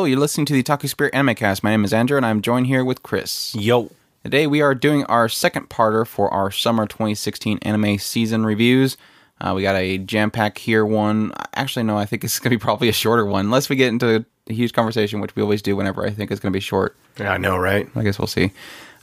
[0.00, 1.62] Hello, you're listening to the Taku Spirit Anime Cast.
[1.62, 3.54] My name is Andrew, and I'm joined here with Chris.
[3.54, 3.90] Yo.
[4.24, 8.96] Today we are doing our second parter for our summer 2016 anime season reviews.
[9.42, 11.32] Uh, we got a jam pack here one.
[11.52, 13.88] Actually, no, I think it's going to be probably a shorter one, unless we get
[13.88, 16.60] into a huge conversation, which we always do whenever I think it's going to be
[16.60, 16.96] short.
[17.18, 17.86] Yeah, I know, right?
[17.94, 18.52] I guess we'll see.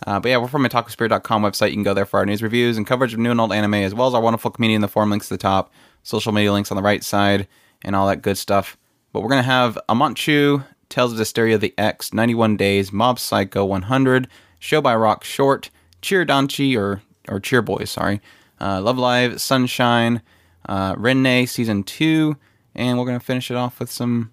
[0.08, 1.68] Uh, but yeah, we're from a TakuSpirit.com website.
[1.68, 3.75] You can go there for our news reviews and coverage of new and old anime,
[3.75, 6.52] as well as our wonderful community in the forum links at the top, social media
[6.52, 7.48] links on the right side,
[7.84, 8.78] and all that good stuff.
[9.14, 13.66] But we're going to have Amanchu, Tales of Zestiria the X, 91 Days, Mob Psycho
[13.66, 14.27] 100,
[14.59, 15.69] Show by Rock Short,
[16.02, 18.21] Cheer Danchi, or, or Cheer Boys, sorry,
[18.61, 20.22] uh, Love Live, Sunshine,
[20.67, 22.35] uh, Rin-ne Season 2,
[22.75, 24.31] and we're going to finish it off with some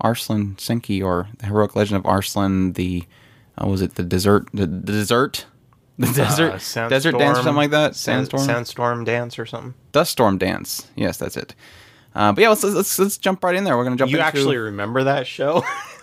[0.00, 3.04] Arslan Senki, or the heroic legend of Arslan, the,
[3.62, 5.46] uh, was it the desert, the, the desert?
[5.98, 7.96] The desert, Uh, desert dance or something like that?
[7.96, 8.42] Sandstorm?
[8.42, 9.72] Sandstorm dance or something.
[9.92, 10.86] Dust Storm Dance.
[10.94, 11.54] Yes, that's it.
[12.14, 13.78] Uh, but yeah, let's, let's let's jump right in there.
[13.78, 14.10] We're gonna jump.
[14.10, 15.64] You into, actually remember that show?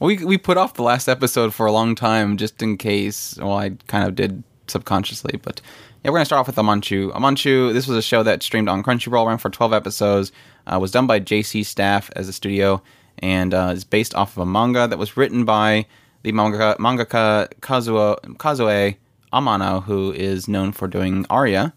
[0.00, 3.36] we we put off the last episode for a long time just in case.
[3.38, 5.60] Well, I kind of did subconsciously, but
[6.04, 7.12] yeah, we're gonna start off with Amanchu.
[7.12, 7.72] Amanchu.
[7.72, 10.32] This was a show that streamed on Crunchyroll, ran for twelve episodes.
[10.66, 12.82] Uh, was done by JC Staff as a studio,
[13.18, 15.86] and uh, is based off of a manga that was written by
[16.22, 18.96] the mangaka, mangaka Kazuo Kazue
[19.32, 21.72] Amano, who is known for doing Aria.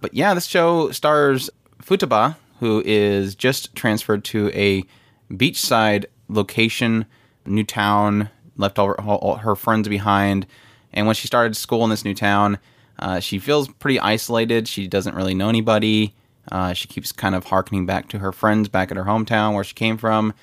[0.00, 1.50] But yeah, this show stars
[1.82, 4.84] Futaba, who is just transferred to a
[5.32, 7.06] beachside location,
[7.46, 10.46] new town, left all her, all her friends behind.
[10.92, 12.58] And when she started school in this new town,
[12.98, 14.68] uh, she feels pretty isolated.
[14.68, 16.14] She doesn't really know anybody.
[16.50, 19.64] Uh, she keeps kind of harkening back to her friends back at her hometown where
[19.64, 20.34] she came from.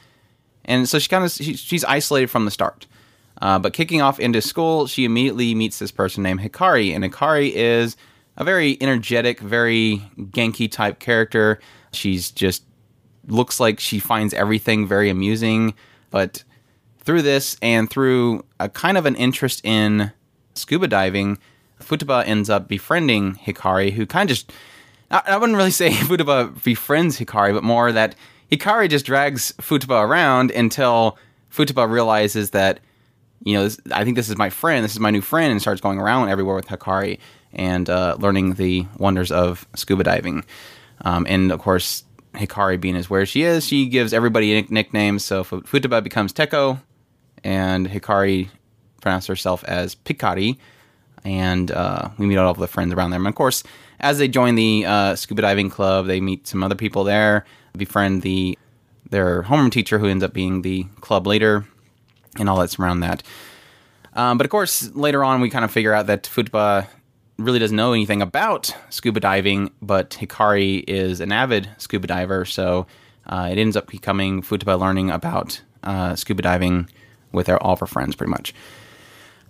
[0.65, 2.85] And so she kind of she, she's isolated from the start.
[3.41, 7.51] Uh, but kicking off into school, she immediately meets this person named Hikari, and Hikari
[7.53, 7.95] is
[8.35, 11.59] a very energetic, very Genki type character.
[11.93, 12.63] She's just
[13.31, 15.73] looks like she finds everything very amusing,
[16.09, 16.43] but
[16.99, 20.11] through this and through a kind of an interest in
[20.53, 21.37] scuba diving,
[21.79, 24.51] Futaba ends up befriending Hikari, who kind of just
[25.11, 28.15] I, wouldn't really say Futaba befriends Hikari, but more that
[28.51, 31.17] Hikari just drags Futaba around until
[31.51, 32.79] Futaba realizes that
[33.43, 35.61] you know, this, I think this is my friend, this is my new friend, and
[35.61, 37.19] starts going around everywhere with Hikari
[37.53, 40.43] and uh, learning the wonders of scuba diving.
[41.01, 42.03] Um, and of course,
[42.33, 45.25] Hikari being as where she is, she gives everybody nick- nicknames.
[45.25, 46.81] So Fu- Futaba becomes Teko,
[47.43, 48.49] and Hikari
[49.01, 50.57] pronounces herself as Pikari.
[51.25, 53.25] And uh, we meet all of the friends around them.
[53.25, 53.63] And of course,
[53.99, 57.45] as they join the uh, scuba diving club, they meet some other people there,
[57.75, 58.57] befriend the
[59.09, 61.65] their homeroom teacher, who ends up being the club leader
[62.37, 63.23] and all that's around that.
[64.13, 66.87] Um, but of course, later on, we kind of figure out that Futaba
[67.39, 72.85] really doesn't know anything about scuba diving, but Hikari is an avid scuba diver, so
[73.25, 76.89] uh, it ends up becoming Futaba learning about uh, scuba diving
[77.31, 78.53] with her, all of her friends, pretty much.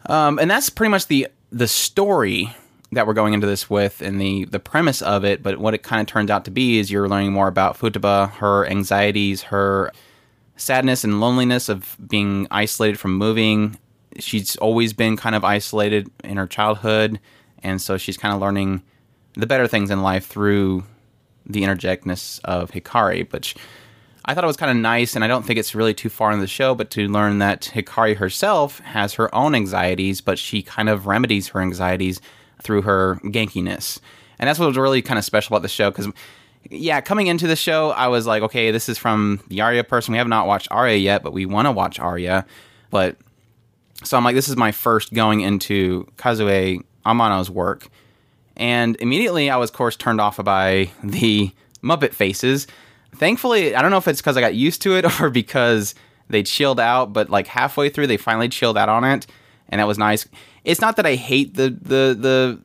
[0.05, 2.55] Um, and that's pretty much the the story
[2.91, 5.41] that we're going into this with, and the the premise of it.
[5.41, 8.31] But what it kind of turns out to be is you're learning more about Futaba,
[8.35, 9.91] her anxieties, her
[10.57, 13.77] sadness and loneliness of being isolated from moving.
[14.17, 17.19] She's always been kind of isolated in her childhood,
[17.63, 18.83] and so she's kind of learning
[19.35, 20.83] the better things in life through
[21.45, 23.31] the interjectness of Hikari.
[23.31, 23.55] which
[24.25, 26.31] I thought it was kind of nice, and I don't think it's really too far
[26.31, 30.61] in the show, but to learn that Hikari herself has her own anxieties, but she
[30.61, 32.21] kind of remedies her anxieties
[32.61, 33.99] through her gankiness.
[34.37, 36.07] And that's what was really kind of special about the show because
[36.69, 40.11] yeah, coming into the show, I was like, okay, this is from the Aria person.
[40.11, 42.45] We have not watched Aria yet, but we want to watch Aria.
[42.89, 43.17] But
[44.03, 47.89] so I'm like, this is my first going into Kazue Amano's work.
[48.57, 51.51] And immediately I was, of course, turned off by the
[51.83, 52.67] Muppet faces.
[53.15, 55.95] Thankfully, I don't know if it's because I got used to it or because
[56.29, 59.25] they chilled out, but like halfway through, they finally chilled out on it,
[59.69, 60.27] and that was nice.
[60.63, 62.59] It's not that I hate the the the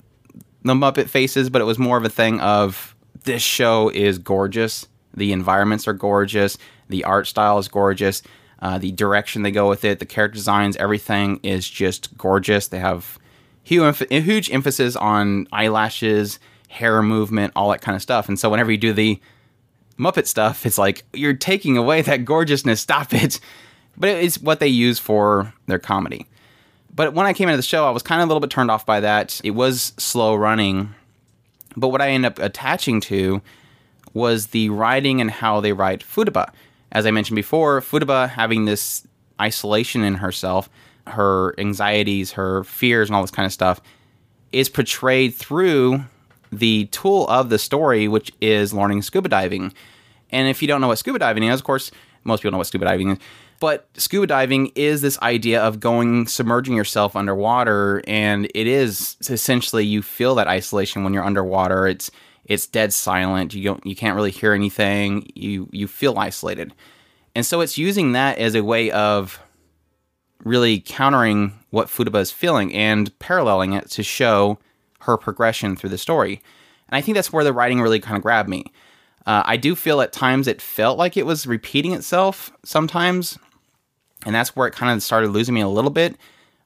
[0.62, 2.94] the Muppet faces, but it was more of a thing of
[3.25, 4.86] this show is gorgeous.
[5.14, 6.58] The environments are gorgeous.
[6.88, 8.22] The art style is gorgeous.
[8.60, 12.69] Uh, the direction they go with it, the character designs, everything is just gorgeous.
[12.69, 13.19] They have
[13.64, 16.38] huge, emphasis on eyelashes,
[16.69, 18.28] hair movement, all that kind of stuff.
[18.28, 19.20] And so whenever you do the
[19.99, 22.81] Muppet stuff, it's like you're taking away that gorgeousness.
[22.81, 23.40] Stop it.
[23.96, 26.26] But it's what they use for their comedy.
[26.94, 28.70] But when I came into the show, I was kind of a little bit turned
[28.70, 29.40] off by that.
[29.44, 30.94] It was slow running.
[31.76, 33.40] But what I ended up attaching to
[34.12, 36.52] was the writing and how they write Futaba.
[36.93, 39.06] As I mentioned before, Futaba having this
[39.40, 40.69] isolation in herself,
[41.06, 43.81] her anxieties, her fears, and all this kind of stuff
[44.53, 46.05] is portrayed through
[46.53, 49.73] the tool of the story, which is learning scuba diving.
[50.31, 51.91] And if you don't know what scuba diving is, of course,
[52.25, 53.19] most people know what scuba diving is.
[53.61, 59.85] But scuba diving is this idea of going, submerging yourself underwater, and it is essentially
[59.85, 61.87] you feel that isolation when you're underwater.
[61.87, 62.11] It's
[62.45, 63.55] it's dead silent.
[63.55, 65.31] You don't, you can't really hear anything.
[65.35, 66.75] You you feel isolated,
[67.35, 69.41] and so it's using that as a way of
[70.44, 74.58] really countering what Futaba is feeling and paralleling it to show
[75.00, 76.43] her progression through the story.
[76.88, 78.67] And I think that's where the writing really kind of grabbed me.
[79.26, 83.38] Uh, I do feel at times it felt like it was repeating itself sometimes,
[84.26, 86.17] and that's where it kind of started losing me a little bit.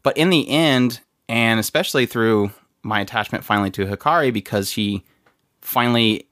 [0.03, 2.51] But in the end, and especially through
[2.83, 5.05] my attachment finally to Hikari, because she
[5.61, 6.28] finally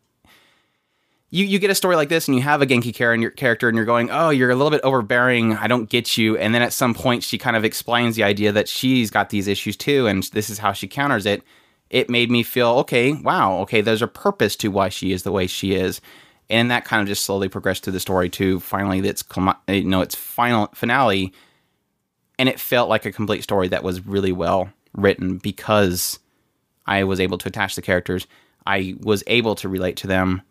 [1.31, 3.33] you, you get a story like this and you have a Genki Kara in your
[3.33, 5.55] character and you're going, oh, you're a little bit overbearing.
[5.55, 6.37] I don't get you.
[6.37, 9.49] And then at some point, she kind of explains the idea that she's got these
[9.49, 11.43] issues too, and this is how she counters it.
[11.91, 15.33] It made me feel, okay, wow, okay, there's a purpose to why she is the
[15.33, 16.01] way she is.
[16.49, 19.25] And that kind of just slowly progressed through the story to finally its
[19.67, 21.33] you know its final finale,
[22.39, 26.21] and it felt like a complete story that was really well written because
[26.87, 28.29] I was able to attach the characters.
[28.65, 30.43] I was able to relate to them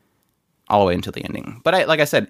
[0.69, 1.61] all the way until the ending.
[1.63, 2.29] But I, like I said,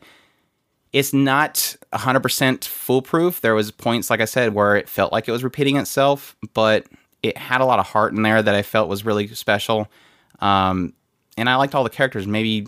[0.93, 3.41] it's not 100% foolproof.
[3.41, 6.85] There was points, like I said, where it felt like it was repeating itself, but
[7.21, 9.89] it had a lot of heart in there that I felt was really special.
[10.39, 10.93] Um,
[11.37, 12.27] and I liked all the characters.
[12.27, 12.67] Maybe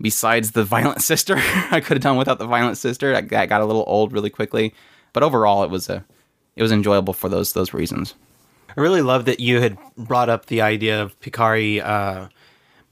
[0.00, 3.12] besides the violent sister, I could have done without the violent sister.
[3.20, 4.74] That got a little old really quickly.
[5.12, 6.04] But overall, it was a
[6.56, 8.14] it was enjoyable for those those reasons.
[8.76, 12.28] I really love that you had brought up the idea of Pikari uh,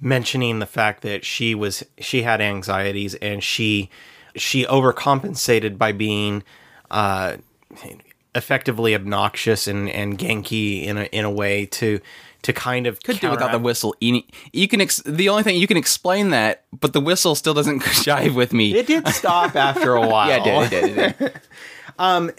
[0.01, 3.91] mentioning the fact that she was she had anxieties and she
[4.37, 6.43] she overcompensated by being
[6.91, 7.37] uh,
[8.35, 12.01] effectively obnoxious and and Genki in a in a way to
[12.43, 13.95] to kind of Could do without the whistle.
[14.01, 17.55] You you can ex- the only thing you can explain that, but the whistle still
[17.55, 18.75] doesn't jive with me.
[18.75, 20.29] It did stop after a while.
[20.29, 20.73] yeah, it did.
[20.73, 20.99] It did.
[20.99, 21.41] It did.
[21.99, 22.31] Uh,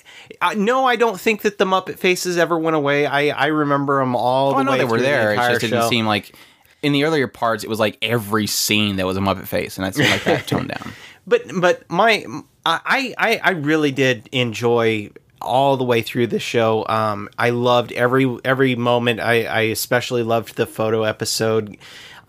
[0.58, 3.06] no, I don't think that the Muppet faces ever went away.
[3.06, 4.50] I I remember them all.
[4.50, 5.34] Oh, the I know way they were through the there.
[5.34, 6.34] It just didn't seem like
[6.82, 7.64] in the earlier parts.
[7.64, 10.70] It was like every scene that was a Muppet face, and seemed like that toned
[10.70, 10.94] down.
[11.28, 12.26] but but my
[12.66, 15.12] I I I really did enjoy
[15.42, 16.86] all the way through the show.
[16.88, 19.20] Um, I loved every every moment.
[19.20, 21.78] I I especially loved the photo episode.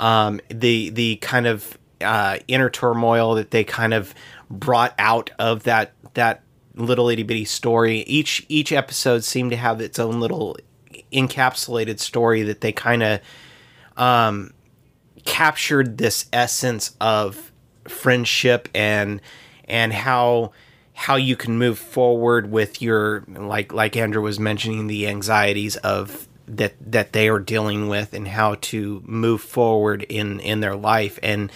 [0.00, 4.14] Um, the the kind of uh, inner turmoil that they kind of
[4.50, 6.42] brought out of that that
[6.74, 8.00] little itty bitty story.
[8.00, 10.56] Each each episode seemed to have its own little
[11.12, 13.20] encapsulated story that they kind of
[13.96, 14.52] um,
[15.24, 17.52] captured this essence of
[17.88, 19.20] friendship and
[19.64, 20.52] and how
[20.94, 26.28] how you can move forward with your like like Andrew was mentioning the anxieties of
[26.46, 31.18] that that they are dealing with and how to move forward in in their life
[31.22, 31.50] and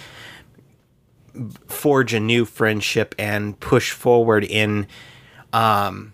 [1.67, 4.87] forge a new friendship and push forward in
[5.53, 6.13] um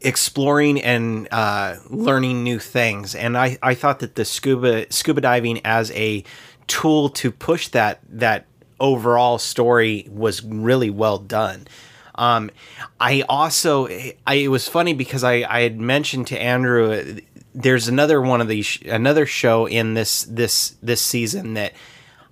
[0.00, 3.14] exploring and uh, learning new things.
[3.14, 6.24] And I, I thought that the scuba scuba diving as a
[6.66, 8.46] tool to push that that
[8.78, 11.66] overall story was really well done.
[12.14, 12.50] Um,
[12.98, 17.20] I also I, it was funny because I, I had mentioned to Andrew
[17.54, 21.72] there's another one of these another show in this this this season that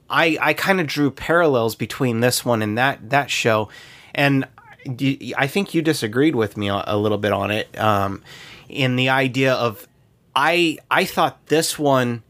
[0.09, 3.71] I I kind of drew parallels between this one and that that show,
[4.15, 4.47] and
[4.87, 7.79] I think you disagreed with me a, a little bit on it.
[7.79, 8.23] Um,
[8.69, 9.87] in the idea of
[10.35, 12.23] I I thought this one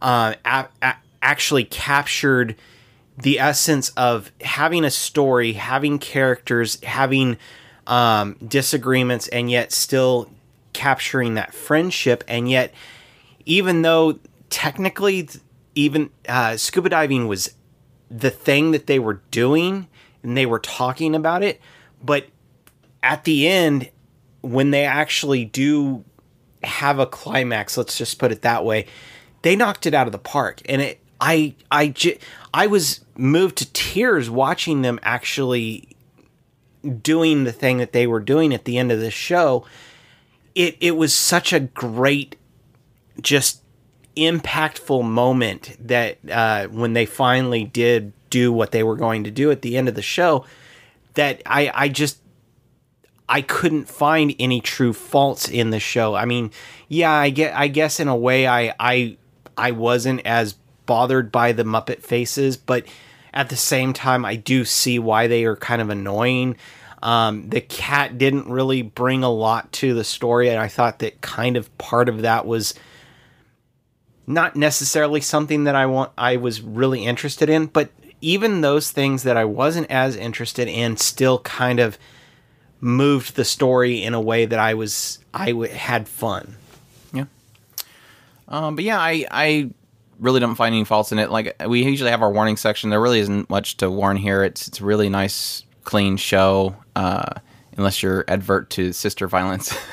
[0.00, 2.54] uh, a- a- actually captured
[3.16, 7.36] the essence of having a story, having characters, having
[7.86, 10.30] um, disagreements, and yet still
[10.72, 12.22] capturing that friendship.
[12.28, 12.72] And yet,
[13.44, 15.28] even though technically,
[15.74, 17.54] even uh, scuba diving was
[18.10, 19.88] the thing that they were doing
[20.22, 21.60] and they were talking about it,
[22.02, 22.26] but
[23.02, 23.90] at the end,
[24.40, 26.04] when they actually do
[26.62, 28.86] have a climax, let's just put it that way,
[29.42, 30.60] they knocked it out of the park.
[30.68, 32.18] And it, I, I, j-
[32.52, 35.96] I was moved to tears watching them actually
[37.02, 39.64] doing the thing that they were doing at the end of this show.
[40.54, 42.36] It, it was such a great,
[43.20, 43.62] just
[44.16, 49.50] impactful moment that uh, when they finally did do what they were going to do
[49.50, 50.44] at the end of the show,
[51.14, 52.18] that I, I just
[53.28, 56.14] I couldn't find any true faults in the show.
[56.14, 56.50] I mean,
[56.88, 59.16] yeah, I get I guess in a way I I
[59.56, 60.54] I wasn't as
[60.86, 62.86] bothered by the Muppet faces, but
[63.34, 66.56] at the same time I do see why they are kind of annoying.
[67.02, 71.20] Um, the cat didn't really bring a lot to the story, and I thought that
[71.20, 72.74] kind of part of that was
[74.26, 79.22] not necessarily something that I want I was really interested in, but even those things
[79.22, 81.98] that I wasn't as interested in still kind of
[82.80, 86.56] moved the story in a way that I was I w- had fun.
[87.12, 87.24] Yeah.
[88.48, 89.70] Um, but yeah, I I
[90.18, 91.30] really don't find any faults in it.
[91.30, 92.90] Like we usually have our warning section.
[92.90, 94.42] There really isn't much to warn here.
[94.42, 96.76] It's it's a really nice, clean show.
[96.96, 97.34] Uh,
[97.76, 99.72] unless you're advert to sister violence.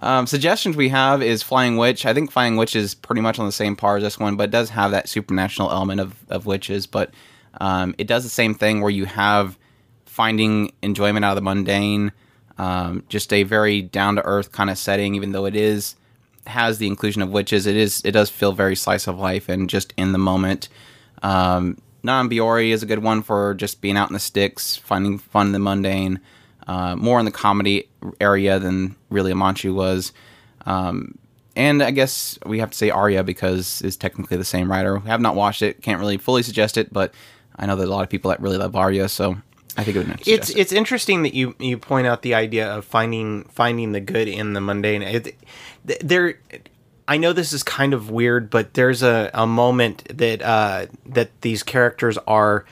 [0.00, 2.06] um, suggestions we have is Flying Witch.
[2.06, 4.44] I think Flying Witch is pretty much on the same par as this one, but
[4.44, 6.86] it does have that supernatural element of of witches.
[6.86, 7.12] But
[7.60, 9.58] um, it does the same thing where you have
[10.06, 12.12] finding enjoyment out of the mundane.
[12.58, 15.96] Um, just a very down to earth kind of setting, even though it is
[16.46, 17.66] has the inclusion of witches.
[17.66, 20.68] It is it does feel very slice of life and just in the moment.
[21.22, 25.48] Um, Biori is a good one for just being out in the sticks, finding fun
[25.48, 26.20] in the mundane.
[26.70, 27.88] Uh, more in the comedy
[28.20, 30.12] area than really Amanchu was.
[30.66, 31.18] Um,
[31.56, 34.96] and I guess we have to say Aria because it's technically the same writer.
[35.00, 37.12] We have not watched it, can't really fully suggest it, but
[37.56, 39.36] I know that a lot of people that really love Aria, so
[39.76, 42.72] I think it would make It's it's interesting that you you point out the idea
[42.72, 45.02] of finding finding the good in the mundane.
[45.02, 45.36] It,
[45.84, 46.38] there,
[47.08, 51.40] I know this is kind of weird, but there's a, a moment that uh, that
[51.40, 52.64] these characters are.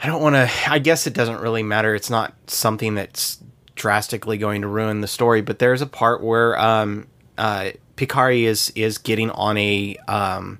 [0.00, 0.50] I don't want to.
[0.70, 1.94] I guess it doesn't really matter.
[1.94, 3.42] It's not something that's
[3.74, 5.40] drastically going to ruin the story.
[5.40, 10.58] But there's a part where um, uh, Pikari is is getting on a um,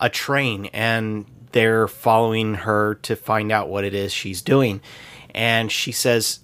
[0.00, 4.82] a train and they're following her to find out what it is she's doing.
[5.34, 6.40] And she says,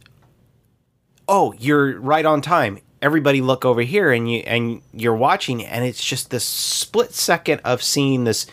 [1.29, 2.79] "Oh, you're right on time.
[3.03, 7.61] Everybody look over here and you and you're watching and it's just this split second
[7.65, 8.47] of seeing this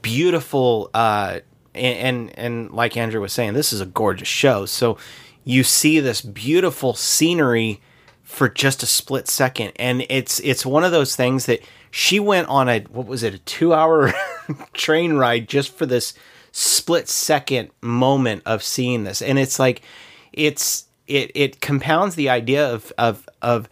[0.00, 1.40] beautiful uh
[1.76, 4.66] and, and and like Andrew was saying, this is a gorgeous show.
[4.66, 4.98] So
[5.44, 7.80] you see this beautiful scenery
[8.26, 11.60] for just a split second and it's it's one of those things that
[11.92, 14.12] she went on a what was it a 2 hour
[14.72, 16.12] train ride just for this
[16.50, 19.80] split second moment of seeing this and it's like
[20.32, 23.68] it's it it compounds the idea of of of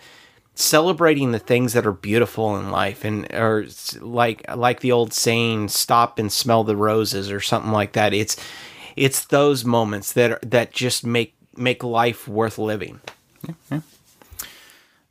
[0.54, 3.66] celebrating the things that are beautiful in life and or
[4.00, 8.36] like like the old saying stop and smell the roses or something like that it's
[8.94, 13.00] it's those moments that are, that just make make life worth living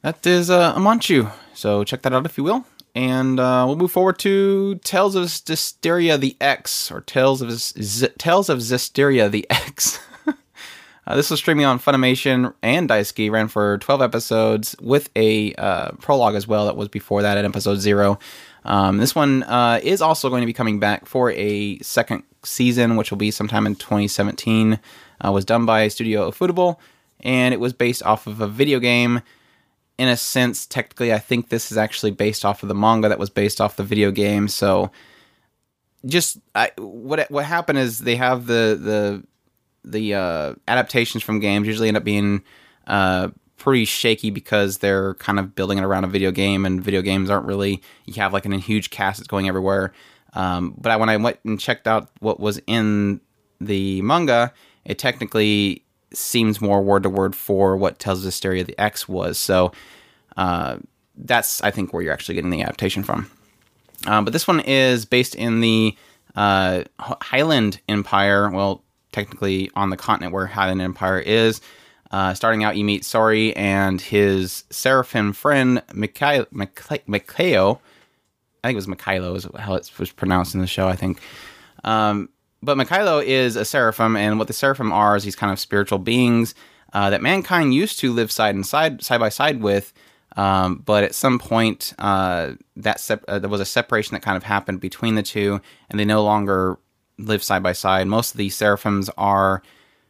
[0.02, 1.32] That is uh, Amanchu.
[1.54, 2.66] So check that out if you will.
[2.94, 8.10] And uh, we'll move forward to Tales of Zestiria the X, or Tales of Z-
[8.18, 10.00] Tales of Zestiria the X.
[11.06, 13.30] uh, this was streaming on Funimation and Daisuki.
[13.30, 17.46] Ran for 12 episodes with a uh, prologue as well that was before that at
[17.46, 18.20] episode zero.
[18.66, 22.96] Um, this one uh, is also going to be coming back for a second season,
[22.96, 24.80] which will be sometime in 2017.
[25.26, 26.78] Uh, was done by Studio Ufotable,
[27.22, 29.22] and it was based off of a video game
[29.98, 33.20] in a sense, technically, I think this is actually based off of the manga that
[33.20, 34.48] was based off the video game.
[34.48, 34.92] So,
[36.06, 39.24] just I, what what happened is they have the the
[39.84, 42.44] the uh, adaptations from games usually end up being
[42.88, 47.02] uh, pretty shaky because they're kind of building it around a video game, and video
[47.02, 49.94] games aren't really you have like a huge cast that's going everywhere.
[50.34, 53.22] Um, but I, when I went and checked out what was in
[53.62, 54.52] the manga,
[54.86, 59.38] it technically seems more word to word for what Tales of Zestiria the X was.
[59.38, 59.72] So
[60.38, 60.78] uh,
[61.16, 63.30] that's I think where you're actually getting the adaptation from.
[64.06, 65.96] Um, but this one is based in the
[66.36, 68.50] uh, Highland Empire.
[68.50, 68.84] Well,
[69.14, 71.62] technically on the continent where Highland Empire is.
[72.12, 77.82] Uh, starting out, you meet Sorey and his seraphim friend Mikhail- Mikhail.
[78.64, 80.88] I think it was Mikhailo is how it was pronounced in the show.
[80.88, 81.20] I think.
[81.84, 82.30] Um,
[82.62, 86.00] but Mikhailo is a seraphim, and what the seraphim are is these kind of spiritual
[86.00, 86.56] beings
[86.94, 89.92] uh, that mankind used to live side and side, side by side with.
[90.38, 94.38] Um, but at some point, uh, that sep- uh, there was a separation that kind
[94.38, 96.78] of happened between the two, and they no longer
[97.18, 98.08] live side by side.
[98.08, 99.62] Most of the seraphims are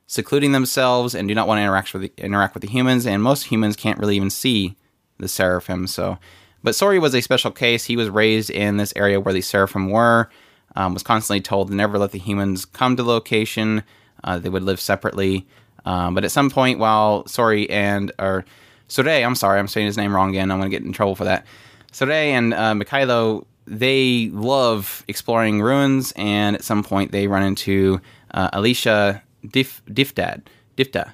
[0.08, 3.06] secluding themselves and do not want to interact with the, interact with the humans.
[3.06, 4.76] And most humans can't really even see
[5.18, 5.88] the seraphim.
[5.88, 6.18] So,
[6.64, 7.86] but Sori was a special case.
[7.86, 10.30] He was raised in this area where the seraphim were.
[10.76, 13.84] Um, was constantly told to never let the humans come to location.
[14.24, 15.46] Uh, they would live separately.
[15.86, 18.44] Um, but at some point, while Sori and or
[18.88, 20.52] Sorey, I'm sorry, I'm saying his name wrong again.
[20.52, 21.46] I'm going to get in trouble for that.
[21.92, 28.02] Sorey and uh, Mikhailo, they love exploring ruins, and at some point they run into
[28.34, 30.44] uh, Alicia Dif- Diftad.
[30.78, 31.12] Difta.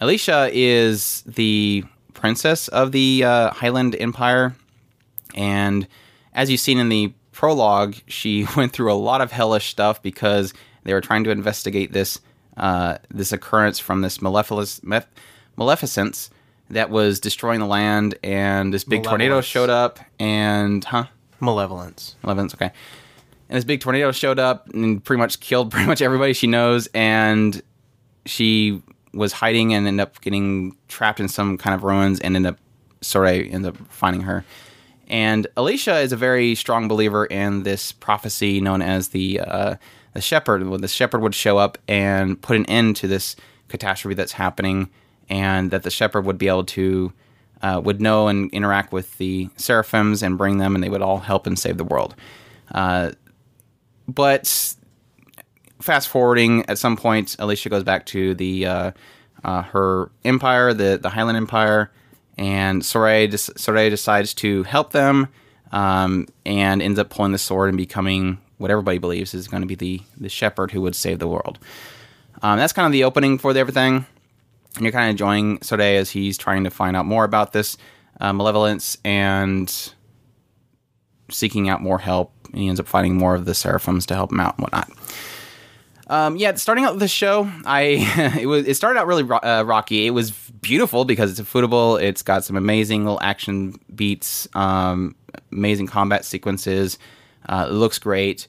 [0.00, 1.84] Alicia is the
[2.14, 4.54] princess of the uh, Highland Empire,
[5.34, 5.86] and
[6.32, 10.52] as you've seen in the prologue, she went through a lot of hellish stuff because
[10.84, 12.20] they were trying to investigate this
[12.56, 15.06] uh, this occurrence from this malefic- mef-
[15.56, 16.30] maleficence
[16.70, 21.06] that was destroying the land, and this big tornado showed up, and huh,
[21.44, 22.16] Malevolence.
[22.22, 22.70] malevolence, okay.
[23.48, 26.88] And this big tornado showed up and pretty much killed pretty much everybody she knows,
[26.94, 27.62] and
[28.26, 28.82] she
[29.12, 32.58] was hiding and ended up getting trapped in some kind of ruins and ended up
[33.00, 34.44] Sorey ended up finding her.
[35.08, 39.76] And Alicia is a very strong believer in this prophecy known as the uh,
[40.14, 40.66] the shepherd.
[40.66, 43.36] When the shepherd would show up and put an end to this
[43.68, 44.90] catastrophe that's happening,
[45.28, 47.12] and that the shepherd would be able to
[47.64, 51.18] uh, would know and interact with the seraphims and bring them, and they would all
[51.18, 52.14] help and save the world.
[52.72, 53.12] Uh,
[54.06, 54.74] but
[55.80, 58.90] fast forwarding, at some point, Alicia goes back to the uh,
[59.44, 61.90] uh, her empire, the the Highland Empire,
[62.36, 65.28] and Sorey decides to help them,
[65.72, 69.66] um, and ends up pulling the sword and becoming what everybody believes is going to
[69.66, 71.58] be the the shepherd who would save the world.
[72.42, 74.04] Um, that's kind of the opening for everything,
[74.76, 77.76] and you're kind of enjoying Sorey as he's trying to find out more about this
[78.20, 79.92] uh, malevolence and
[81.30, 82.32] seeking out more help.
[82.52, 84.90] And he ends up finding more of the seraphims to help him out and whatnot.
[86.06, 89.38] Um, yeah, starting out with the show, I it was it started out really ro-
[89.38, 90.06] uh, rocky.
[90.06, 92.00] It was beautiful because it's Ufotable.
[92.02, 95.14] It's got some amazing little action beats, um,
[95.50, 96.98] amazing combat sequences.
[97.48, 98.48] Uh, it looks great,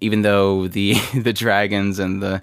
[0.00, 2.42] even though the the dragons and the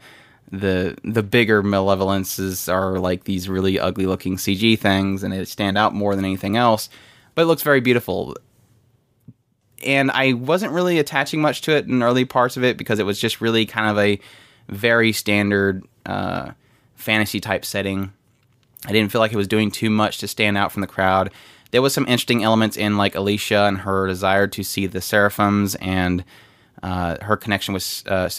[0.51, 5.77] the the bigger malevolences are like these really ugly looking CG things, and they stand
[5.77, 6.89] out more than anything else.
[7.35, 8.35] But it looks very beautiful
[9.83, 13.05] and I wasn't really attaching much to it in early parts of it because it
[13.05, 14.19] was just really kind of a
[14.69, 16.51] very standard uh,
[16.95, 18.13] fantasy type setting.
[18.85, 21.31] I didn't feel like it was doing too much to stand out from the crowd.
[21.71, 25.75] There was some interesting elements in like Alicia and her desire to see the seraphims
[25.75, 26.23] and
[26.83, 28.29] uh, her connection with uh,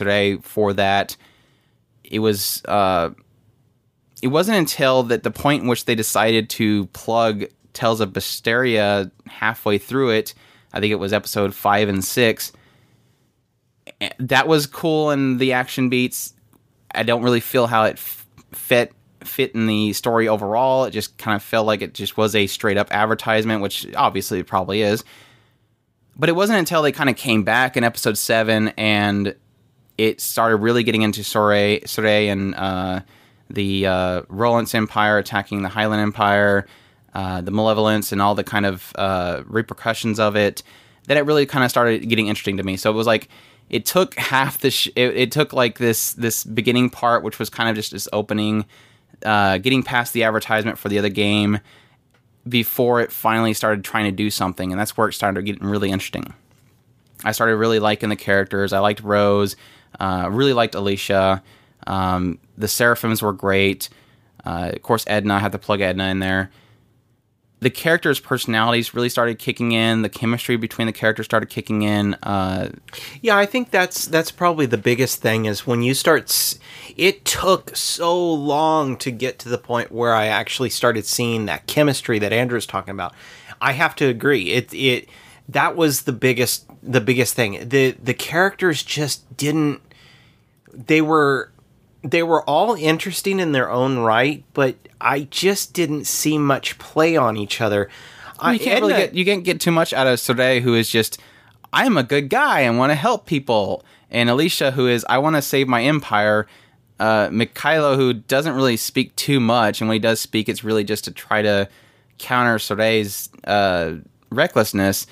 [0.42, 1.16] for that.
[2.12, 3.10] It was uh,
[4.22, 9.10] it wasn't until that the point in which they decided to plug Tales of Mysteria
[9.26, 10.34] halfway through it.
[10.72, 12.52] I think it was episode five and six.
[14.00, 16.34] Eh, That was cool in the action beats.
[16.94, 18.92] I don't really feel how it f- fit
[19.24, 20.84] fit in the story overall.
[20.84, 24.40] It just kind of felt like it just was a straight up advertisement, which obviously
[24.40, 25.04] it probably is.
[26.16, 29.34] But it wasn't until they kind of came back in episode seven and
[30.02, 33.02] it started really getting into Sorey, Sorey and uh,
[33.48, 36.66] the uh, Rolance Empire attacking the Highland Empire,
[37.14, 40.64] uh, the Malevolence, and all the kind of uh, repercussions of it.
[41.06, 42.76] That it really kind of started getting interesting to me.
[42.76, 43.28] So it was like
[43.70, 47.48] it took half the sh- it, it took like this this beginning part, which was
[47.48, 48.64] kind of just this opening,
[49.24, 51.60] uh, getting past the advertisement for the other game
[52.48, 55.90] before it finally started trying to do something, and that's where it started getting really
[55.92, 56.34] interesting.
[57.24, 58.72] I started really liking the characters.
[58.72, 59.54] I liked Rose.
[60.00, 61.42] Uh, really liked Alicia.
[61.86, 63.88] Um, the Seraphims were great.
[64.44, 65.34] Uh, of course, Edna.
[65.34, 66.50] I had to plug Edna in there.
[67.60, 70.02] The characters' personalities really started kicking in.
[70.02, 72.14] The chemistry between the characters started kicking in.
[72.14, 72.70] Uh,
[73.20, 76.24] Yeah, I think that's that's probably the biggest thing is when you start.
[76.24, 76.58] s-
[76.96, 81.68] It took so long to get to the point where I actually started seeing that
[81.68, 83.14] chemistry that Andrew's talking about.
[83.60, 84.50] I have to agree.
[84.50, 85.08] It it
[85.48, 87.68] that was the biggest the biggest thing.
[87.68, 89.80] The the characters just didn't.
[90.72, 91.52] They were
[92.02, 97.16] they were all interesting in their own right, but I just didn't see much play
[97.16, 97.88] on each other.
[98.38, 100.88] I you can't really get you can't get too much out of Sorey, who is
[100.88, 101.18] just
[101.72, 105.36] I'm a good guy and want to help people, and Alicia, who is I want
[105.36, 106.46] to save my empire.
[107.00, 110.84] Uh, Mikhailo, who doesn't really speak too much, and when he does speak, it's really
[110.84, 111.68] just to try to
[112.18, 113.94] counter Sorey's uh,
[114.30, 115.06] recklessness.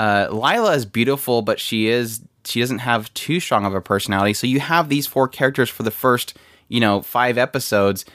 [0.00, 4.32] Uh, Lila is beautiful, but she is she doesn't have too strong of a personality.
[4.32, 6.36] So you have these four characters for the first
[6.68, 8.06] you know five episodes.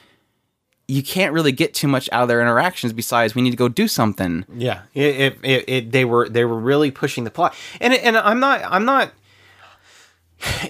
[0.88, 3.68] You can't really get too much out of their interactions besides we need to go
[3.68, 4.44] do something.
[4.52, 8.40] Yeah, it, it, it, they were they were really pushing the plot, and and I'm
[8.40, 9.12] not I'm not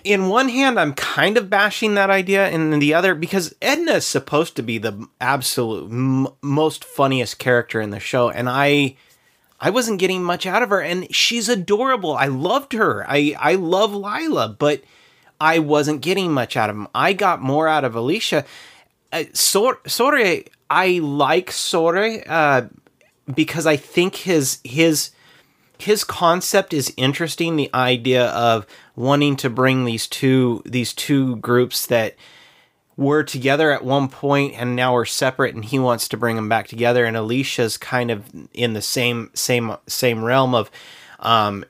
[0.05, 3.95] in one hand, I'm kind of bashing that idea, and in the other, because Edna
[3.95, 8.97] is supposed to be the absolute m- most funniest character in the show, and I,
[9.61, 12.15] I wasn't getting much out of her, and she's adorable.
[12.15, 13.05] I loved her.
[13.09, 14.83] I I love Lila, but
[15.41, 16.89] I wasn't getting much out of him.
[16.95, 18.45] I got more out of Alicia.
[19.13, 22.63] Uh, Sor- Sore, I like Sore uh,
[23.33, 25.11] because I think his his
[25.79, 31.87] his concept is interesting the idea of wanting to bring these two these two groups
[31.87, 32.15] that
[32.97, 36.49] were together at one point and now are separate and he wants to bring them
[36.49, 37.05] back together.
[37.05, 40.71] And Alicia's kind of in the same same same realm of
[41.21, 41.65] um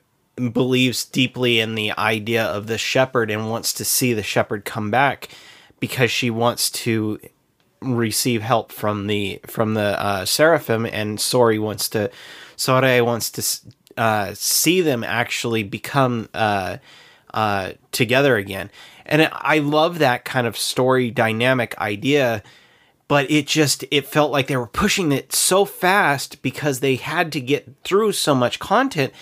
[0.53, 4.91] believes deeply in the idea of the shepherd and wants to see the shepherd come
[4.91, 5.29] back
[5.79, 7.19] because she wants to
[7.81, 10.85] receive help from the from the uh, seraphim.
[10.85, 12.11] And Sori wants to
[12.55, 16.77] Sore wants to uh, see them actually become uh,
[17.33, 18.69] uh, together again.
[19.05, 22.43] And I love that kind of story dynamic idea
[23.07, 27.31] but it just it felt like they were pushing it so fast because they had
[27.31, 29.13] to get through so much content.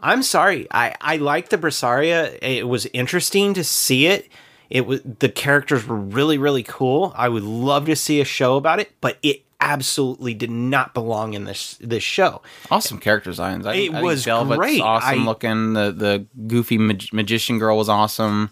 [0.00, 0.66] I'm sorry.
[0.70, 2.38] I i like the Berseria.
[2.40, 4.28] it was interesting to see it.
[4.70, 7.12] It was the characters were really really cool.
[7.16, 11.32] I would love to see a show about it but it absolutely did not belong
[11.34, 13.64] in this this show Awesome character designs.
[13.64, 14.80] I, It I was Velvet's great.
[14.82, 15.72] awesome I- looking.
[15.72, 18.50] The the goofy mag- magician girl was awesome.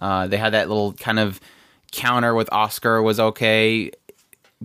[0.00, 1.38] Uh, they had that little kind of
[1.90, 3.90] counter with Oscar was okay,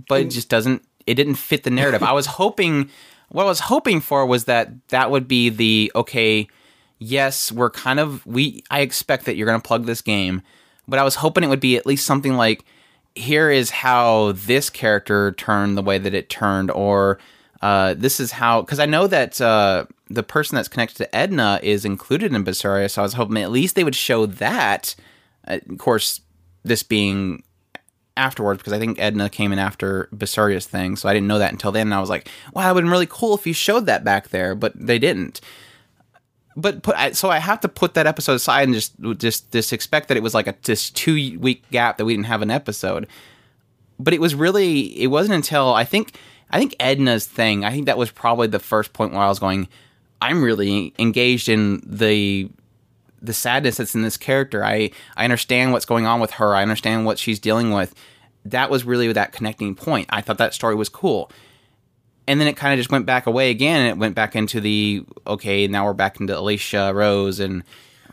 [0.07, 0.83] but it just doesn't.
[1.05, 2.03] It didn't fit the narrative.
[2.03, 2.89] I was hoping.
[3.29, 6.47] What I was hoping for was that that would be the okay.
[6.99, 8.63] Yes, we're kind of we.
[8.71, 10.41] I expect that you're going to plug this game,
[10.87, 12.63] but I was hoping it would be at least something like
[13.17, 17.19] here is how this character turned the way that it turned, or
[17.61, 18.61] uh, this is how.
[18.61, 22.89] Because I know that uh, the person that's connected to Edna is included in Berseria,
[22.89, 24.95] so I was hoping at least they would show that.
[25.47, 26.21] Uh, of course,
[26.63, 27.43] this being
[28.17, 31.51] afterwards because I think Edna came in after Berseria's thing, so I didn't know that
[31.51, 31.87] until then.
[31.87, 34.03] And I was like, wow, it would have been really cool if you showed that
[34.03, 35.39] back there, but they didn't.
[36.59, 40.07] But put so I have to put that episode aside and just just just expect
[40.07, 43.07] that it was like a this two week gap that we didn't have an episode.
[43.99, 46.17] But it was really it wasn't until I think
[46.49, 47.63] I think Edna's thing.
[47.63, 49.67] I think that was probably the first point where I was going.
[50.19, 52.49] I'm really engaged in the
[53.21, 54.65] the sadness that's in this character.
[54.65, 56.55] I I understand what's going on with her.
[56.55, 57.93] I understand what she's dealing with.
[58.45, 60.07] That was really that connecting point.
[60.09, 61.31] I thought that story was cool.
[62.27, 64.59] And then it kind of just went back away again and it went back into
[64.59, 67.63] the okay, now we're back into Alicia Rose and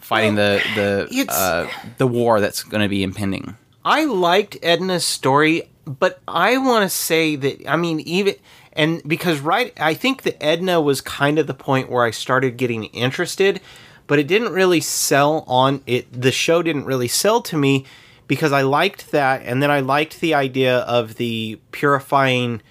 [0.00, 3.57] fighting the the uh, the war that's going to be impending.
[3.85, 8.37] I liked Edna's story, but I want to say that I mean even
[8.72, 12.57] and because right I think that Edna was kind of the point where I started
[12.57, 13.61] getting interested,
[14.07, 17.85] but it didn't really sell on it the show didn't really sell to me
[18.27, 22.62] because I liked that and then I liked the idea of the purifying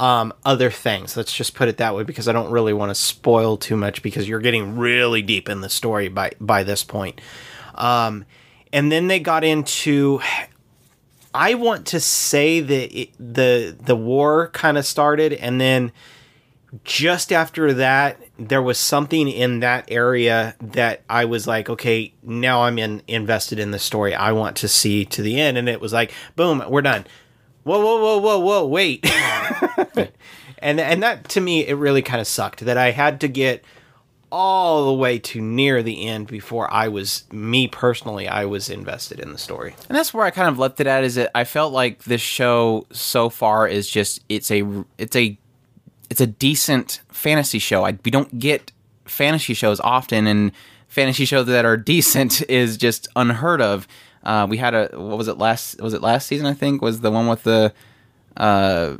[0.00, 1.14] um, other things.
[1.14, 4.02] Let's just put it that way because I don't really want to spoil too much
[4.02, 7.20] because you're getting really deep in the story by by this point.
[7.74, 8.24] Um,
[8.72, 10.20] and then they got into
[11.34, 15.92] I want to say that it, the the war kind of started, and then
[16.82, 22.62] just after that, there was something in that area that I was like, okay, now
[22.62, 24.14] I'm in invested in the story.
[24.14, 27.04] I want to see to the end, and it was like, boom, we're done.
[27.62, 29.04] Whoa, whoa, whoa, whoa, whoa, wait.
[30.58, 33.64] and and that to me, it really kind of sucked that I had to get
[34.32, 39.18] all the way to near the end before I was me personally I was invested
[39.18, 39.74] in the story.
[39.88, 41.04] And that's where I kind of left it at.
[41.04, 45.38] Is that I felt like this show so far is just it's a it's a
[46.08, 47.84] it's a decent fantasy show.
[47.84, 48.72] I, we don't get
[49.04, 50.52] fantasy shows often, and
[50.88, 53.86] fantasy shows that are decent is just unheard of.
[54.22, 56.46] Uh, we had a what was it last was it last season?
[56.46, 57.72] I think was the one with the
[58.36, 58.96] uh,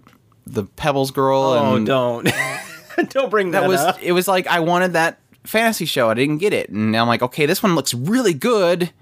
[0.46, 1.40] the Pebbles girl.
[1.40, 2.28] Oh, and don't
[3.08, 4.02] don't bring that, that was up.
[4.02, 6.10] it was like I wanted that fantasy show.
[6.10, 8.92] I didn't get it, and I'm like, okay, this one looks really good.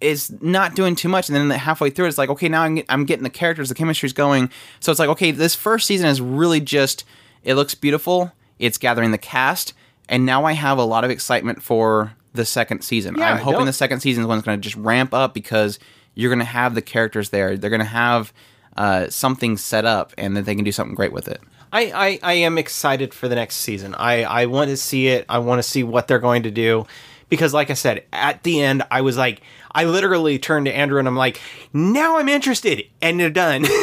[0.00, 2.86] It's not doing too much, and then halfway through, it's like, okay, now I'm, get,
[2.88, 4.50] I'm getting the characters, the chemistry's going.
[4.80, 7.04] So it's like, okay, this first season is really just
[7.44, 8.32] it looks beautiful.
[8.58, 9.74] It's gathering the cast,
[10.08, 13.16] and now I have a lot of excitement for the second season.
[13.16, 15.78] Yeah, I'm hoping don't- the second season is one's going to just ramp up because
[16.14, 17.56] you're going to have the characters there.
[17.56, 18.32] They're going to have
[18.76, 21.40] uh, something set up, and then they can do something great with it.
[21.72, 23.94] I, I, I am excited for the next season.
[23.94, 25.24] I, I want to see it.
[25.28, 26.86] I want to see what they're going to do.
[27.30, 29.40] Because, like I said, at the end, I was like,
[29.74, 31.40] I literally turned to Andrew and I'm like,
[31.72, 32.84] now I'm interested.
[33.00, 33.62] And they're done.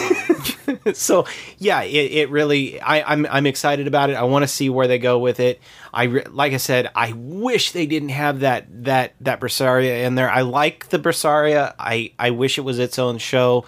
[0.94, 1.26] so
[1.58, 4.14] yeah, it, it really I, I'm I'm excited about it.
[4.16, 5.62] I want to see where they go with it.
[5.94, 10.16] I re- like I said, I wish they didn't have that that that Berseria in
[10.16, 10.30] there.
[10.30, 11.74] I like the Berseria.
[11.80, 13.66] I I wish it was its own show,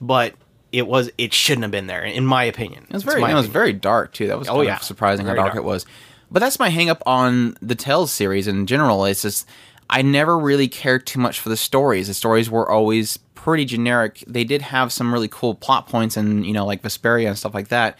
[0.00, 0.34] but
[0.72, 2.86] it was it shouldn't have been there in my opinion.
[2.88, 4.26] It was very, it was very dark too.
[4.28, 4.78] That was Oh, yeah.
[4.78, 5.64] surprising Very how dark, dark.
[5.64, 5.84] it was.
[6.30, 9.04] But that's my hang up on the Tales series in general.
[9.04, 9.48] It's just
[9.92, 12.06] I never really cared too much for the stories.
[12.06, 14.22] The stories were always pretty generic.
[14.26, 17.54] They did have some really cool plot points and you know like Vesperia and stuff
[17.54, 17.98] like that.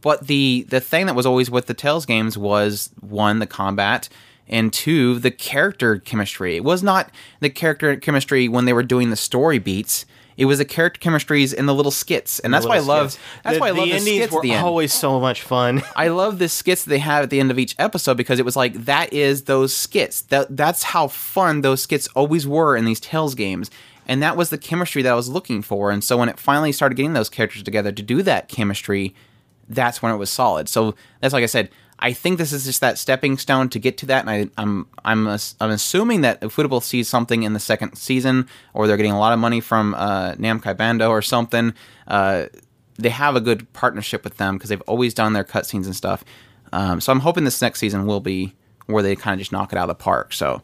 [0.00, 4.08] But the the thing that was always with the Tales games was one the combat
[4.48, 6.56] and two the character chemistry.
[6.56, 10.06] It was not the character chemistry when they were doing the story beats.
[10.36, 13.12] It was the character chemistries in the little skits, and that's why I love.
[13.12, 13.24] skits.
[13.42, 14.66] That's the, why I love the the, skits were at the end.
[14.66, 15.82] always so much fun.
[15.96, 18.54] I love the skits they have at the end of each episode because it was
[18.54, 20.22] like that is those skits.
[20.22, 23.68] That that's how fun those skits always were in these Tales games.
[24.08, 25.90] And that was the chemistry that I was looking for.
[25.90, 29.14] And so when it finally started getting those characters together to do that chemistry,
[29.68, 30.68] that's when it was solid.
[30.68, 31.68] So that's like I said,
[32.00, 34.86] I think this is just that stepping stone to get to that, and I, I'm
[35.04, 39.12] I'm ass- I'm assuming that Ufotable sees something in the second season, or they're getting
[39.12, 41.74] a lot of money from uh, Bandai or something.
[42.06, 42.46] Uh,
[42.98, 46.24] they have a good partnership with them because they've always done their cutscenes and stuff.
[46.72, 48.54] Um, so I'm hoping this next season will be
[48.86, 50.32] where they kind of just knock it out of the park.
[50.32, 50.62] So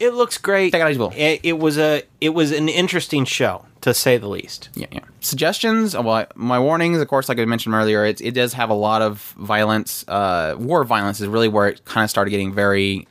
[0.00, 0.74] It looks great.
[0.74, 1.12] It easy, Will.
[1.16, 4.70] It, it was a it was an interesting show to say the least.
[4.74, 5.00] yeah, yeah.
[5.20, 5.94] Suggestions?
[5.94, 8.74] Well, I- my warnings, of course, like I mentioned earlier, it, it does have a
[8.74, 10.04] lot of violence.
[10.08, 13.06] Uh, war violence is really where it kind of started getting very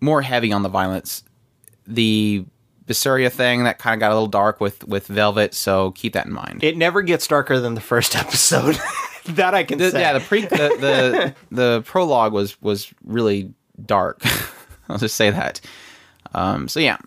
[0.00, 1.24] more heavy on the violence.
[1.86, 2.44] The
[2.86, 6.26] Berseria thing that kind of got a little dark with with Velvet, so keep that
[6.26, 6.62] in mind.
[6.62, 8.78] It never gets darker than the first episode.
[9.26, 10.00] that I can The- say.
[10.00, 13.52] yeah, the pre the, the the prologue was was really
[13.84, 14.20] dark.
[14.88, 15.60] I'll just say that.
[16.34, 16.98] Um, so yeah,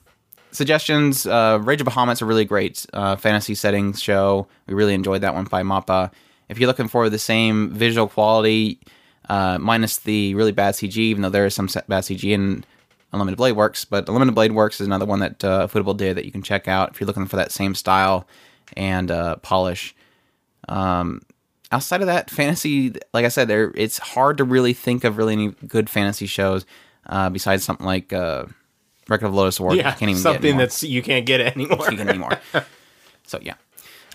[0.52, 1.26] suggestions.
[1.26, 4.48] Uh, Rage of Bahamut's a really great uh, fantasy settings show.
[4.68, 6.12] We really enjoyed that one by Mappa.
[6.50, 8.80] If you're looking for the same visual quality,
[9.30, 12.66] uh, minus the really bad CG, even though there is some bad CG in
[13.14, 16.26] Unlimited Blade Works, but Unlimited Blade Works is another one that uh, Ufotable did that
[16.26, 18.28] you can check out if you're looking for that same style
[18.76, 19.96] and uh, polish
[21.72, 25.34] outside of that, fantasy, like I said, there it's hard to really think of really
[25.34, 26.66] any good fantasy shows
[27.08, 28.46] uh, besides something like uh,
[29.12, 29.76] Record of Lodoss War.
[29.76, 31.78] yeah, can't even something that's you can't get anymore.
[31.86, 32.39] Can't get anymore.
[33.28, 33.56] so yeah,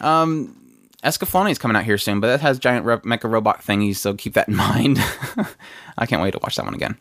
[0.01, 0.57] um,
[1.05, 4.15] Escaflowne is coming out here soon, but that has giant ro- mecha robot thingies, so
[4.15, 4.99] keep that in mind.
[5.99, 6.97] I can't wait to watch that one again.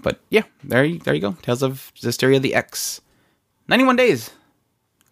[0.00, 1.32] But yeah, there you there you go.
[1.42, 3.00] Tales of Zestiria the X.
[3.68, 4.30] Ninety one days.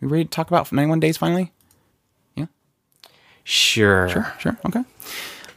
[0.01, 1.53] We ready to talk about ninety one days finally?
[2.35, 2.47] Yeah.
[3.45, 4.09] Sure.
[4.09, 4.33] Sure.
[4.39, 4.57] Sure.
[4.67, 4.83] Okay.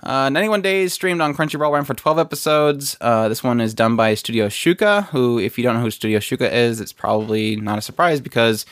[0.08, 2.96] Uh, 91 Days streamed on Crunchyroll ran for 12 episodes.
[3.02, 6.20] Uh, this one is done by Studio Shuka, who, if you don't know who Studio
[6.20, 8.66] Shuka is, it's probably not a surprise because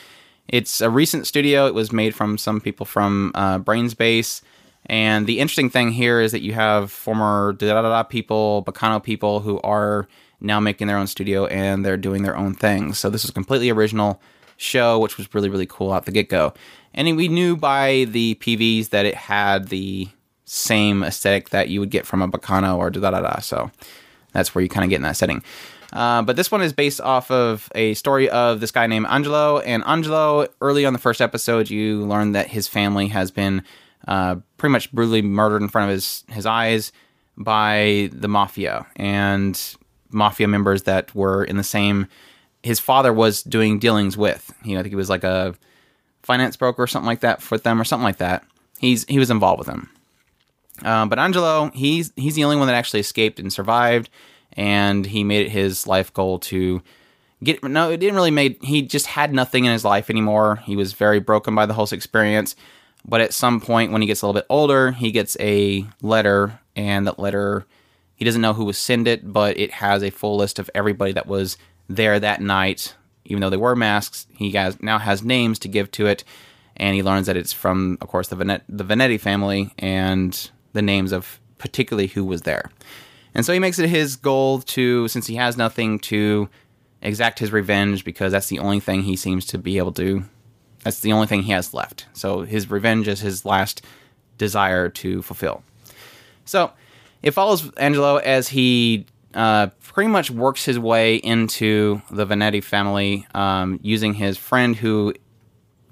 [0.48, 1.66] it's a recent studio.
[1.66, 4.40] It was made from some people from uh, Brain's Base.
[4.86, 9.02] And the interesting thing here is that you have former da da da people, Baccano
[9.02, 10.08] people who are
[10.40, 12.98] now making their own studio and they're doing their own things.
[12.98, 14.22] So this is a completely original
[14.56, 16.54] show, which was really, really cool out the get go.
[16.94, 20.08] And we knew by the PVs that it had the
[20.46, 23.40] same aesthetic that you would get from a Baccano or da da da.
[23.40, 23.70] So
[24.32, 25.42] that's where you kind of get in that setting.
[25.92, 29.60] Uh, but this one is based off of a story of this guy named Angelo.
[29.60, 33.62] And Angelo, early on the first episode, you learn that his family has been
[34.08, 36.92] uh, pretty much brutally murdered in front of his, his eyes
[37.36, 39.76] by the mafia and
[40.10, 42.06] mafia members that were in the same.
[42.62, 44.52] His father was doing dealings with.
[44.64, 45.54] You know, I think he was like a
[46.22, 48.44] finance broker or something like that for them or something like that.
[48.78, 49.90] He's he was involved with them.
[50.82, 54.10] Uh, but Angelo, he's he's the only one that actually escaped and survived,
[54.52, 56.82] and he made it his life goal to
[57.42, 57.62] get.
[57.64, 58.58] No, it didn't really made.
[58.62, 60.56] He just had nothing in his life anymore.
[60.64, 62.56] He was very broken by the whole experience.
[63.08, 66.58] But at some point, when he gets a little bit older, he gets a letter,
[66.74, 67.64] and that letter,
[68.16, 71.12] he doesn't know who was sent it, but it has a full list of everybody
[71.12, 71.56] that was
[71.88, 72.94] there that night.
[73.24, 76.24] Even though they were masks, he has now has names to give to it,
[76.76, 80.82] and he learns that it's from, of course, the Venet- the Venetti family and the
[80.82, 82.70] names of particularly who was there.
[83.34, 86.48] And so he makes it his goal to, since he has nothing, to
[87.02, 90.24] exact his revenge because that's the only thing he seems to be able to.
[90.84, 92.06] That's the only thing he has left.
[92.12, 93.82] So his revenge is his last
[94.38, 95.62] desire to fulfill.
[96.44, 96.72] So
[97.22, 103.26] it follows Angelo as he uh, pretty much works his way into the Venetti family
[103.34, 105.12] um, using his friend who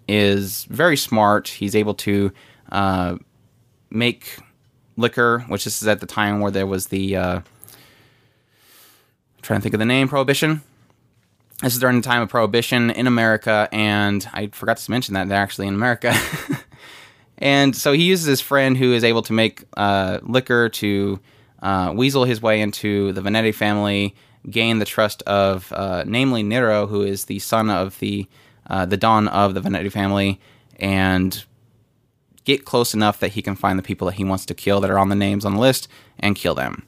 [0.08, 1.48] is very smart.
[1.48, 2.32] He's able to
[2.70, 3.16] uh,
[3.90, 4.38] make
[4.96, 7.40] liquor, which this is at the time where there was the uh,
[9.42, 10.62] trying to think of the name prohibition.
[11.62, 15.28] This is during the time of prohibition in America, and I forgot to mention that
[15.28, 16.14] they're actually in America.
[17.38, 21.20] And so he uses his friend who is able to make uh, liquor to
[21.62, 24.14] uh, weasel his way into the Vanetti family,
[24.48, 28.26] gain the trust of, uh, namely Nero, who is the son of the
[28.66, 30.40] uh, the Don of the Vanetti family,
[30.80, 31.44] and
[32.44, 34.90] get close enough that he can find the people that he wants to kill that
[34.90, 36.86] are on the names on the list and kill them.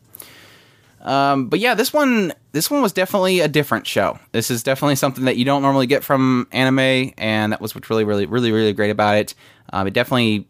[1.01, 4.19] Um, but yeah, this one this one was definitely a different show.
[4.33, 7.89] This is definitely something that you don't normally get from anime, and that was what's
[7.89, 9.35] really, really, really, really great about it.
[9.73, 10.49] Um, it definitely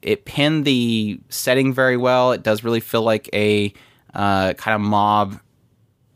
[0.00, 2.32] it pinned the setting very well.
[2.32, 3.74] It does really feel like a
[4.14, 5.38] uh, kind of mob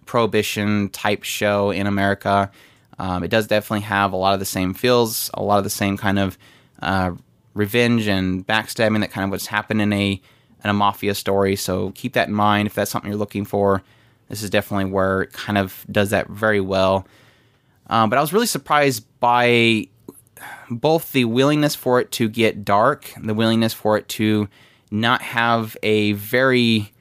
[0.07, 2.51] prohibition type show in America.
[2.99, 5.71] Um, it does definitely have a lot of the same feels, a lot of the
[5.71, 6.39] same kind of
[6.81, 7.13] uh,
[7.55, 10.21] revenge and backstabbing that kind of what's happened in a
[10.63, 11.57] in a mafia story.
[11.57, 13.83] So keep that in mind if that's something you're looking for.
[14.29, 17.07] This is definitely where it kind of does that very well.
[17.89, 19.89] Um, but I was really surprised by
[20.71, 24.49] both the willingness for it to get dark, the willingness for it to
[24.91, 26.93] not have a very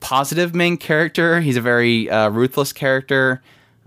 [0.00, 1.40] positive main character.
[1.40, 3.42] He's a very uh, ruthless character.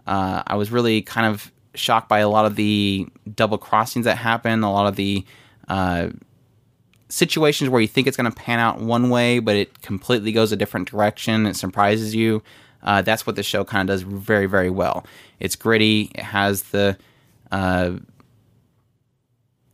[0.05, 4.17] Uh, I was really kind of shocked by a lot of the double crossings that
[4.17, 5.25] happen, a lot of the
[5.69, 6.09] uh,
[7.09, 10.51] situations where you think it's going to pan out one way, but it completely goes
[10.51, 11.45] a different direction.
[11.45, 12.43] It surprises you.
[12.81, 15.05] Uh, that's what the show kind of does very, very well.
[15.39, 16.11] It's gritty.
[16.15, 16.97] It has the
[17.51, 17.91] uh,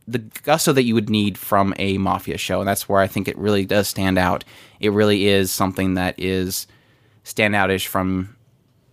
[0.08, 3.28] the gusto that you would need from a mafia show, and that's where I think
[3.28, 4.44] it really does stand out.
[4.80, 6.66] It really is something that is
[7.24, 8.35] standoutish from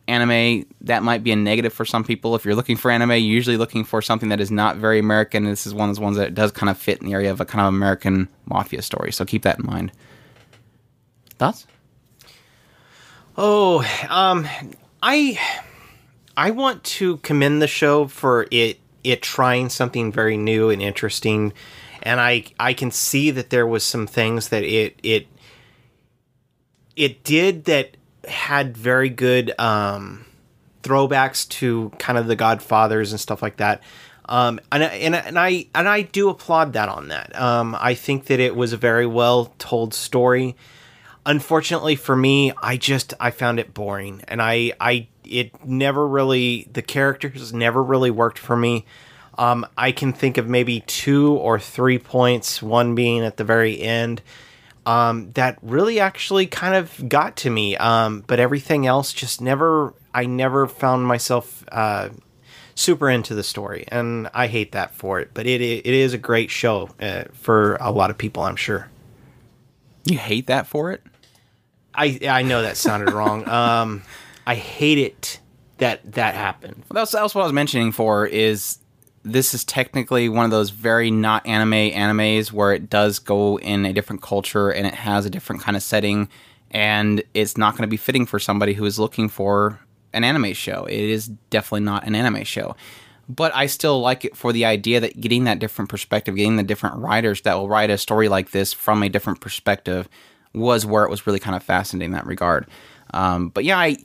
[0.07, 0.65] anime.
[0.81, 2.35] That might be a negative for some people.
[2.35, 5.45] If you're looking for anime, you're usually looking for something that is not very American.
[5.45, 7.39] This is one of those ones that does kind of fit in the area of
[7.41, 9.11] a kind of American mafia story.
[9.11, 9.91] So keep that in mind.
[11.37, 11.67] Thoughts?
[13.37, 14.47] Oh, um,
[15.01, 15.39] I
[16.37, 21.53] I want to commend the show for it it trying something very new and interesting,
[22.03, 25.27] and I I can see that there was some things that it it
[26.95, 30.25] it did that had very good um,
[30.81, 33.81] throwbacks to kind of the Godfathers and stuff like that.
[34.29, 37.39] Um, and, and and I and I do applaud that on that.
[37.39, 40.55] Um, I think that it was a very well told story
[41.25, 46.67] unfortunately for me i just i found it boring and i i it never really
[46.73, 48.85] the characters never really worked for me
[49.37, 53.79] um i can think of maybe two or three points one being at the very
[53.79, 54.21] end
[54.85, 59.93] um that really actually kind of got to me um but everything else just never
[60.13, 62.09] i never found myself uh
[62.75, 66.17] super into the story and i hate that for it but it it is a
[66.17, 68.89] great show uh, for a lot of people i'm sure
[70.05, 71.01] You hate that for it?
[71.95, 73.47] I I know that sounded wrong.
[73.47, 74.01] Um,
[74.45, 75.39] I hate it
[75.77, 76.83] that that happened.
[76.89, 78.79] Well, that's, that's what I was mentioning for is
[79.23, 83.85] this is technically one of those very not anime animes where it does go in
[83.85, 86.27] a different culture and it has a different kind of setting
[86.71, 89.79] and it's not going to be fitting for somebody who is looking for
[90.11, 90.85] an anime show.
[90.85, 92.75] It is definitely not an anime show.
[93.29, 96.63] But I still like it for the idea that getting that different perspective, getting the
[96.63, 100.09] different writers that will write a story like this from a different perspective
[100.53, 102.67] was where it was really kind of fascinating in that regard.
[103.13, 103.97] Um, but yeah, I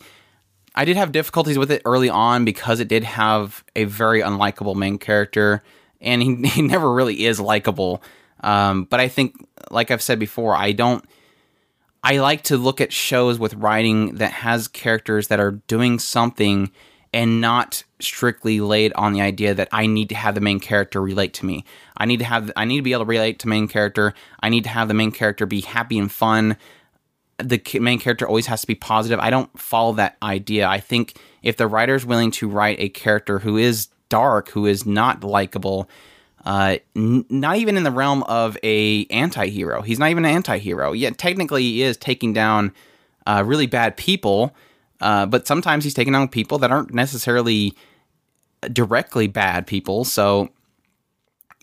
[0.75, 4.77] I did have difficulties with it early on because it did have a very unlikable
[4.77, 5.63] main character,
[6.01, 8.03] and he, he never really is likable.
[8.41, 9.35] Um, but I think,
[9.71, 11.05] like I've said before, I don't.
[12.05, 16.71] I like to look at shows with writing that has characters that are doing something
[17.13, 21.01] and not strictly laid on the idea that I need to have the main character
[21.01, 21.65] relate to me.
[21.97, 24.15] I need to have I need to be able to relate to main character.
[24.41, 26.57] I need to have the main character be happy and fun.
[27.39, 29.21] The main character always has to be positive.
[29.21, 30.67] I don't follow that idea.
[30.67, 34.85] I think if the writer's willing to write a character who is dark, who is
[34.85, 35.89] not likable,
[36.45, 39.83] uh, n- not even in the realm of a anti-hero.
[39.83, 40.93] He's not even an anti-hero.
[40.93, 42.73] Yet technically he is taking down
[43.27, 44.55] uh, really bad people,
[45.01, 47.75] uh, but sometimes he's taking down people that aren't necessarily
[48.73, 50.05] directly bad people.
[50.05, 50.49] So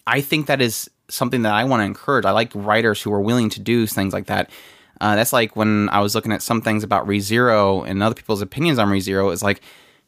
[0.07, 2.25] I think that is something that I want to encourage.
[2.25, 4.49] I like writers who are willing to do things like that.
[5.01, 8.41] Uh, that's like when I was looking at some things about ReZero and other people's
[8.41, 9.31] opinions on ReZero.
[9.33, 9.61] It's like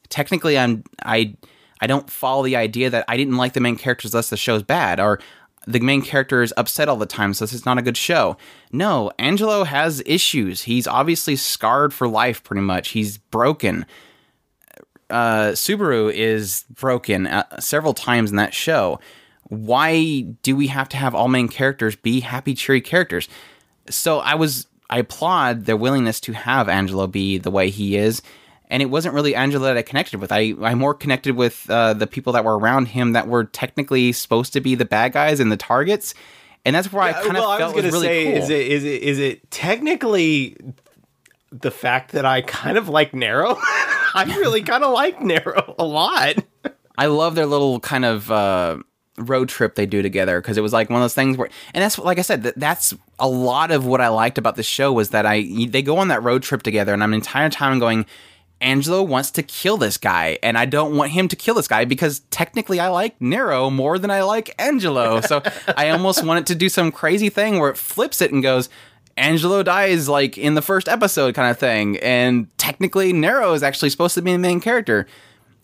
[0.09, 1.35] technically I'm I
[1.81, 4.63] I don't follow the idea that I didn't like the main characters, thus the show's
[4.63, 5.19] bad, or
[5.67, 8.37] the main character is upset all the time, so this is not a good show.
[8.71, 10.63] No, Angelo has issues.
[10.63, 12.89] He's obviously scarred for life, pretty much.
[12.89, 13.85] He's broken.
[15.09, 18.99] Uh, Subaru is broken uh, several times in that show.
[19.43, 23.27] Why do we have to have all main characters be happy, cheery characters?
[23.89, 28.21] So I was, I applaud their willingness to have Angelo be the way he is.
[28.69, 30.31] And it wasn't really Angelo that I connected with.
[30.31, 34.11] I, I more connected with uh, the people that were around him that were technically
[34.11, 36.13] supposed to be the bad guys and the targets.
[36.65, 38.43] and that's where I kind well, of I felt was was, gonna really say, cool.
[38.43, 40.57] is it is it is it technically
[41.51, 43.55] the fact that I kind of like Nero?
[44.13, 46.35] I really kind of like Nero a lot.
[46.97, 48.77] I love their little kind of uh,
[49.17, 51.83] road trip they do together because it was like one of those things where, and
[51.83, 54.93] that's like I said, that, that's a lot of what I liked about the show
[54.93, 57.79] was that I they go on that road trip together, and I'm the entire time
[57.79, 58.05] going.
[58.59, 61.85] Angelo wants to kill this guy, and I don't want him to kill this guy
[61.85, 65.21] because technically I like Nero more than I like Angelo.
[65.21, 65.43] So
[65.77, 68.67] I almost want it to do some crazy thing where it flips it and goes,
[69.15, 73.91] Angelo dies like in the first episode kind of thing, and technically Nero is actually
[73.91, 75.05] supposed to be the main character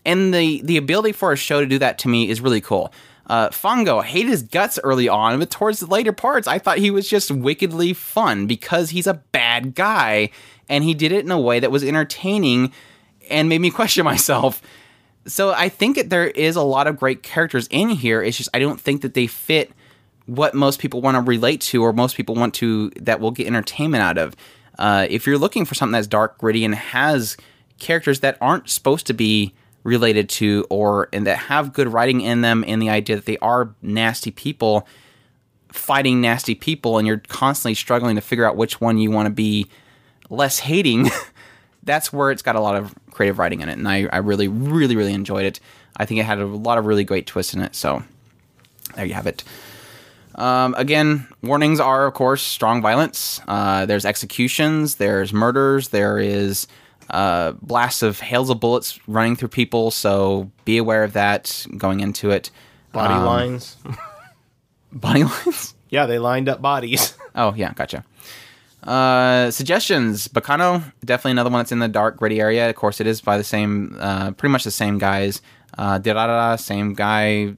[0.05, 2.93] and the the ability for a show to do that to me is really cool.
[3.27, 6.77] Uh, Fango, I hated his guts early on, but towards the later parts, I thought
[6.77, 10.29] he was just wickedly fun because he's a bad guy,
[10.67, 12.73] and he did it in a way that was entertaining
[13.29, 14.61] and made me question myself.
[15.25, 18.21] So I think that there is a lot of great characters in here.
[18.21, 19.71] It's just I don't think that they fit
[20.25, 23.47] what most people want to relate to or most people want to that will get
[23.47, 24.35] entertainment out of.
[24.77, 27.37] Uh, if you're looking for something that's dark, gritty, and has
[27.79, 29.53] characters that aren't supposed to be
[29.83, 33.37] related to or and that have good writing in them and the idea that they
[33.39, 34.87] are nasty people
[35.69, 39.33] fighting nasty people and you're constantly struggling to figure out which one you want to
[39.33, 39.67] be
[40.29, 41.09] less hating
[41.83, 44.47] that's where it's got a lot of creative writing in it and I, I really
[44.47, 45.59] really really enjoyed it
[45.97, 48.03] i think it had a lot of really great twists in it so
[48.95, 49.43] there you have it
[50.35, 53.39] um, again, warnings are, of course, strong violence.
[53.47, 56.67] Uh, there's executions, there's murders, there is
[57.09, 59.91] uh, blasts of hails of bullets running through people.
[59.91, 62.49] So be aware of that going into it.
[62.91, 63.77] Body Um, lines.
[64.91, 65.73] Body lines.
[65.89, 67.15] Yeah, they lined up bodies.
[67.35, 68.03] Oh yeah, gotcha.
[68.83, 72.69] Uh, suggestions: Baccano, definitely another one that's in the dark, gritty area.
[72.69, 75.41] Of course, it is by the same, uh, pretty much the same guys.
[75.75, 77.55] Uh, Durarara, same guy,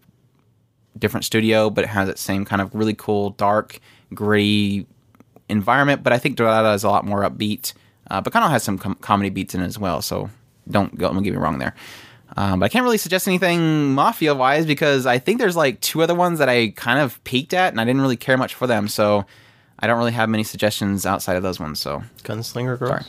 [0.97, 3.81] different studio, but it has that same kind of really cool, dark,
[4.13, 4.87] gritty
[5.49, 6.03] environment.
[6.03, 7.73] But I think Durarara is a lot more upbeat.
[8.09, 10.29] Uh, Baccano has some com- comedy beats in it as well, so
[10.69, 11.73] don't go, don't get me wrong there.
[12.37, 16.01] Um, but I can't really suggest anything mafia wise because I think there's like two
[16.01, 18.67] other ones that I kind of peeked at and I didn't really care much for
[18.67, 18.87] them.
[18.87, 19.25] So
[19.79, 21.79] I don't really have many suggestions outside of those ones.
[21.79, 22.89] So Gunslinger girls.
[22.89, 23.03] Sorry.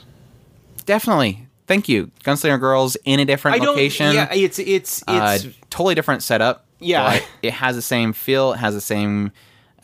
[0.84, 3.68] definitely, thank you, Gunslinger Girls in a different I don't.
[3.68, 4.14] location.
[4.14, 6.64] Yeah, it's it's uh, it's totally different setup.
[6.78, 7.20] Yeah.
[7.42, 8.53] it has the same feel.
[8.53, 9.32] It has the same.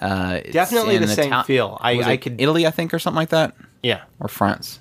[0.00, 1.78] Uh, Definitely in the same feel.
[1.80, 3.54] I- I could- Italy, I think, or something like that,
[3.84, 4.80] yeah, or France.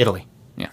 [0.00, 0.26] Italy.
[0.56, 0.70] Yeah,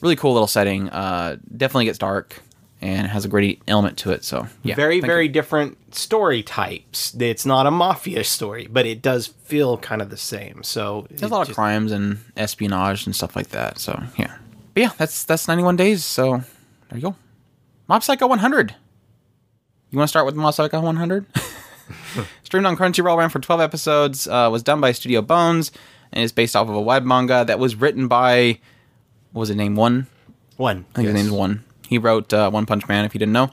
[0.00, 0.88] really cool little setting.
[0.90, 2.40] Uh, definitely gets dark
[2.82, 4.24] and has a gritty element to it.
[4.24, 5.32] So yeah, very very you.
[5.32, 7.14] different story types.
[7.18, 10.62] It's not a mafia story, but it does feel kind of the same.
[10.64, 13.78] So There's a lot of crimes and espionage and stuff like that.
[13.78, 14.36] So yeah,
[14.74, 16.04] but yeah, that's that's 91 days.
[16.04, 16.42] So
[16.88, 17.16] there you go.
[17.88, 18.74] Mob Psycho 100.
[19.90, 21.26] You want to start with Mob Psycho 100?
[22.42, 24.26] Streamed on Crunchyroll, ran for 12 episodes.
[24.26, 25.70] Uh, was done by Studio Bones
[26.12, 28.58] and it's based off of a web manga that was written by
[29.32, 30.06] what was it name one
[30.56, 30.86] one.
[30.92, 31.24] I think his yes.
[31.24, 31.64] name's One.
[31.88, 33.50] He wrote uh, One Punch Man, if you didn't know.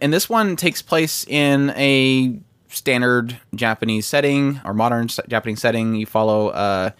[0.00, 2.38] And this one takes place in a
[2.68, 5.94] standard Japanese setting or modern Japanese setting.
[5.94, 6.90] You follow uh,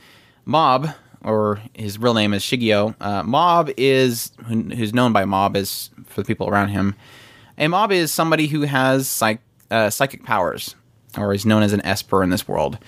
[0.45, 0.91] Mob,
[1.23, 2.95] or his real name is Shigeo.
[3.01, 6.95] Uh, Mob is who's known by Mob is for the people around him.
[7.59, 9.41] A Mob is somebody who has psych,
[9.71, 10.75] uh, psychic powers,
[11.19, 12.79] or is known as an Esper in this world.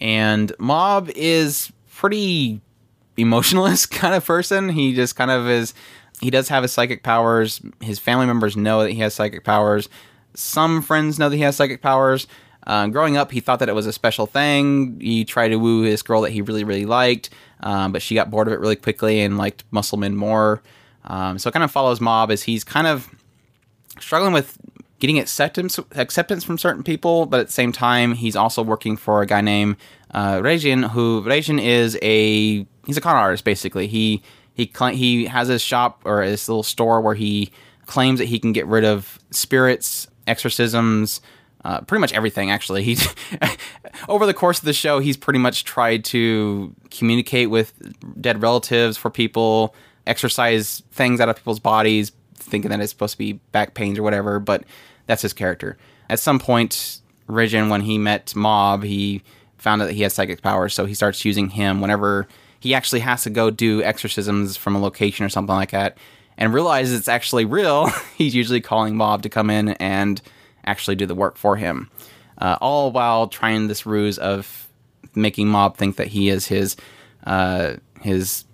[0.00, 2.60] And Mob is pretty
[3.16, 4.68] emotionless kind of person.
[4.70, 5.74] He just kind of is.
[6.20, 7.60] He does have his psychic powers.
[7.80, 9.88] His family members know that he has psychic powers.
[10.34, 12.26] Some friends know that he has psychic powers.
[12.66, 15.00] Uh, growing up, he thought that it was a special thing.
[15.00, 17.30] He tried to woo this girl that he really, really liked,
[17.60, 20.62] um, but she got bored of it really quickly and liked Muscleman more.
[21.04, 23.08] Um, so it kind of follows Mob as he's kind of
[23.98, 24.58] struggling with
[25.00, 29.22] getting acceptance acceptance from certain people, but at the same time, he's also working for
[29.22, 29.76] a guy named
[30.12, 33.88] uh, who Reigen is a he's a con artist basically.
[33.88, 34.22] He
[34.54, 37.50] he he has his shop or his little store where he
[37.86, 41.20] claims that he can get rid of spirits, exorcisms.
[41.62, 43.06] Uh, pretty much everything actually he's
[44.08, 47.74] over the course of the show he's pretty much tried to communicate with
[48.18, 49.74] dead relatives for people
[50.06, 52.12] exercise things out of people's bodies
[52.50, 54.64] thinking that it's supposed to be back pains or whatever, but
[55.10, 55.76] that's his character.
[56.08, 59.22] At some point, Reigen, when he met Mob, he
[59.58, 62.28] found out that he has psychic powers, so he starts using him whenever
[62.60, 65.98] he actually has to go do exorcisms from a location or something like that,
[66.38, 67.86] and realizes it's actually real.
[68.16, 70.22] He's usually calling Mob to come in and
[70.64, 71.90] actually do the work for him,
[72.38, 74.68] uh, all while trying this ruse of
[75.16, 76.76] making Mob think that he is his
[77.24, 78.44] uh, his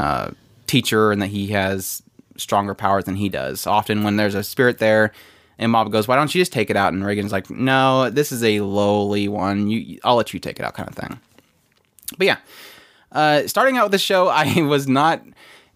[0.00, 0.30] uh,
[0.66, 2.02] teacher and that he has
[2.38, 3.66] stronger powers than he does.
[3.66, 5.12] Often, when there's a spirit there,
[5.58, 8.32] And Mob goes, "Why don't you just take it out?" And Reigen's like, "No, this
[8.32, 9.68] is a lowly one.
[9.68, 11.20] You, I'll let you take it out, kind of thing."
[12.18, 12.36] But yeah,
[13.12, 15.22] uh, starting out with the show, I was not.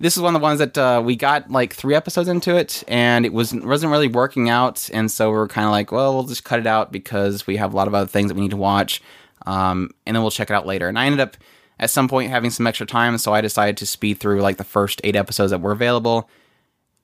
[0.00, 2.84] This is one of the ones that uh, we got like three episodes into it,
[2.86, 6.14] and it was wasn't really working out, and so we are kind of like, well,
[6.14, 8.42] we'll just cut it out because we have a lot of other things that we
[8.42, 9.02] need to watch,
[9.46, 10.88] um, and then we'll check it out later.
[10.88, 11.36] And I ended up
[11.80, 14.64] at some point having some extra time, so I decided to speed through like the
[14.64, 16.30] first eight episodes that were available,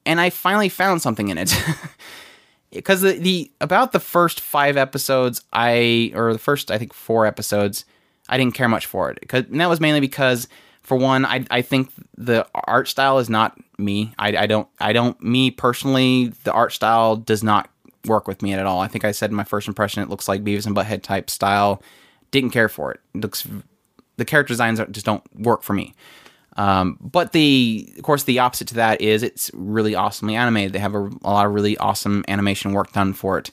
[0.06, 1.52] and I finally found something in it.
[2.74, 7.26] because the, the about the first five episodes I or the first I think four
[7.26, 7.84] episodes
[8.28, 9.20] I didn't care much for it.
[9.20, 10.48] Because that was mainly because
[10.82, 14.12] for one I I think the art style is not me.
[14.18, 17.70] I, I don't I don't me personally the art style does not
[18.06, 18.80] work with me at all.
[18.80, 21.30] I think I said in my first impression it looks like Beavis and Butthead type
[21.30, 21.82] style.
[22.30, 23.46] Didn't care for it, it looks
[24.16, 25.94] the character designs just don't work for me
[26.56, 30.72] um, but the, of course, the opposite to that is it's really awesomely animated.
[30.72, 33.50] They have a, a, lot of really awesome animation work done for it.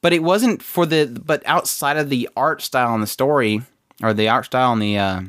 [0.00, 3.62] But it wasn't for the, but outside of the art style and the story,
[4.02, 5.20] or the art style and the uh,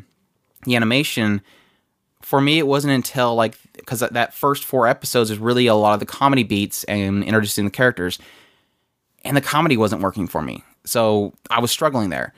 [0.65, 1.41] the animation,
[2.21, 5.93] for me, it wasn't until like because that first four episodes is really a lot
[5.93, 8.19] of the comedy beats and introducing the characters,
[9.23, 10.63] and the comedy wasn't working for me.
[10.85, 12.33] So I was struggling there.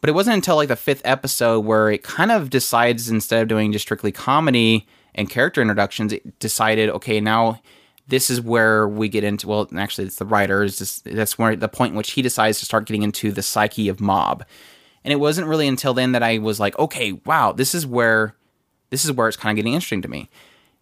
[0.00, 3.48] But it wasn't until like the fifth episode where it kind of decides instead of
[3.48, 7.60] doing just strictly comedy and character introductions, it decided, okay, now
[8.08, 11.56] this is where we get into well, actually it's the writer is just that's where
[11.56, 14.44] the point in which he decides to start getting into the psyche of mob.
[15.02, 18.34] And it wasn't really until then that I was like, okay, wow, this is where
[18.90, 20.28] this is where it's kind of getting interesting to me.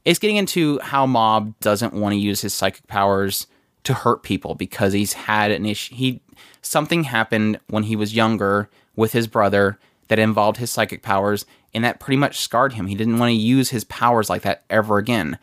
[0.05, 3.47] It's getting into how Mob doesn't want to use his psychic powers
[3.85, 5.95] to hurt people because he's had an issue.
[5.95, 6.21] He
[6.63, 9.79] something happened when he was younger with his brother
[10.09, 12.87] that involved his psychic powers, and that pretty much scarred him.
[12.87, 15.39] He didn't want to use his powers like that ever again.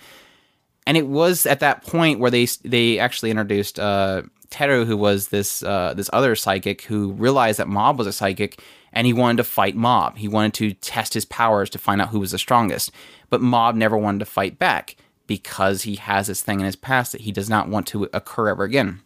[0.88, 5.30] And it was at that point where they they actually introduced uh, Teru, who was
[5.30, 8.62] this uh, this other psychic who realized that Mob was a psychic,
[8.94, 10.18] and he wanted to fight Mob.
[10.18, 12.92] He wanted to test his powers to find out who was the strongest.
[13.30, 14.96] But Mob never wanted to fight back
[15.28, 18.50] because he has this thing in his past that he does not want to occur
[18.50, 19.02] ever again.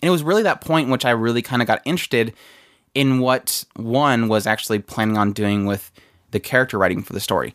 [0.00, 2.32] And it was really that point in which I really kind of got interested
[2.94, 5.90] in what one was actually planning on doing with
[6.30, 7.54] the character writing for the story.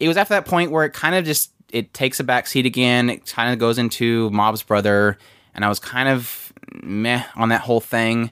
[0.00, 2.66] It was after that point where it kind of just it takes a back seat
[2.66, 3.10] again.
[3.10, 5.18] It kind of goes into Mob's brother,
[5.54, 6.52] and I was kind of
[6.82, 8.30] meh on that whole thing.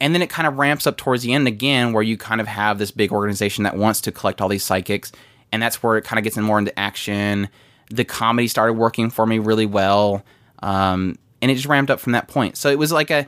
[0.00, 2.48] And then it kind of ramps up towards the end again, where you kind of
[2.48, 5.12] have this big organization that wants to collect all these psychics,
[5.52, 7.48] and that's where it kind of gets in more into action.
[7.90, 10.24] The comedy started working for me really well,
[10.62, 12.56] um, and it just ramped up from that point.
[12.56, 13.26] So it was like a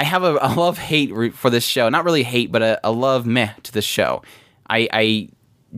[0.00, 1.88] I have a, a love hate for this show.
[1.88, 4.22] Not really hate, but a, a love meh to this show.
[4.68, 5.28] I, I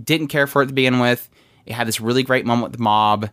[0.03, 1.29] didn't care for it to begin with.
[1.67, 3.31] It had this really great moment with the mob,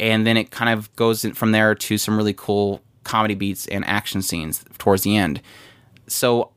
[0.00, 3.84] and then it kind of goes from there to some really cool comedy beats and
[3.84, 5.42] action scenes towards the end.
[6.06, 6.50] So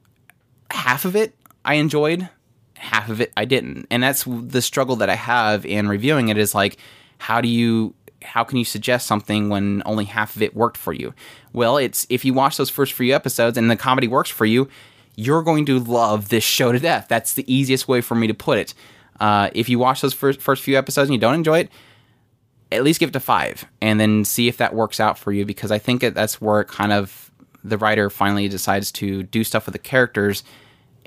[0.72, 2.30] half of it I enjoyed,
[2.76, 3.86] half of it I didn't.
[3.91, 6.78] And that's the struggle that I have in reviewing it is like
[7.18, 7.93] how do you
[8.28, 11.13] how can you suggest something when only half of it worked for you?
[11.53, 14.69] Well, it's if you watch those first few episodes and the comedy works for you,
[15.15, 17.07] you're going to love this show to death.
[17.09, 18.73] That's the easiest way for me to put it.
[19.19, 21.69] Uh, if you watch those first, first few episodes and you don't enjoy it,
[22.71, 25.45] at least give it a five and then see if that works out for you
[25.45, 27.32] because I think that's where kind of
[27.63, 30.43] the writer finally decides to do stuff with the characters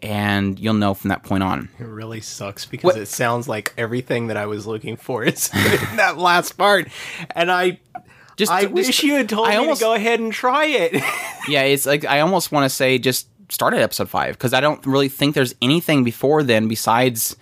[0.03, 1.69] and you'll know from that point on.
[1.79, 2.97] It really sucks because what?
[2.97, 6.89] it sounds like everything that I was looking for is in that last part,
[7.35, 7.81] and I.
[8.37, 10.65] Just, I just, wish you had told I me almost, to go ahead and try
[10.65, 10.95] it.
[11.49, 14.61] yeah, it's like I almost want to say just start at episode five because I
[14.61, 17.37] don't really think there's anything before then besides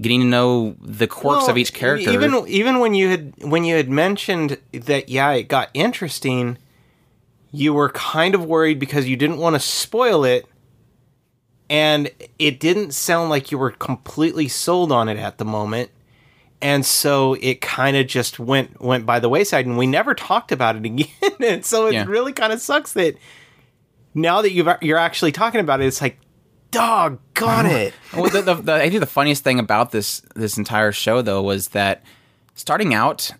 [0.00, 2.10] getting to know the quirks well, of each character.
[2.10, 6.56] Even even when you had when you had mentioned that, yeah, it got interesting.
[7.50, 10.46] You were kind of worried because you didn't want to spoil it
[11.70, 15.90] and it didn't sound like you were completely sold on it at the moment
[16.60, 20.52] and so it kind of just went went by the wayside and we never talked
[20.52, 21.08] about it again
[21.40, 22.04] and so it yeah.
[22.06, 23.16] really kind of sucks that
[24.14, 26.18] now that you've you're actually talking about it it's like
[26.70, 30.92] doggone it well, the, the, the, i think the funniest thing about this this entire
[30.92, 32.02] show though was that
[32.54, 33.30] starting out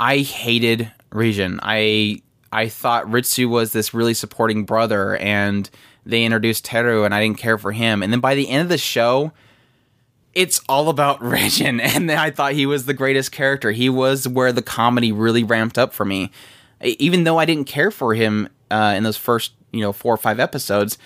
[0.00, 1.60] i hated Reigen.
[1.62, 2.20] i
[2.50, 5.70] i thought ritsu was this really supporting brother and
[6.06, 8.02] they introduced Teru and I didn't care for him.
[8.02, 9.32] And then by the end of the show,
[10.34, 11.80] it's all about Reigen.
[11.80, 13.70] And I thought he was the greatest character.
[13.72, 16.30] He was where the comedy really ramped up for me.
[16.82, 20.18] Even though I didn't care for him uh, in those first, you know, four or
[20.18, 20.98] five episodes,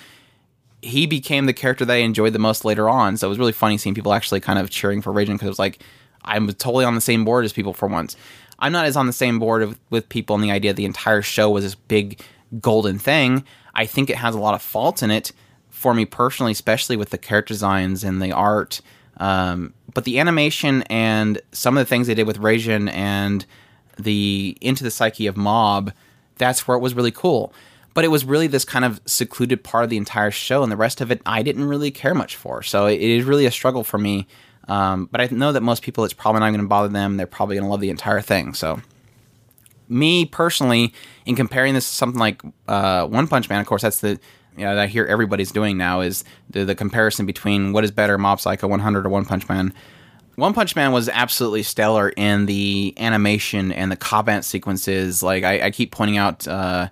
[0.83, 3.17] he became the character that I enjoyed the most later on.
[3.17, 5.51] So it was really funny seeing people actually kind of cheering for Reigen because it
[5.51, 5.81] was like,
[6.25, 8.17] I'm totally on the same board as people for once.
[8.59, 11.23] I'm not as on the same board of, with people in the idea the entire
[11.23, 12.21] show was this big
[12.61, 13.45] golden thing.
[13.75, 15.33] I think it has a lot of faults in it
[15.71, 18.81] for me personally, especially with the character designs and the art.
[19.19, 23.45] Um, but the animation and some of the things they did with Reigen and
[23.99, 25.93] the Into the Psyche of Mob,
[26.37, 27.53] that's where it was really cool.
[27.95, 30.77] But it was really this kind of secluded part of the entire show, and the
[30.77, 32.63] rest of it I didn't really care much for.
[32.63, 34.29] So it is really a struggle for me.
[34.69, 37.17] Um, but I know that most people, it's probably not going to bother them.
[37.17, 38.55] They're probably going to love the entire thing.
[38.55, 38.81] So
[39.89, 40.93] me personally,
[41.26, 44.18] in comparing this to something like uh, One Punch Man, of course, that's the
[44.57, 47.93] you know, that I hear everybody's doing now is the, the comparison between what is
[47.93, 49.72] better, Mob Psycho 100 or One Punch Man.
[50.34, 55.22] One Punch Man was absolutely stellar in the animation and the combat sequences.
[55.22, 56.89] Like I, I keep pointing out uh,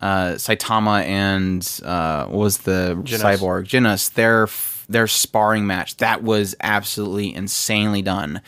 [0.00, 4.12] uh, Saitama and uh, what was the cyborg Genos.
[4.12, 4.48] Their
[4.88, 8.40] their sparring match that was absolutely insanely done.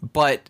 [0.00, 0.48] But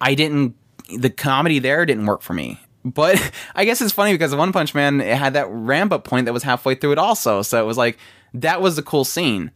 [0.00, 0.56] I didn't.
[0.96, 2.60] The comedy there didn't work for me.
[2.84, 6.26] But I guess it's funny because One Punch Man it had that ramp up point
[6.26, 7.42] that was halfway through it also.
[7.42, 7.98] So it was like
[8.34, 9.50] that was a cool scene.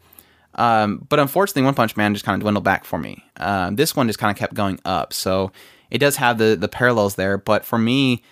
[0.54, 3.22] Um, but unfortunately, One Punch Man just kind of dwindled back for me.
[3.36, 5.12] Um, this one just kind of kept going up.
[5.12, 5.52] So
[5.90, 7.38] it does have the the parallels there.
[7.38, 8.22] But for me,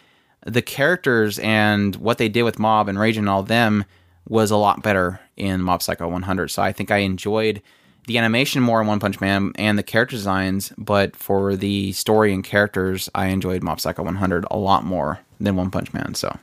[0.45, 3.85] the characters and what they did with Mob and Reigen and all them
[4.29, 6.49] was a lot better in Mob Psycho 100.
[6.49, 7.63] So I think I enjoyed
[8.07, 12.33] the animation more in One Punch Man and the character designs, but for the story
[12.33, 16.15] and characters, I enjoyed Mob Psycho 100 a lot more than One Punch Man.
[16.15, 16.39] So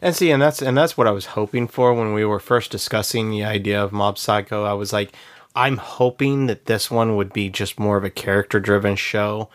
[0.00, 2.70] And see, and that's and that's what I was hoping for when we were first
[2.70, 4.64] discussing the idea of Mob Psycho.
[4.64, 5.12] I was like,
[5.54, 9.48] I'm hoping that this one would be just more of a character driven show.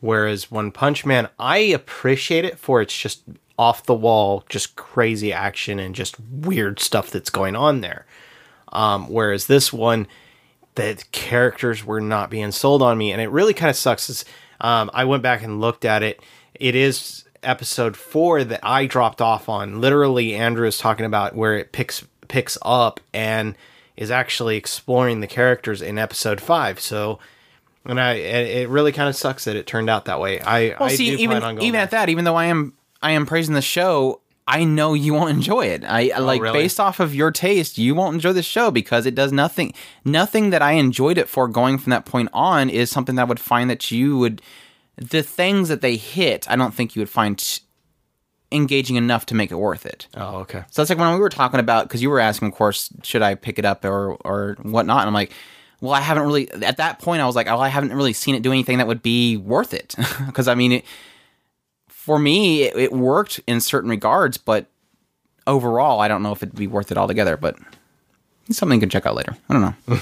[0.00, 3.22] Whereas One Punch Man, I appreciate it for its just
[3.58, 8.06] off the wall, just crazy action and just weird stuff that's going on there.
[8.72, 10.08] Um, whereas this one,
[10.74, 14.24] the characters were not being sold on me, and it really kind of sucks.
[14.60, 16.20] Um, I went back and looked at it.
[16.54, 19.80] It is episode four that I dropped off on.
[19.80, 23.56] Literally, Andrew is talking about where it picks picks up and
[23.96, 26.80] is actually exploring the characters in episode five.
[26.80, 27.18] So,
[27.84, 30.40] and I it really kind of sucks that it turned out that way.
[30.40, 31.84] I Well, I see, do even plan on going even back.
[31.84, 35.30] at that, even though I am I am praising the show, I know you won't
[35.30, 35.84] enjoy it.
[35.84, 36.58] I I like Oh, really?
[36.62, 39.72] based off of your taste, you won't enjoy the show because it does nothing.
[40.04, 43.26] Nothing that I enjoyed it for going from that point on is something that I
[43.26, 44.42] would find that you would.
[44.96, 47.62] The things that they hit, I don't think you would find t-
[48.50, 50.06] engaging enough to make it worth it.
[50.14, 50.64] Oh, okay.
[50.70, 53.22] So that's like when we were talking about because you were asking, of course, should
[53.22, 55.32] I pick it up or or whatnot, and I'm like,
[55.80, 56.50] well, I haven't really.
[56.50, 58.86] At that point, I was like, oh, I haven't really seen it do anything that
[58.86, 59.94] would be worth it.
[60.26, 60.84] Because I mean, it,
[62.02, 64.66] for me, it, it worked in certain regards, but
[65.46, 67.36] overall, I don't know if it'd be worth it altogether.
[67.36, 67.56] But
[68.48, 69.36] it's something you can check out later.
[69.48, 69.98] I don't know.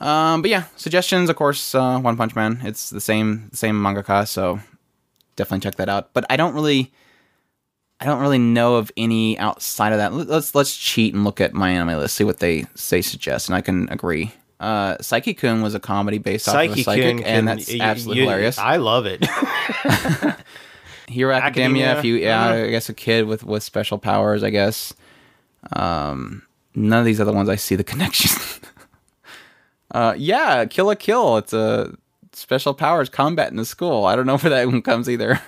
[0.06, 1.74] um, but yeah, suggestions, of course.
[1.74, 2.60] Uh, One Punch Man.
[2.64, 4.60] It's the same same mangaka, so
[5.36, 6.12] definitely check that out.
[6.12, 6.92] But I don't really.
[8.02, 10.12] I don't really know of any outside of that.
[10.12, 13.48] Let- Let's let's cheat and look at my anime list, see what they say suggest,
[13.48, 14.32] and I can agree.
[14.58, 17.72] Uh, Saiki Kun was a comedy based off of a Psyche psychic, Kun and that's
[17.80, 18.58] absolutely you- hilarious.
[18.58, 19.26] I love it.
[21.10, 22.64] Hero Academia, Academia, if you, yeah, uh-huh.
[22.64, 24.94] I guess a kid with with special powers, I guess.
[25.72, 26.42] Um,
[26.74, 28.30] none of these other ones I see the connection.
[29.90, 31.36] uh, yeah, Kill la Kill.
[31.38, 31.96] It's a
[32.32, 34.06] special powers combat in the school.
[34.06, 35.40] I don't know where that one comes either.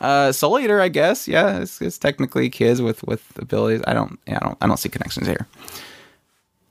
[0.00, 1.26] Uh, Soul Eater, I guess.
[1.26, 3.82] Yeah, it's, it's technically kids with with abilities.
[3.86, 5.46] I don't, yeah, I don't, I don't see connections here.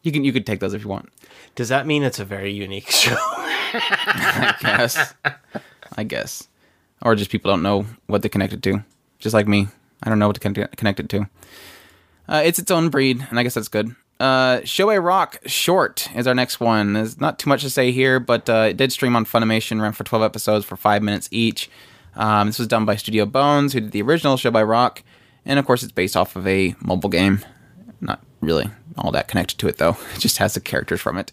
[0.04, 1.10] You can you could take those if you want.
[1.56, 3.16] Does that mean it's a very unique show?
[3.18, 5.14] I guess.
[5.98, 6.48] I guess.
[7.06, 8.84] Or just people don't know what they connect it to.
[9.20, 9.68] Just like me.
[10.04, 11.30] I don't know what to connect, it to.
[12.28, 13.96] Uh, it's its own breed, and I guess that's good.
[14.20, 16.94] Uh, Show by Rock Short is our next one.
[16.94, 19.92] There's not too much to say here, but uh, it did stream on Funimation, ran
[19.94, 21.70] for 12 episodes for 5 minutes each.
[22.16, 25.04] Um, this was done by Studio Bones, who did the original Show by Rock.
[25.46, 27.46] And of course, it's based off of a mobile game.
[28.02, 29.98] Not really all that connected to it, though.
[30.16, 31.32] It just has the characters from it.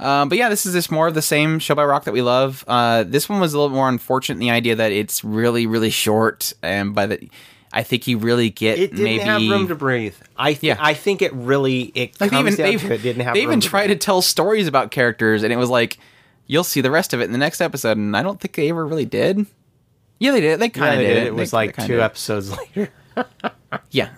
[0.00, 2.22] Um, but yeah, this is just more of the same show by Rock that we
[2.22, 2.64] love.
[2.66, 5.90] Uh, this one was a little more unfortunate in the idea that it's really, really
[5.90, 7.28] short, and by the,
[7.72, 10.14] I think you really get It didn't maybe have room to breathe.
[10.36, 10.76] I th- Yeah.
[10.80, 13.34] I think it really it like comes even down to it didn't have.
[13.34, 15.98] they even to try to tell stories about characters, and it was like
[16.46, 18.70] you'll see the rest of it in the next episode, and I don't think they
[18.70, 19.46] ever really did.
[20.18, 20.58] Yeah, they did.
[20.60, 21.14] They kind of they did.
[21.14, 21.26] did.
[21.28, 22.00] It was They- like two did.
[22.00, 22.88] episodes later.
[23.90, 24.08] Yeah.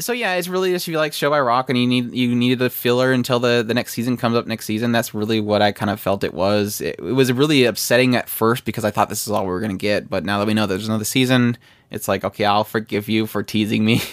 [0.00, 2.34] So yeah, it's really just if you like Show by Rock and you need you
[2.34, 4.92] needed the filler until the the next season comes up next season.
[4.92, 6.80] That's really what I kind of felt it was.
[6.80, 9.60] It, it was really upsetting at first because I thought this is all we were
[9.60, 11.58] gonna get, but now that we know there's another season,
[11.90, 14.02] it's like okay, I'll forgive you for teasing me.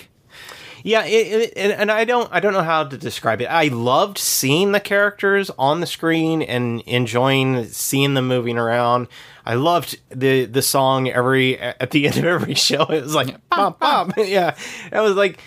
[0.85, 3.45] Yeah, it, it, and, I don't I don't know how to describe it.
[3.45, 9.07] I loved seeing the characters on the screen and enjoying seeing them moving around.
[9.47, 12.83] I loved the the song every at the end of every show.
[12.83, 14.13] It was like bum, bum.
[14.15, 14.55] yeah.
[14.91, 15.39] I was like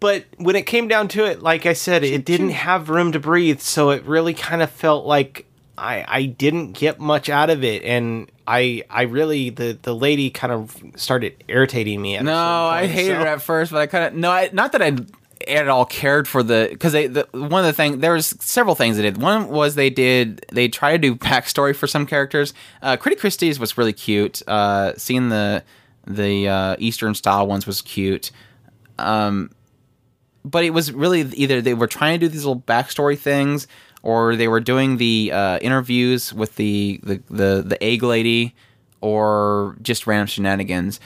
[0.00, 3.18] but when it came down to it, like I said, it didn't have room to
[3.20, 5.46] breathe, so it really kind of felt like
[5.76, 10.30] I I didn't get much out of it and I I really the the lady
[10.30, 12.16] kind of started irritating me.
[12.16, 14.72] At No, I hated so- her at first, but I kind of no, I, not
[14.72, 14.96] that I
[15.46, 18.74] at all cared for the because they the, one of the things there was several
[18.74, 19.18] things they did.
[19.22, 22.54] One was they did they tried to do backstory for some characters.
[22.82, 24.42] Uh, Criticrista's was really cute.
[24.48, 25.62] Uh, seeing the
[26.06, 28.30] the uh, Eastern style ones was cute.
[28.98, 29.50] Um,
[30.50, 33.66] but it was really either they were trying to do these little backstory things
[34.02, 38.54] or they were doing the uh, interviews with the, the, the, the egg lady
[39.00, 41.00] or just random shenanigans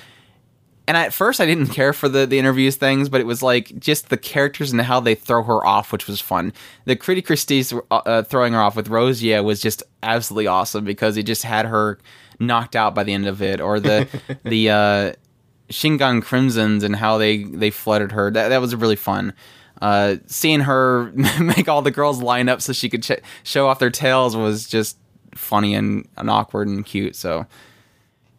[0.86, 3.78] and at first I didn't care for the the interviews things, but it was like
[3.78, 6.52] just the characters and how they throw her off, which was fun.
[6.84, 11.22] The Criticrista's uh, uh, throwing her off with Rosia was just absolutely awesome because it
[11.24, 11.98] just had her
[12.40, 14.08] knocked out by the end of it, or the
[14.44, 15.12] the uh,
[15.72, 18.30] Shingan Crimsonz and how they they flooded her.
[18.30, 19.32] That that was really fun.
[19.80, 21.10] Uh, seeing her
[21.40, 24.68] make all the girls line up so she could ch- show off their tails was
[24.68, 24.96] just
[25.34, 27.16] funny and, and awkward and cute.
[27.16, 27.46] So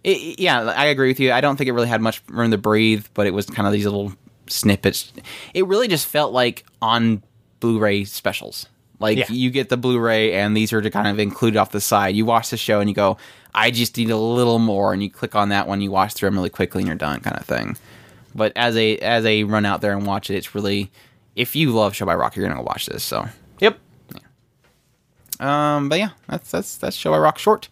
[0.06, 1.34] it, yeah, I agree with you.
[1.34, 3.74] I don't think it really had much room to breathe, but it was kind of
[3.74, 4.14] these little
[4.48, 5.12] snippets.
[5.54, 7.24] It really just felt like on
[7.60, 8.68] Blu-ray specials.
[9.04, 9.26] Like Yeah.
[9.30, 12.16] you get the Blu-ray, and these are to kind of included off the side.
[12.16, 13.18] You watch the show, and you go,
[13.54, 15.82] "I just need a little more," and you click on that one.
[15.82, 17.76] You watch through them really quickly, and you're done, kind of thing.
[18.34, 20.90] But as a as a run out there and watch it, it's really
[21.36, 23.04] if you love Show by Rock, you're gonna go watch this.
[23.04, 23.28] So,
[23.60, 23.78] Yep.
[25.40, 27.68] um, but yeah, that's that's that's Show by Rock short.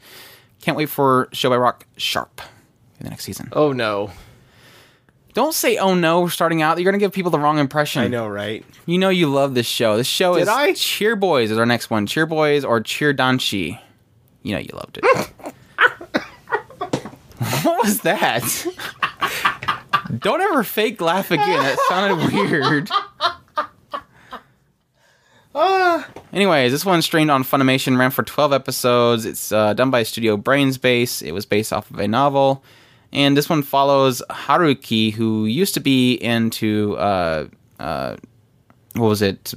[0.62, 2.42] Can't wait for Show by Rock sharp
[3.00, 3.50] in the next season.
[3.54, 4.12] Oh no.
[5.34, 6.78] Don't say "Oh no" starting out.
[6.78, 8.02] You're gonna give people the wrong impression.
[8.02, 8.66] I know, right?
[8.86, 9.98] You know you love this show.
[9.98, 10.74] This show Did is I?
[10.74, 12.06] Cheer Boys is our next one.
[12.06, 13.80] Cheer Boys or Cheer Danshi.
[14.44, 15.06] You know you loved it.
[17.64, 18.44] what was that?
[20.20, 21.48] Don't ever fake laugh again.
[21.48, 22.90] That sounded weird.
[26.34, 29.26] Anyways, this one streamed on Funimation, ran for 12 episodes.
[29.26, 31.22] It's uh, done by Studio Brain's Base.
[31.22, 32.64] It was based off of a novel.
[33.14, 37.48] And this one follows Haruki, who used to be into, uh,
[37.80, 38.16] uh,
[38.96, 39.54] what was it,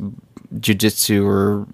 [0.55, 1.67] jujitsu or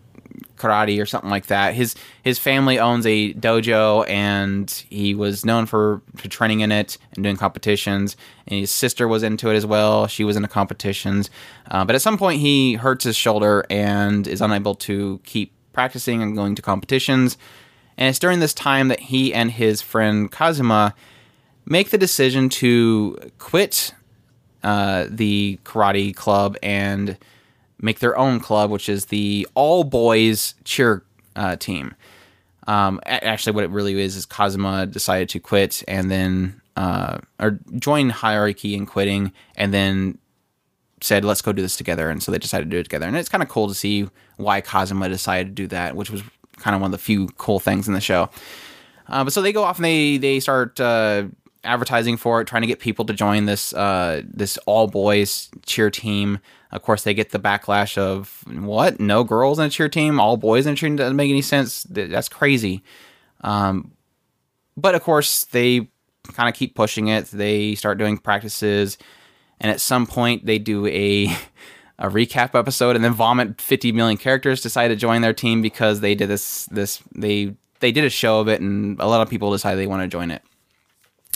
[0.60, 1.74] karate or something like that.
[1.74, 6.98] His his family owns a dojo, and he was known for, for training in it
[7.14, 8.16] and doing competitions.
[8.46, 10.06] And his sister was into it as well.
[10.06, 11.30] She was into competitions,
[11.70, 16.22] uh, but at some point he hurts his shoulder and is unable to keep practicing
[16.22, 17.38] and going to competitions.
[17.96, 20.94] And it's during this time that he and his friend Kazuma
[21.70, 23.94] make the decision to quit
[24.62, 27.16] uh, the karate club and
[27.80, 31.02] make their own club, which is the all boys cheer
[31.36, 31.94] uh, team.
[32.66, 37.58] Um, actually, what it really is is Kazuma decided to quit and then uh, or
[37.76, 40.18] join Haruki in quitting, and then
[41.00, 43.06] said, "Let's go do this together." And so they decided to do it together.
[43.06, 46.22] And it's kind of cool to see why Kazuma decided to do that, which was
[46.58, 48.28] kind of one of the few cool things in the show.
[49.08, 51.24] Uh, but so they go off and they they start uh,
[51.64, 55.90] advertising for it, trying to get people to join this uh, this all boys cheer
[55.90, 56.38] team.
[56.72, 59.00] Of course, they get the backlash of what?
[59.00, 61.42] No girls in a cheer team, all boys in a cheer team doesn't make any
[61.42, 61.84] sense.
[61.84, 62.82] That's crazy.
[63.42, 63.92] Um,
[64.76, 65.88] but of course, they
[66.32, 67.26] kind of keep pushing it.
[67.26, 68.98] They start doing practices,
[69.60, 71.36] and at some point, they do a
[72.00, 76.00] a recap episode and then vomit 50 million characters decide to join their team because
[76.00, 79.28] they did this this they they did a show of it and a lot of
[79.28, 80.42] people decide they want to join it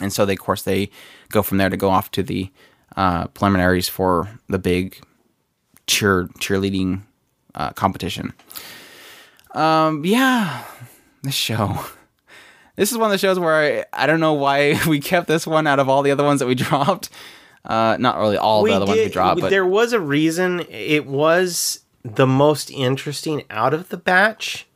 [0.00, 0.90] and so they of course they
[1.30, 2.50] go from there to go off to the
[2.96, 5.00] uh, preliminaries for the big
[5.86, 7.02] cheer cheerleading
[7.54, 8.32] uh, competition.
[9.54, 10.64] Um yeah
[11.22, 11.84] this show.
[12.76, 15.46] This is one of the shows where I, I don't know why we kept this
[15.46, 17.08] one out of all the other ones that we dropped.
[17.64, 20.66] Uh not really all the other ones we dropped but there was a reason.
[20.68, 24.66] It was the most interesting out of the batch,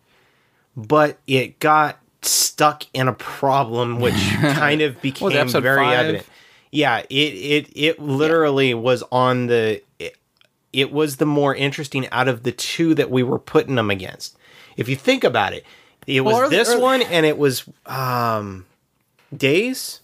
[0.76, 5.98] but it got stuck in a problem which kind of became very five?
[5.98, 6.26] evident.
[6.70, 10.16] Yeah, it it it literally was on the it,
[10.72, 14.36] it was the more interesting out of the two that we were putting them against.
[14.76, 15.64] If you think about it,
[16.06, 18.66] it was this one and it was um
[19.36, 20.00] Days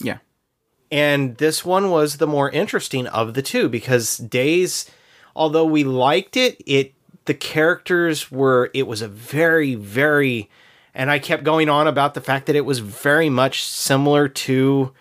[0.00, 0.18] yeah
[0.90, 4.88] and this one was the more interesting of the two because Days,
[5.34, 6.94] although we liked it, it
[7.24, 10.48] the characters were it was a very very,
[10.94, 14.92] and I kept going on about the fact that it was very much similar to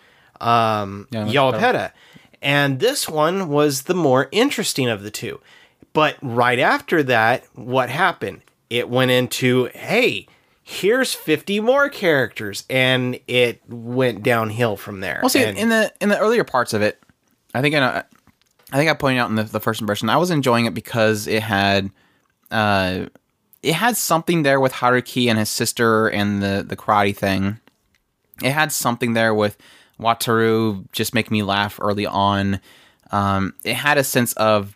[0.42, 1.26] um, Yeah.
[2.42, 5.40] And this one was the more interesting of the two.
[5.94, 8.42] But right after that, what happened?
[8.70, 10.28] It went into, hey,
[10.64, 15.20] here's 50 more characters and it went downhill from there.
[15.22, 17.02] Well, see, And- in the in the earlier parts of it,
[17.54, 18.04] I think I, know-
[18.72, 21.28] I think I pointed out in the, the first impression, I was enjoying it because
[21.28, 21.92] it had,
[22.50, 23.06] uh,
[23.64, 27.60] it had something there with Haruki and his sister and the the karate thing.
[28.44, 29.58] It had something there with
[30.00, 32.60] Wataru just making me laugh early on.
[33.12, 34.76] Um, it had a sense of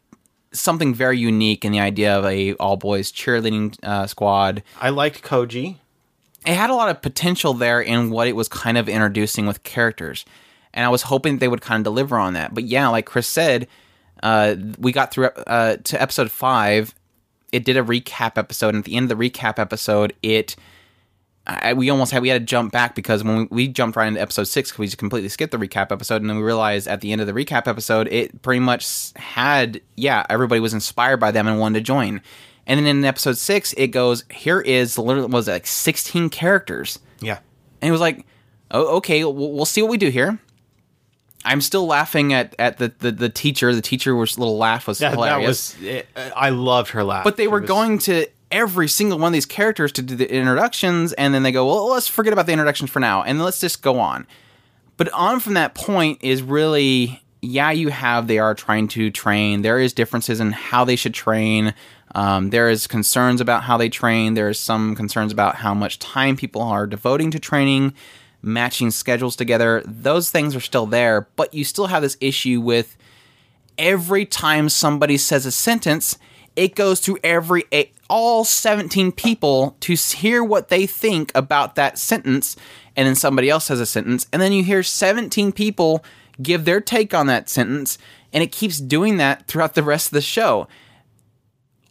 [0.52, 5.22] something very unique in the idea of a all boys cheerleading uh, squad I liked
[5.22, 5.76] Koji.
[6.46, 9.64] it had a lot of potential there in what it was kind of introducing with
[9.64, 10.24] characters.
[10.74, 12.54] And I was hoping they would kind of deliver on that.
[12.54, 13.68] But yeah, like Chris said,
[14.24, 16.94] uh, we got through uh, to episode five.
[17.52, 20.56] It did a recap episode, and at the end of the recap episode, it
[21.50, 24.08] I, we almost had we had to jump back because when we, we jumped right
[24.10, 27.00] into episode six, we just completely skipped the recap episode, and then we realized at
[27.02, 31.32] the end of the recap episode, it pretty much had yeah, everybody was inspired by
[31.32, 32.22] them and wanted to join.
[32.66, 37.00] And then in episode six, it goes here is literally was it like sixteen characters,
[37.22, 37.40] Yeah.
[37.82, 38.26] and it was like,
[38.72, 40.38] oh okay, we'll, we'll see what we do here.
[41.48, 43.74] I'm still laughing at at the the, the teacher.
[43.74, 45.76] The teacher was little laugh was That, that hilarious.
[45.78, 47.24] was, it, I loved her laugh.
[47.24, 50.32] But they were was- going to every single one of these characters to do the
[50.34, 53.60] introductions, and then they go, well, let's forget about the introductions for now, and let's
[53.60, 54.26] just go on.
[54.96, 59.64] But on from that point is really, yeah, you have, they are trying to train.
[59.64, 61.74] There is differences in how they should train.
[62.16, 64.34] Um, there is concerns about how they train.
[64.34, 67.94] There is some concerns about how much time people are devoting to training,
[68.42, 69.84] matching schedules together.
[69.86, 72.98] Those things are still there, but you still have this issue with
[73.78, 76.18] every time somebody says a sentence,
[76.56, 77.66] it goes to every
[78.10, 82.56] all 17 people to hear what they think about that sentence
[82.96, 86.04] and then somebody else says a sentence and then you hear 17 people
[86.42, 87.98] give their take on that sentence
[88.34, 90.68] and it keeps doing that throughout the rest of the show.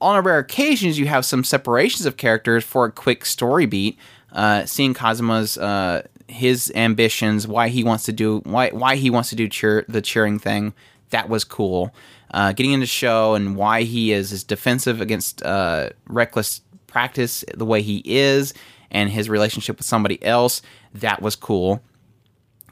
[0.00, 3.98] On a rare occasions, you have some separations of characters for a quick story beat.
[4.32, 9.30] Uh, seeing Kazuma's uh, his ambitions, why he wants to do why why he wants
[9.30, 10.74] to do cheer the cheering thing,
[11.10, 11.94] that was cool.
[12.32, 17.64] Uh, getting into show and why he is as defensive against uh, reckless practice the
[17.64, 18.52] way he is,
[18.90, 20.62] and his relationship with somebody else,
[20.94, 21.82] that was cool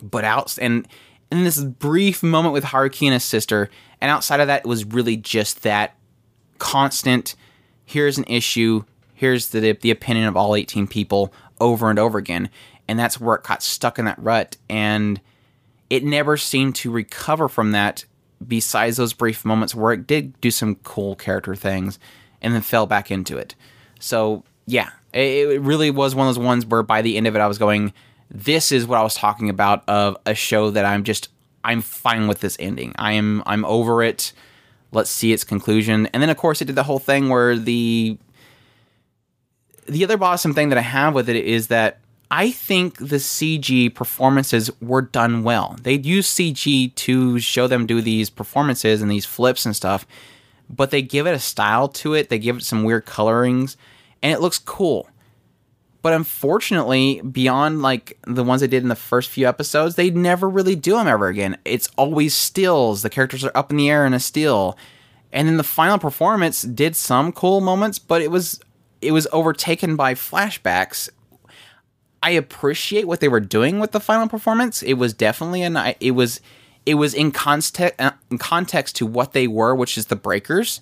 [0.03, 0.87] but out and
[1.31, 3.69] in this brief moment with Haruki and his sister,
[4.01, 5.97] and outside of that, it was really just that
[6.59, 7.35] constant.
[7.85, 8.85] Here's an issue.
[9.15, 12.51] Here's the the opinion of all 18 people over and over again,
[12.89, 15.21] and that's where it got stuck in that rut, and
[15.91, 18.05] it never seemed to recover from that.
[18.47, 21.99] Besides those brief moments where it did do some cool character things,
[22.43, 23.55] and then fell back into it.
[24.01, 27.41] So yeah, it, really was one of those ones where by the end of it,
[27.41, 27.93] I was going,
[28.31, 31.29] "This is what I was talking about of a show that I'm just
[31.63, 32.93] I'm fine with this ending.
[32.99, 34.33] I am I'm over it.
[34.93, 38.19] Let's see its conclusion." And then of course it did the whole thing where the
[39.87, 41.99] the other bothersome thing that I have with it is that
[42.37, 45.77] I think the CG performances were done well.
[45.81, 50.05] They'd use CG to show them do these performances and these flips and stuff,
[50.69, 52.31] but they give it a style to it.
[52.31, 53.77] They give it some weird colorings,
[54.21, 55.09] and it looks cool.
[56.03, 60.49] But unfortunately, beyond like the ones they did in the first few episodes, they never
[60.51, 61.57] really do them ever again.
[61.65, 63.03] It's always stills.
[63.03, 64.77] The characters are up in the air in a still.
[65.33, 68.61] And then the final performance did some cool moments, but it was
[69.01, 71.09] it was overtaken by flashbacks.
[72.25, 74.83] I appreciate what they were doing with the final performance.
[74.83, 76.41] It was definitely an it was
[76.87, 80.81] it was in context uh, in context to what they were, which is the breakers,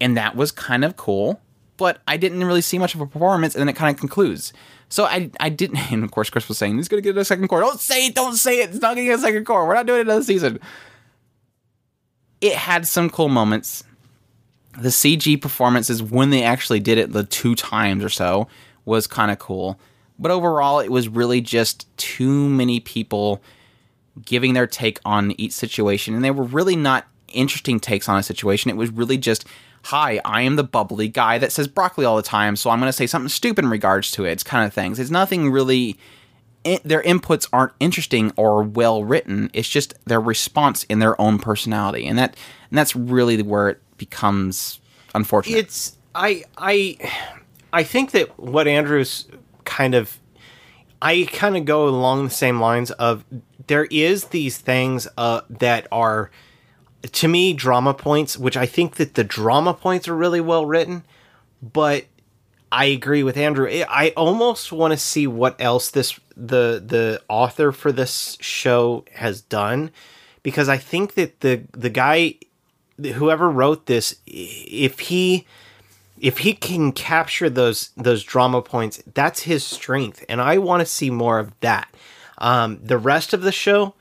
[0.00, 1.40] and that was kind of cool.
[1.76, 4.52] But I didn't really see much of a performance, and then it kind of concludes.
[4.88, 5.76] So I I didn't.
[5.92, 7.60] And of course, Chris was saying he's gonna get a second core.
[7.60, 8.16] Don't say it.
[8.16, 8.70] Don't say it.
[8.70, 9.68] It's not gonna get a second core.
[9.68, 10.58] We're not doing it another season.
[12.40, 13.84] It had some cool moments.
[14.76, 18.48] The CG performances when they actually did it the two times or so
[18.84, 19.78] was kind of cool.
[20.18, 23.42] But overall, it was really just too many people
[24.24, 28.22] giving their take on each situation, and they were really not interesting takes on a
[28.22, 28.70] situation.
[28.70, 29.44] It was really just,
[29.84, 32.88] "Hi, I am the bubbly guy that says broccoli all the time, so I'm going
[32.88, 34.98] to say something stupid in regards to it." It's kind of things.
[34.98, 35.98] It's nothing really.
[36.66, 39.50] i their inputs aren't interesting or well written.
[39.52, 42.36] It's just their response in their own personality, and that
[42.70, 44.80] and that's really where it becomes
[45.14, 45.58] unfortunate.
[45.58, 46.96] it's I I
[47.72, 49.26] I think that what Andrew's
[49.64, 50.18] kind of
[51.02, 53.24] I kind of go along the same lines of
[53.66, 56.30] there is these things uh, that are
[57.12, 61.04] to me drama points, which I think that the drama points are really well written,
[61.62, 62.06] but
[62.72, 63.68] I agree with Andrew.
[63.70, 69.42] I- almost want to see what else this the the author for this show has
[69.42, 69.90] done
[70.42, 72.34] because I think that the the guy
[72.98, 75.46] whoever wrote this if he
[76.20, 80.86] if he can capture those those drama points that's his strength and I want to
[80.86, 81.88] see more of that.
[82.38, 83.94] Um the rest of the show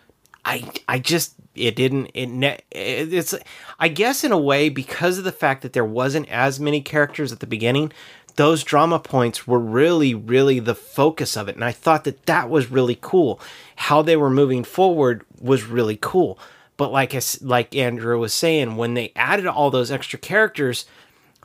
[0.45, 3.35] I I just it didn't it ne- it's
[3.79, 7.31] I guess in a way because of the fact that there wasn't as many characters
[7.31, 7.91] at the beginning
[8.35, 12.49] those drama points were really really the focus of it and I thought that that
[12.49, 13.39] was really cool
[13.75, 16.39] how they were moving forward was really cool
[16.77, 20.85] but like like Andrew was saying when they added all those extra characters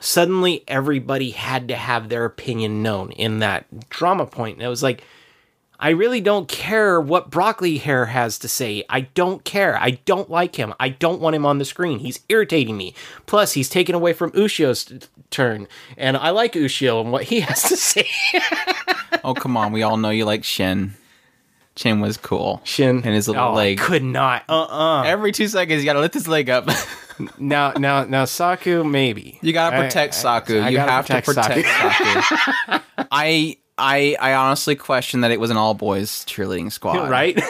[0.00, 4.82] suddenly everybody had to have their opinion known in that drama point and it was
[4.82, 5.02] like
[5.80, 8.84] I really don't care what Broccoli Hair has to say.
[8.90, 9.80] I don't care.
[9.80, 10.74] I don't like him.
[10.80, 12.00] I don't want him on the screen.
[12.00, 12.94] He's irritating me.
[13.26, 14.92] Plus, he's taken away from Ushio's
[15.30, 18.08] turn, and I like Ushio and what he has to say.
[19.22, 20.94] Oh come on, we all know you like Shin.
[21.76, 22.60] Shin was cool.
[22.64, 23.80] Shin and his little oh, leg.
[23.80, 24.42] I could not.
[24.48, 26.68] Uh uh Every two seconds, you gotta lift his leg up.
[27.38, 29.38] Now now now Saku maybe.
[29.42, 30.60] You gotta protect I- Saku.
[30.60, 32.82] I you gotta have to protect Saku.
[33.10, 37.08] I I I honestly question that it was an all boys cheerleading squad.
[37.10, 37.40] right?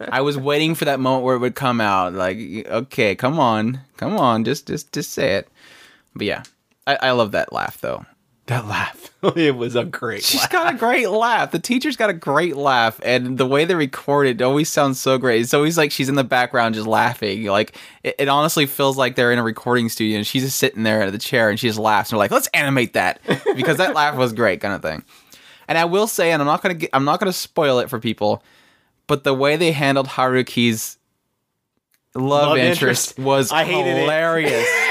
[0.00, 2.12] I was waiting for that moment where it would come out.
[2.12, 5.48] Like, okay, come on, come on, just just just say it.
[6.14, 6.42] But yeah,
[6.86, 8.04] I, I love that laugh though.
[8.46, 9.00] That laugh.
[9.36, 10.50] It was a great She's laugh.
[10.52, 11.50] got a great laugh.
[11.50, 15.16] The teacher's got a great laugh, and the way they record it always sounds so
[15.16, 15.40] great.
[15.40, 17.44] It's always like she's in the background just laughing.
[17.46, 20.82] Like it, it honestly feels like they're in a recording studio, and she's just sitting
[20.82, 22.10] there at the chair, and she just laughs.
[22.10, 23.18] And we're like, let's animate that
[23.56, 25.02] because that laugh was great, kind of thing.
[25.68, 27.98] And I will say, and I'm not gonna get, I'm not gonna spoil it for
[27.98, 28.42] people,
[29.06, 30.98] but the way they handled Haruki's
[32.14, 33.18] love, Love interest, interest.
[33.18, 34.00] was I hated it.
[34.02, 34.50] hilarious.
[34.52, 34.66] Th-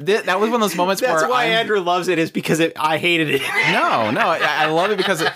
[0.00, 2.60] that was one of those moments That's where why I'm- Andrew loves it is because
[2.60, 3.42] it, I hated it.
[3.72, 5.32] no, no, I, I love it because it,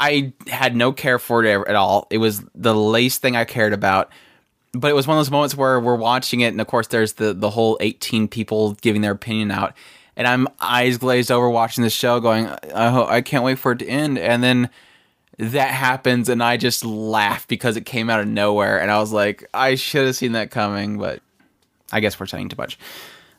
[0.00, 2.06] I had no care for it at all.
[2.10, 4.10] It was the least thing I cared about.
[4.74, 7.12] But it was one of those moments where we're watching it, and of course, there's
[7.14, 9.74] the the whole 18 people giving their opinion out,
[10.16, 13.80] and I'm eyes glazed over watching the show, going, I, I can't wait for it
[13.80, 14.70] to end, and then
[15.38, 19.12] that happens, and I just laugh because it came out of nowhere, and I was
[19.12, 21.20] like, I should have seen that coming, but
[21.92, 22.78] I guess we're saying too much.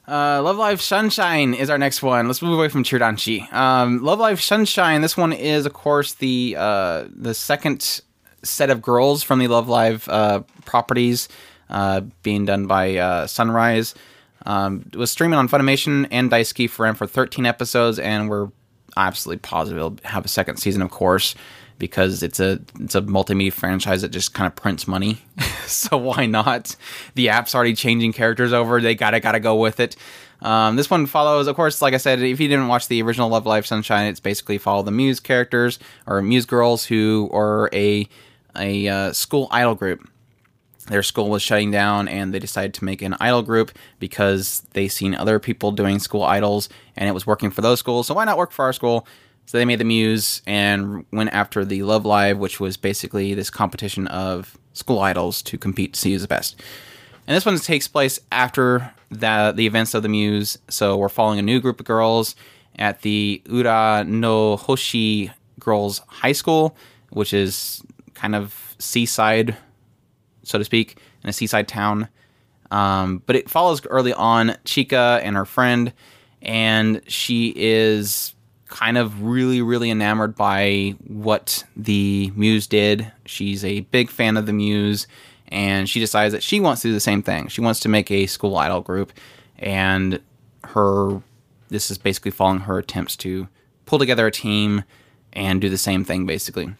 [0.08, 2.28] Uh, Love Live Sunshine is our next one.
[2.28, 3.52] Let's move away from Cheer Danshi.
[3.54, 5.02] Um, Love Live Sunshine.
[5.02, 8.02] This one is, of course, the uh, the second
[8.44, 11.30] set of girls from the Love Live uh, properties,
[11.70, 13.96] uh, being done by uh, Sunrise.
[14.46, 18.50] Um, was streaming on Funimation and Daisuki for for 13 episodes, and we're
[18.98, 21.34] absolutely positive it'll have a second season, of course,
[21.84, 25.18] because it's a it's a multimedia franchise that just kind of prints money.
[25.66, 26.78] so why not?
[27.16, 29.98] The app's already changing characters over; they gotta gotta go with it.
[30.42, 33.30] Um, this one follows, of course, like I said, if you didn't watch the original
[33.30, 35.78] Love Live Sunshine, it's basically follow the Muse characters
[36.08, 38.08] or Muse girls who are a
[38.56, 40.08] a uh, school idol group
[40.88, 44.88] their school was shutting down and they decided to make an idol group because they
[44.90, 46.68] seen other people doing school idols
[46.98, 49.08] and it was working for those schools so why not work for our school
[49.46, 53.50] so they made the muse and went after the love live which was basically this
[53.50, 56.56] competition of school idols to compete to see who's the best
[57.28, 61.40] and this one takes place after the, the events of the muse so we're following
[61.40, 62.36] a new group of girls
[62.78, 66.76] at the ura no hoshi girls high school
[67.12, 67.84] which is
[68.14, 69.56] kind of seaside
[70.44, 72.10] so to speak, in a seaside town.
[72.70, 75.94] Um, but it follows early on Chika and her friend,
[76.42, 78.36] and she is
[78.74, 83.12] kind of really, really enamored by what the Muse did.
[83.24, 85.06] She's a big fan of the Muse,
[85.50, 87.50] and she decides that she wants to do the same thing.
[87.50, 89.14] She wants to make a school idol group,
[89.60, 90.20] and
[90.64, 91.22] her
[91.70, 93.48] this is basically following her attempts to
[93.86, 94.84] pull together a team
[95.34, 96.74] and do the same thing, basically.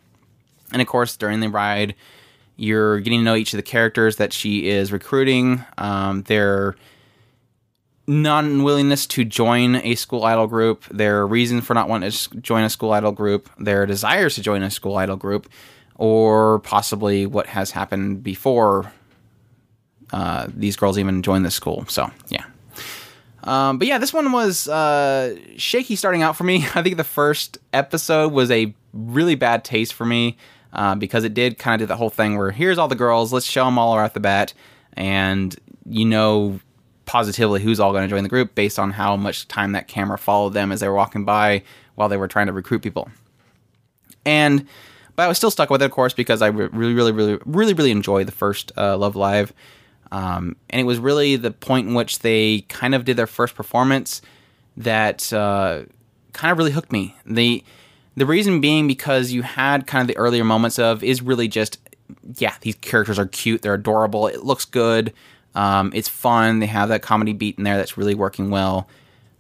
[0.72, 1.94] And of course, during the ride,
[2.56, 6.76] you're getting to know each of the characters that she is recruiting, um, their
[8.08, 12.64] non willingness to join a school idol group, their reason for not wanting to join
[12.64, 15.50] a school idol group, their desires to join a school idol group,
[15.96, 18.92] or possibly what has happened before
[20.12, 21.86] uh, these girls even joined the school.
[21.88, 22.46] So, yeah.
[23.46, 26.66] Um, but yeah, this one was uh, shaky starting out for me.
[26.76, 30.38] I think the first episode was a really bad taste for me
[30.72, 33.34] uh, because it did kind of do the whole thing where here's all the girls,
[33.34, 34.54] let's show them all right off the bat,
[34.94, 36.60] and you know
[37.14, 40.18] positively who's all going to join the group based on how much time that camera
[40.18, 41.62] followed them as they were walking by
[41.94, 43.08] while they were trying to recruit people.
[44.26, 44.68] And
[45.16, 47.76] but I was still stuck with it, of course, because I really, really, really, really,
[47.76, 49.54] really enjoyed the first uh, Love Live.
[50.12, 53.54] Um, and it was really the point in which they kind of did their first
[53.54, 54.24] performance
[54.76, 55.84] that uh,
[56.32, 57.16] kind of really hooked me.
[57.28, 57.64] The
[58.18, 61.78] the reason being because you had kind of the earlier moments of is really just
[62.40, 63.62] yeah, these characters are cute.
[63.62, 64.26] They're adorable.
[64.26, 65.14] It looks good.
[65.56, 66.60] Um, it's fun.
[66.60, 68.88] They have that comedy beat in there that's really working well.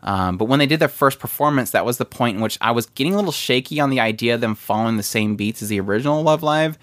[0.03, 2.71] Um, but when they did their first performance, that was the point in which I
[2.71, 5.69] was getting a little shaky on the idea of them following the same beats as
[5.69, 6.77] the original Love Live.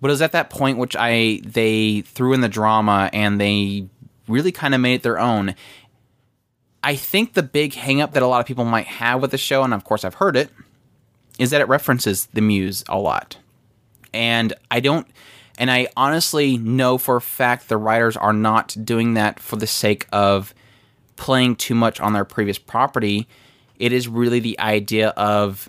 [0.00, 3.88] But it was at that point which I they threw in the drama and they
[4.28, 5.54] really kind of made it their own.
[6.82, 9.62] I think the big hangup that a lot of people might have with the show,
[9.62, 10.50] and of course I've heard it,
[11.38, 13.38] is that it references the Muse a lot.
[14.14, 15.06] And I don't,
[15.58, 19.66] and I honestly know for a fact the writers are not doing that for the
[19.66, 20.54] sake of
[21.16, 23.26] playing too much on their previous property.
[23.78, 25.68] It is really the idea of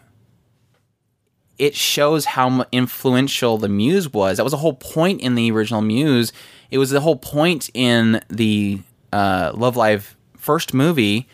[1.57, 4.37] it shows how influential the Muse was.
[4.37, 6.31] That was the whole point in the original Muse.
[6.69, 8.81] It was the whole point in the
[9.11, 11.27] uh, Love Live first movie,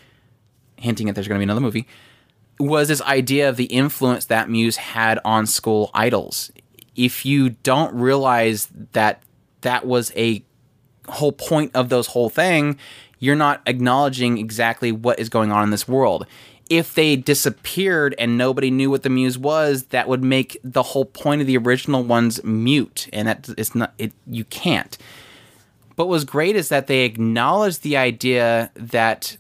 [0.78, 1.88] hinting at there's going to be another movie,
[2.60, 6.52] was this idea of the influence that Muse had on school idols.
[6.96, 9.24] If you don't realize that
[9.62, 10.44] that was a
[11.08, 12.78] whole point of those whole thing,
[13.20, 16.26] you're not acknowledging exactly what is going on in this world.
[16.70, 21.06] If they disappeared and nobody knew what the muse was, that would make the whole
[21.06, 24.14] point of the original ones mute, and that it's not it.
[24.28, 24.98] You can't.
[25.96, 29.38] But what was great is that they acknowledged the idea that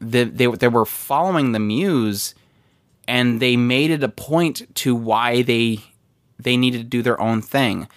[0.00, 2.34] the, they they were following the muse,
[3.06, 5.80] and they made it a point to why they
[6.38, 7.88] they needed to do their own thing.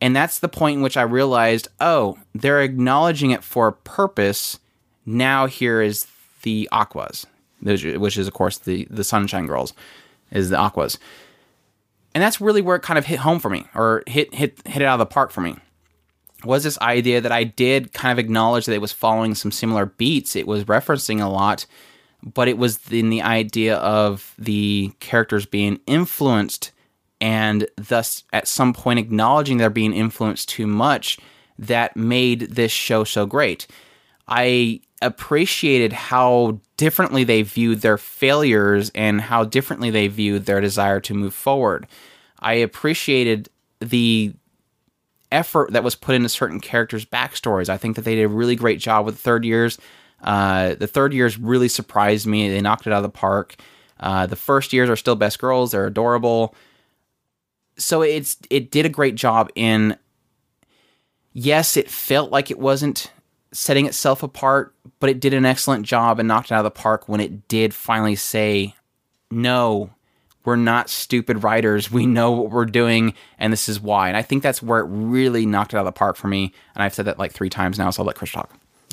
[0.00, 4.58] And that's the point in which I realized, oh, they're acknowledging it for a purpose.
[5.06, 6.06] Now here is
[6.42, 7.24] the Aqours,
[7.60, 9.74] which is of course the the Sunshine Girls,
[10.30, 10.98] is the Aqours,
[12.14, 14.82] and that's really where it kind of hit home for me, or hit hit hit
[14.82, 15.56] it out of the park for me.
[16.44, 19.86] Was this idea that I did kind of acknowledge that it was following some similar
[19.86, 21.66] beats, it was referencing a lot,
[22.22, 26.72] but it was in the idea of the characters being influenced
[27.22, 31.18] and thus at some point acknowledging they're being influenced too much
[31.56, 33.68] that made this show so great.
[34.26, 40.98] I appreciated how differently they viewed their failures and how differently they viewed their desire
[41.00, 41.86] to move forward.
[42.40, 43.48] I appreciated
[43.78, 44.34] the
[45.30, 47.68] effort that was put into certain characters' backstories.
[47.68, 49.78] I think that they did a really great job with the third years.
[50.22, 52.48] Uh, the third years really surprised me.
[52.48, 53.54] They knocked it out of the park.
[54.00, 55.70] Uh, the first years are still best girls.
[55.70, 56.56] They're adorable.
[57.76, 59.96] So it's it did a great job in.
[61.32, 63.10] Yes, it felt like it wasn't
[63.52, 66.70] setting itself apart, but it did an excellent job and knocked it out of the
[66.70, 68.74] park when it did finally say,
[69.30, 69.90] "No,
[70.44, 71.90] we're not stupid writers.
[71.90, 74.86] We know what we're doing, and this is why." And I think that's where it
[74.88, 76.52] really knocked it out of the park for me.
[76.74, 78.50] And I've said that like three times now, so I'll let Chris talk.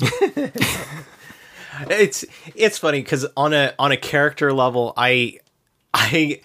[1.88, 2.24] it's
[2.54, 5.38] it's funny because on a on a character level, I
[5.94, 6.40] I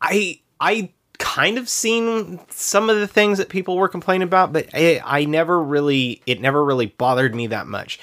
[0.00, 0.90] I I
[1.34, 5.24] kind of seen some of the things that people were complaining about, but I, I
[5.24, 7.98] never really it never really bothered me that much.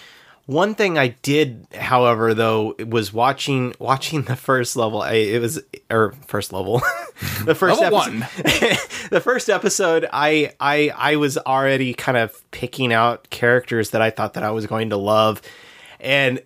[0.48, 5.04] One thing I did, however, though, was watching watching the first level.
[5.04, 5.62] I, it was
[5.92, 6.82] or first level,
[7.46, 8.78] the first Level episode,
[9.12, 10.10] the first episode.
[10.12, 14.50] I I I was already kind of picking out characters that I thought that I
[14.50, 15.44] was going to love,
[16.00, 16.42] and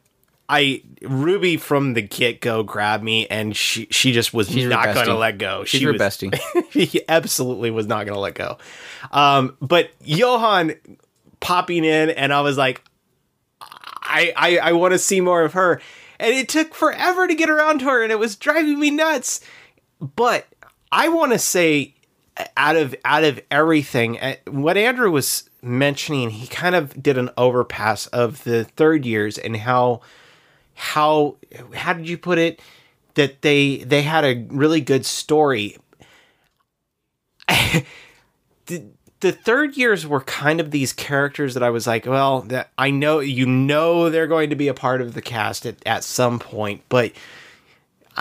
[0.49, 4.93] I Ruby from the get go grabbed me, and she she just was your not
[4.93, 5.63] going to let go.
[5.63, 6.37] She's she your was, bestie.
[6.71, 8.57] he absolutely was not going to let go.
[9.11, 10.77] Um, but Yohane
[11.39, 12.83] popping in, and I was like,
[13.61, 15.81] I I, I want to see more of her,
[16.19, 19.39] and it took forever to get around to her, and it was driving me nuts.
[20.01, 20.47] But
[20.91, 21.95] I want to say,
[22.57, 27.29] out of out of everything, uh, what Andrew was mentioning, he kind of did an
[27.37, 30.01] overpass of the third years and how
[30.75, 31.35] how
[31.75, 32.59] how did you put it
[33.15, 35.77] that they they had a really good story
[38.65, 38.83] the,
[39.19, 42.89] the third years were kind of these characters that I was like, well, that I
[42.89, 46.39] know you know they're going to be a part of the cast at, at some
[46.39, 47.13] point, but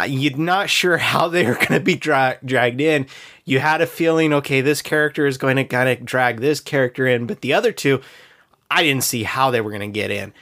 [0.06, 3.06] you're not sure how they are going to be dra- dragged in.
[3.44, 7.06] You had a feeling, okay, this character is going to kind of drag this character
[7.06, 8.00] in, but the other two,
[8.70, 10.32] I didn't see how they were going to get in.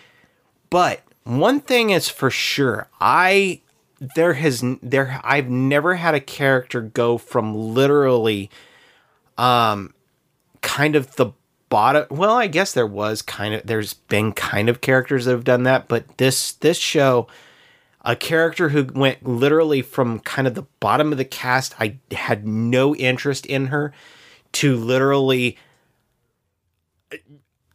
[0.69, 1.01] But
[1.39, 3.61] one thing is for sure, I
[4.01, 8.51] there has there I've never had a character go from literally
[9.37, 9.95] um
[10.63, 11.33] kind of the
[11.69, 15.45] bottom well i guess there was kind of there's been kind of characters that have
[15.45, 17.29] done that but this this show
[18.03, 22.47] a character who went literally from kind of the bottom of the cast i had
[22.47, 23.93] no interest in her
[24.53, 25.57] to literally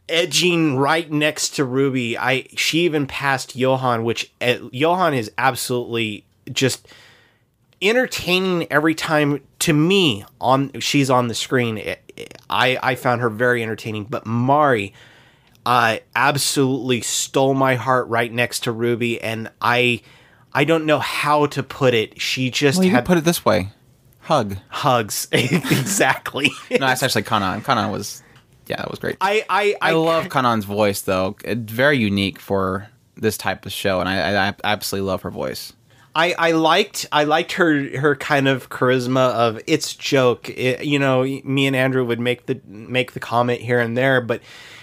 [0.09, 6.25] edging right next to ruby i she even passed Yohane which uh, Yohane is absolutely
[6.51, 6.87] just
[7.81, 11.77] entertaining every time to me on she's on the screen.
[11.77, 14.93] It- it- I I found her very entertaining, but Mari
[15.65, 20.01] uh, absolutely stole my heart right next to Ruby, and I
[20.53, 22.21] I don't know how to put it.
[22.21, 23.69] She just Well, you had put it this way:
[24.21, 24.57] hug.
[24.69, 26.51] hugs exactly.
[26.71, 27.59] No, that's actually Kana.
[27.61, 28.23] Kana was,
[28.67, 29.17] yeah, that was great.
[29.21, 31.35] I I I love Kanan's voice though.
[31.43, 35.73] It's very unique for this type of show, and I, I absolutely love her voice.
[36.15, 40.49] I, I liked I liked her her kind of charisma of it's joke.
[40.49, 44.21] It, you know, me and Andrew would make the make the comment here and there,
[44.21, 44.41] but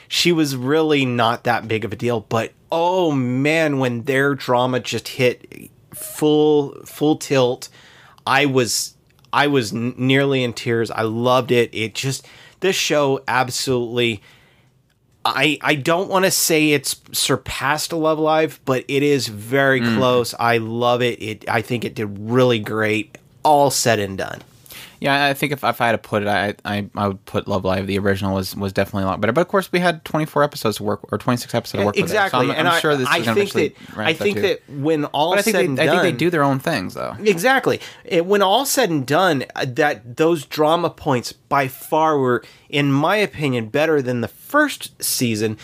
[0.08, 2.20] she was really not that big of a deal.
[2.20, 7.70] But oh man, when their drama just hit full full tilt,
[8.26, 8.94] I was
[9.32, 10.90] I was n- nearly in tears.
[10.90, 11.70] I loved it.
[11.74, 12.26] It just
[12.62, 14.22] this show absolutely
[15.24, 19.96] I I don't want to say it's surpassed Love Live, but it is very mm.
[19.96, 20.34] close.
[20.38, 21.22] I love it.
[21.22, 23.18] It I think it did really great.
[23.44, 24.42] All said and done.
[25.02, 27.48] Yeah, I think if, if I had to put it, I, I I would put
[27.48, 27.86] Love Live.
[27.86, 30.76] The original was was definitely a lot better, but of course we had 24 episodes
[30.76, 32.04] to work or 26 episodes to work with.
[32.04, 32.08] it.
[32.08, 35.04] So exactly, I'm, I'm I, sure this I is think that I think that when
[35.06, 37.16] all But I said think and they, I think they do their own things though.
[37.20, 37.80] Exactly.
[38.04, 42.92] It, when all said and done, uh, that those drama points by far were, in
[42.92, 45.58] my opinion, better than the first season.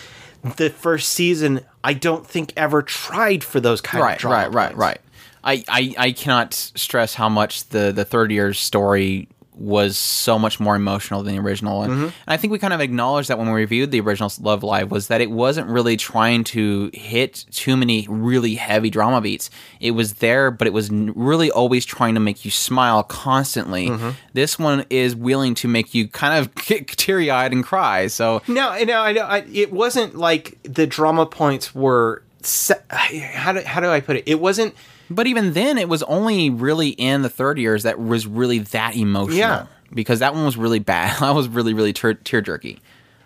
[0.57, 4.53] The first season, I don't think ever tried for those kind of Right, drama right,
[4.53, 4.77] right, points.
[4.79, 4.99] right.
[5.43, 9.27] I, I I cannot stress how much the the third year story
[9.59, 12.03] was so much more emotional than the original and, mm-hmm.
[12.03, 14.89] and I think we kind of acknowledged that when we reviewed the original Love Live
[14.89, 19.49] was that it wasn't really trying to hit too many really heavy drama beats.
[19.81, 23.89] It was there, but it was n- really always trying to make you smile constantly.
[23.89, 24.11] Mm-hmm.
[24.31, 28.07] This one is willing to make you kind of get teary eyed and cry.
[28.07, 29.23] So No, no, I know.
[29.23, 32.23] I, it wasn't like the drama points were.
[32.41, 34.23] Se- how do how do I put it?
[34.25, 34.73] It wasn't.
[35.09, 38.95] But even then, it was only really in the third years that was really that
[38.95, 39.37] emotional.
[39.37, 39.65] Yeah.
[39.93, 41.17] Because that one was really bad.
[41.21, 42.79] That was really, really tear, tear jerky.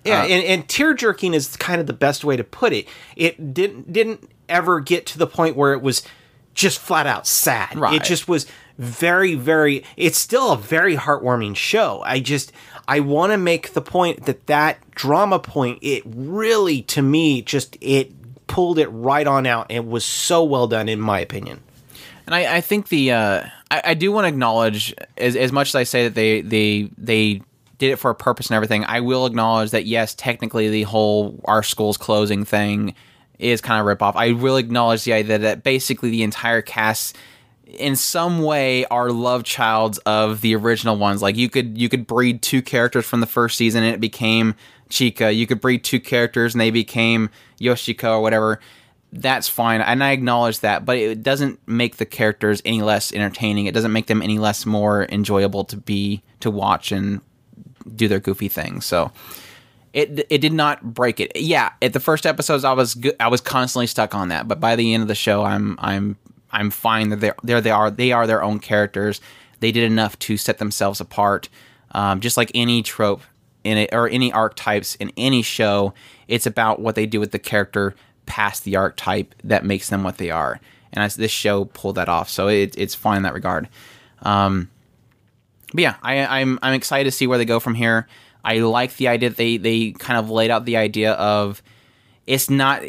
[0.06, 2.88] Yeah, Uh, and, and tear jerking is kind of the best way to put it.
[3.16, 6.04] It didn't didn't ever get to the point where it was
[6.54, 7.78] just flat out sad.
[7.78, 7.96] Right.
[7.96, 8.46] It just was
[8.78, 9.84] very, very.
[9.98, 12.02] It's still a very heartwarming show.
[12.06, 12.52] I just
[12.88, 17.78] I want to make the point that that drama point it really to me just
[17.82, 18.12] it
[18.48, 19.68] pulled it right on out.
[19.70, 21.62] It was so well done in my opinion.
[22.26, 25.70] And I, I think the uh, I, I do want to acknowledge as as much
[25.70, 27.42] as I say that they they they
[27.80, 28.86] did it for a purpose and everything.
[28.86, 32.96] I will acknowledge that yes, technically the whole our school's closing thing
[33.40, 34.16] is kind of rip off.
[34.16, 37.18] I will acknowledge the idea that basically the entire cast
[37.66, 41.22] in some way are love childs of the original ones.
[41.22, 44.56] Like you could you could breed two characters from the first season and it became
[44.90, 45.36] Chika.
[45.36, 47.30] You could breed two characters and they became
[47.60, 48.60] Yoshiko or whatever.
[49.16, 53.68] That's fine, and I acknowledge that, but it doesn't make the characters any less entertaining.
[53.68, 57.22] It doesn't make them any less more enjoyable to be to watch and
[57.96, 58.86] do their goofy things.
[58.86, 59.12] So
[59.94, 61.32] it it did not break it.
[61.36, 64.76] Yeah, at the first episodes, I was I was constantly stuck on that, but by
[64.76, 66.18] the end of the show, I'm I'm
[66.50, 67.62] I'm fine that they're there.
[67.62, 69.22] They are they are their own characters.
[69.60, 71.50] They did enough to set themselves apart.
[71.92, 73.22] Um, just like any trope
[73.64, 75.94] in it or any archetypes in any show,
[76.28, 77.94] it's about what they do with the character
[78.26, 80.60] past the archetype that makes them what they are.
[80.92, 83.68] And as this show pulled that off, so it, it's fine in that regard.
[84.22, 84.70] Um,
[85.74, 88.08] but yeah, I, I'm I'm excited to see where they go from here.
[88.44, 91.62] I like the idea that they they kind of laid out the idea of
[92.28, 92.84] it's not.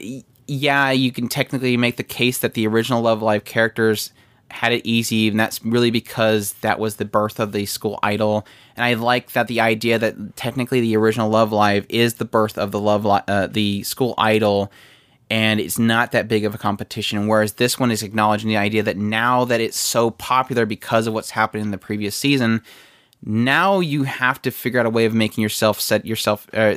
[0.47, 4.13] Yeah, you can technically make the case that the original Love Live characters
[4.51, 8.47] had it easy, and that's really because that was the birth of the school idol.
[8.77, 12.59] And I like that the idea that technically the original Love Live is the birth
[12.59, 14.71] of the Love uh, the school idol,
[15.31, 17.27] and it's not that big of a competition.
[17.27, 21.15] Whereas this one is acknowledging the idea that now that it's so popular because of
[21.15, 22.63] what's happened in the previous season,
[23.25, 26.77] now you have to figure out a way of making yourself set yourself uh,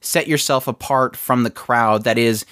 [0.00, 2.04] set yourself apart from the crowd.
[2.04, 2.44] That is,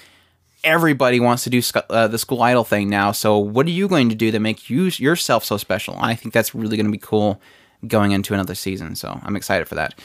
[0.62, 3.10] everybody wants to do sc- uh, the school idol thing now.
[3.10, 5.96] So what are you going to do that make you yourself so special?
[6.00, 7.40] I think that's really going to be cool
[7.86, 8.94] going into another season.
[8.94, 9.98] So I'm excited for that.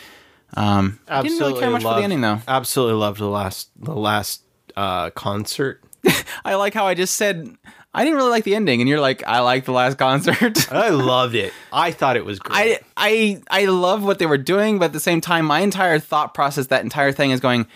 [0.55, 2.39] Um, I didn't really care much for the ending though.
[2.47, 4.41] Absolutely loved the last the last
[4.77, 5.83] uh, concert.
[6.45, 7.57] I like how I just said
[7.97, 10.71] I didn't really like the ending, and you're like, I like the last concert.
[10.71, 11.51] I loved it.
[11.73, 12.55] I thought it was great.
[12.55, 15.97] I I I love what they were doing, but at the same time, my entire
[15.97, 17.67] thought process, that entire thing, is going.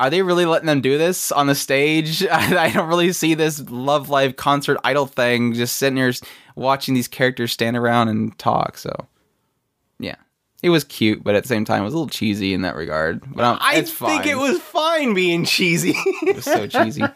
[0.00, 2.24] Are they really letting them do this on the stage?
[2.30, 5.54] I don't really see this Love Live concert idol thing.
[5.54, 6.12] Just sitting here
[6.54, 8.78] watching these characters stand around and talk.
[8.78, 9.08] So,
[9.98, 10.14] yeah,
[10.62, 12.74] it was cute, but at the same time, it was a little cheesy in that
[12.76, 13.22] regard.
[13.34, 14.10] But um, I it's fine.
[14.22, 15.94] think it was fine being cheesy.
[15.96, 17.04] It was so cheesy.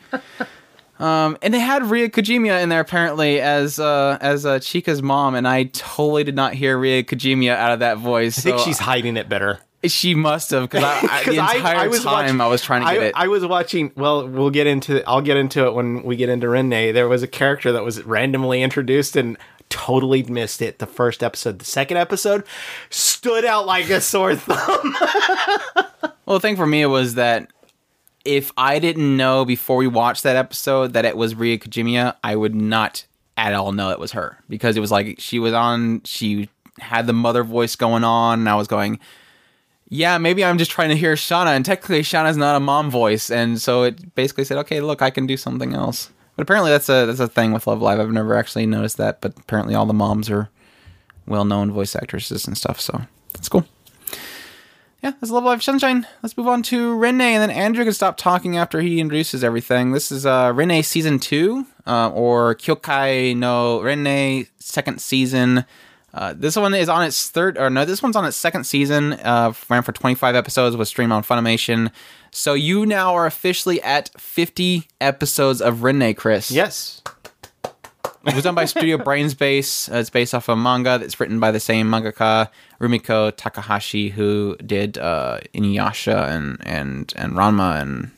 [0.99, 5.35] Um, and they had Rie Kugimiya in there apparently as uh, as uh, Chika's mom,
[5.35, 8.39] and I totally did not hear Rie Kugimiya out of that voice.
[8.39, 9.59] I think she's hiding it better.
[9.85, 12.47] she must have because I, I, the 'Cause I- entire I was time watching- I
[12.47, 13.13] was trying to get I, it.
[13.17, 13.91] I was watching.
[13.97, 15.03] Well, we'll get into.
[15.09, 16.93] I'll get into it when we get into Rin-ne.
[16.93, 19.37] There was a character that was randomly introduced and
[19.73, 20.79] totally missed it.
[20.79, 22.45] The first episode, the second episode,
[22.91, 24.97] stood out like a sore thumb.
[26.25, 27.51] Well, the thing for me was that
[28.25, 32.37] if I didn't know before we watched that episode that it was Rie Kugimiya, I
[32.37, 33.05] would not
[33.37, 37.07] at all know it was her because it was like she was on, she had
[37.09, 39.01] the mother voice going on, and I was going,
[39.89, 43.31] yeah, maybe I'm just trying to hear Shana, and technically Shana's not a mom voice,
[43.31, 46.11] and so it basically said, okay, look, I can do something else.
[46.37, 48.01] But apparently that's a that's a thing with Love Live.
[48.01, 50.49] I've never actually noticed that, but apparently all the moms are
[51.27, 53.03] well-known voice actresses and stuff, so
[53.33, 53.67] that's cool
[55.03, 56.07] yeah, that's Love Live Sunshine.
[56.23, 59.91] Let's move on to Rin-ne, and then Andrew can stop talking after he introduces everything.
[59.91, 65.65] This is uh, Rin-ne season two, uh, or Kyokai no Rin-ne second season.
[66.15, 69.15] Uh, this one is on its third, or no, this one's on its second season.
[69.15, 71.91] Uh, ran for 25 episodes, was streamed on Funimation.
[72.31, 76.51] So you now are officially at 50 episodes of Rin-ne, Chris.
[76.51, 77.01] yes.
[78.25, 79.89] It was done by Studio Brain's Base.
[79.91, 82.49] Uh, it's based off a manga that's written by the same mangaka
[82.81, 88.13] Rumiko Takahashi, who did uh, Inuyasha and and and Ranma and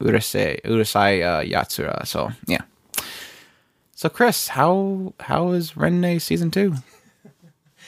[0.00, 2.04] Urusei Urusei uh, Yatsura.
[2.04, 2.62] So yeah.
[3.94, 6.74] So Chris, how how is Rin-ne season two?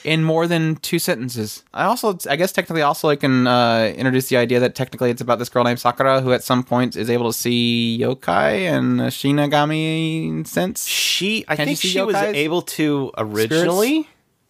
[0.07, 1.63] In more than two sentences.
[1.73, 5.21] I also, I guess, technically, also I can uh, introduce the idea that technically it's
[5.21, 9.01] about this girl named Sakura who, at some point, is able to see yokai and
[9.11, 10.87] shinigami sense.
[10.87, 14.07] She, I Can't think she was able to originally,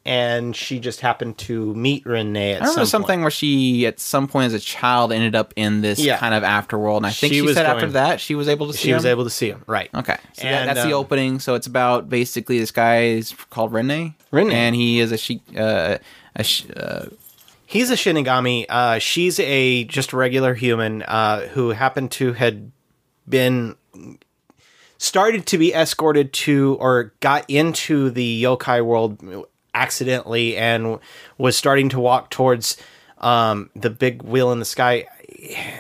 [0.08, 4.00] and she just happened to meet Rin-ne at I remember some something where she, at
[4.00, 6.18] some point as a child, ended up in this Yeah.
[6.18, 8.74] kind of afterworld, and I think She she, said after that she was able to
[8.74, 9.90] see She was able to see him, right?
[9.94, 11.40] Okay, so that, And, that's the um, opening.
[11.40, 14.54] So it's about basically this guy is called Rin-ne, Rin-ne.
[14.56, 15.98] and he is a she, uh,
[16.36, 17.06] a sh- uh,
[17.70, 18.66] He's a Shinigami.
[18.70, 22.72] Uh, she's a just a regular human uh, who happened to had
[23.28, 23.76] been
[24.98, 29.18] started to be escorted to or got into the yokai world
[29.82, 31.00] accidentally and
[31.38, 32.78] was starting to walk towards
[33.20, 35.06] um, the big wheel in the sky.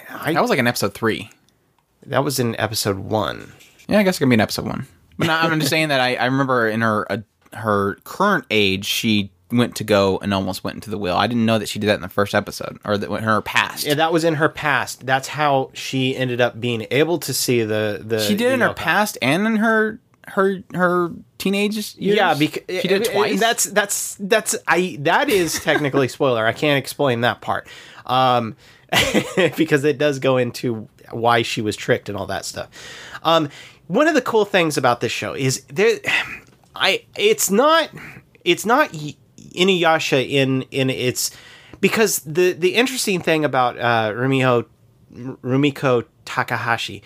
[0.10, 1.30] I, that was like in episode three.
[2.06, 3.52] that was in episode one.
[3.88, 4.88] Yeah, I guess it could be in episode one.
[5.18, 7.18] But no, I'm just saying that I, I remember in her uh,
[7.53, 11.15] her current age, she went to go and almost went into the wheel.
[11.15, 13.41] I didn't know that she did that in the first episode or that in her
[13.41, 13.86] past.
[13.86, 15.06] Yeah, that was in her past.
[15.06, 18.19] That's how she ended up being able to see the the.
[18.19, 21.95] she did in her past and in her her her teenage years.
[21.98, 23.40] Yeah, because she did it twice.
[23.40, 26.45] That's that's that's I that is technically spoiler.
[26.45, 27.68] I can't explain that part,
[28.06, 28.56] um,
[29.58, 32.70] because it does go into why she was tricked and all that stuff.
[33.24, 33.49] Um,
[33.88, 35.99] one of the cool things about this show is there,
[36.76, 37.90] I it's not
[38.44, 41.32] it's not Inuyasha in in its
[41.80, 44.66] because the the interesting thing about uh, Rumiko
[45.14, 47.02] Rumiko Takahashi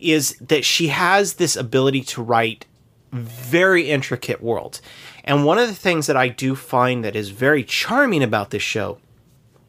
[0.00, 2.66] is that she has this ability to write
[3.12, 4.82] very intricate worlds.
[5.24, 8.62] And one of the things that I do find that is very charming about this
[8.62, 8.98] show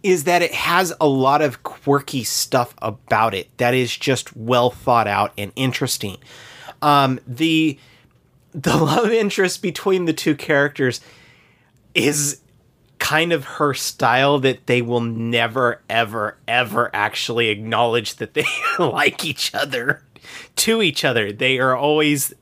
[0.04, 4.70] is that it has a lot of quirky stuff about it that is just well
[4.70, 6.18] thought out and interesting.
[6.82, 7.78] Um, the
[8.54, 11.02] the love interest between the two characters
[11.94, 12.42] is
[13.00, 18.46] kind of her style that they will never ever ever actually acknowledge that they
[18.80, 20.04] like each other
[20.58, 21.32] to each other.
[21.32, 22.34] They are always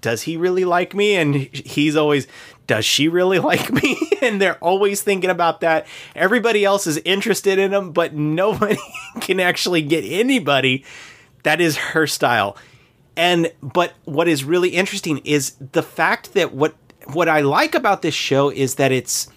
[0.00, 1.14] does he really like me?
[1.14, 2.26] And he's always
[2.66, 3.96] does she really like me?
[4.20, 5.86] And they're always thinking about that.
[6.14, 8.78] Everybody else is interested in him but nobody
[9.20, 10.84] can actually get anybody.
[11.44, 12.56] That is her style.
[13.16, 16.74] And but what is really interesting is the fact that what
[17.06, 19.28] what I like about this show is that it's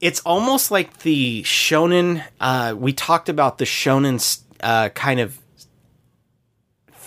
[0.00, 5.38] it's almost like the shonen uh we talked about the shonen uh kind of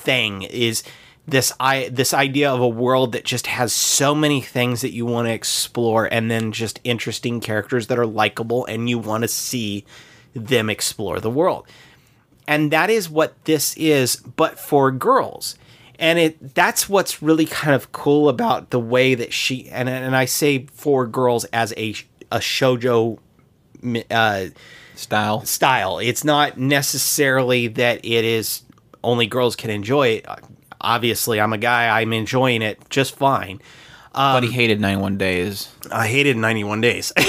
[0.10, 0.84] thing is
[1.28, 5.06] this i this idea of a world that just has so many things that you
[5.06, 9.28] want to explore and then just interesting characters that are likable and you want to
[9.28, 9.86] see
[10.34, 11.68] them explore the world
[12.48, 15.56] and that is what this is but for girls
[16.00, 20.16] and it that's what's really kind of cool about the way that she and and
[20.16, 21.94] I say for girls as a
[22.32, 23.20] a shojo
[24.10, 24.46] uh,
[24.96, 25.46] style.
[25.46, 26.00] style.
[26.00, 28.64] It's not necessarily that it is
[29.04, 30.26] only girls can enjoy it.
[30.82, 32.02] Obviously, I'm a guy.
[32.02, 33.62] I'm enjoying it just fine.
[34.14, 35.74] but he um, hated 91 days.
[35.92, 37.12] I hated 91 Days.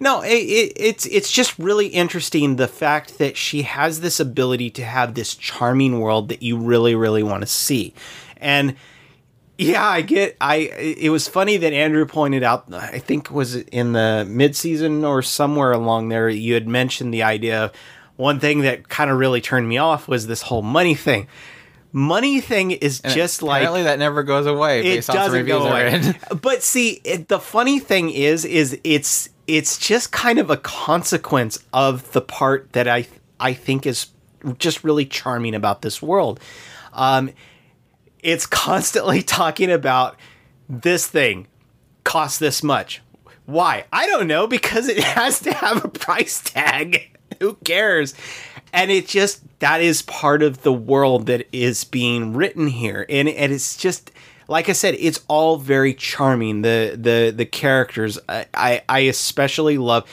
[0.00, 4.70] No, it, it, it's it's just really interesting the fact that she has this ability
[4.70, 7.94] to have this charming world that you really really want to see,
[8.38, 8.74] and
[9.58, 10.36] yeah, I get.
[10.40, 12.72] I it was funny that Andrew pointed out.
[12.72, 16.28] I think it was in the mid season or somewhere along there.
[16.28, 17.66] You had mentioned the idea.
[17.66, 17.72] Of
[18.16, 21.28] one thing that kind of really turned me off was this whole money thing.
[21.94, 24.80] Money thing is just like Apparently, that never goes away.
[24.80, 26.14] it Based on some doesn't reviews go away.
[26.40, 31.58] But see, it, the funny thing is, is it's it's just kind of a consequence
[31.72, 33.06] of the part that I
[33.38, 34.06] I think is
[34.58, 36.40] just really charming about this world.
[36.94, 37.30] Um,
[38.22, 40.16] it's constantly talking about
[40.68, 41.46] this thing
[42.04, 43.02] costs this much.
[43.44, 43.84] Why?
[43.92, 47.11] I don't know because it has to have a price tag.
[47.42, 48.14] Who cares?
[48.72, 53.04] And it just that is part of the world that is being written here.
[53.08, 54.12] And and it's just
[54.46, 56.62] like I said, it's all very charming.
[56.62, 60.08] The the the characters I I, I especially love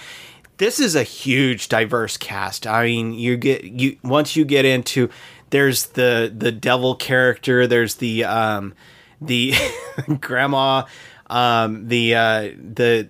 [0.57, 2.65] this is a huge diverse cast.
[2.65, 5.11] I mean, you get you once you get into
[5.51, 8.73] there's the the devil character, there's the um
[9.21, 9.53] the
[10.19, 10.85] grandma
[11.27, 12.41] um the uh
[12.73, 13.07] the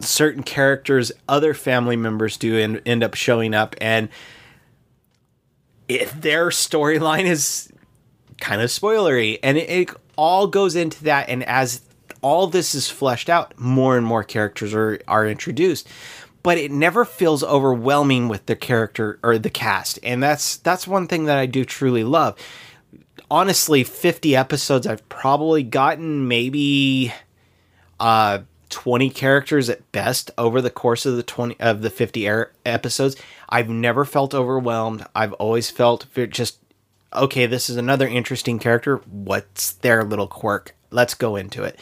[0.00, 4.08] certain characters other family members do and end up showing up and
[5.88, 7.72] if their storyline is
[8.40, 11.82] kind of spoilery and it, it all goes into that and as
[12.20, 15.88] all this is fleshed out more and more characters are are introduced.
[16.42, 21.06] But it never feels overwhelming with the character or the cast and that's that's one
[21.06, 22.36] thing that I do truly love.
[23.30, 27.12] Honestly 50 episodes I've probably gotten maybe
[28.00, 32.52] uh 20 characters at best over the course of the 20 of the 50 air
[32.64, 33.16] episodes.
[33.48, 35.06] I've never felt overwhelmed.
[35.14, 36.58] I've always felt just
[37.14, 38.96] okay this is another interesting character.
[39.06, 40.74] What's their little quirk?
[40.90, 41.78] Let's go into it.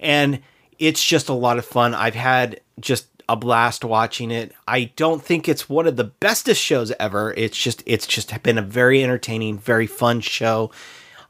[0.00, 0.40] And
[0.78, 1.94] it's just a lot of fun.
[1.94, 4.52] I've had just a blast watching it.
[4.68, 7.32] I don't think it's one of the bestest shows ever.
[7.36, 10.70] It's just it's just been a very entertaining very fun show.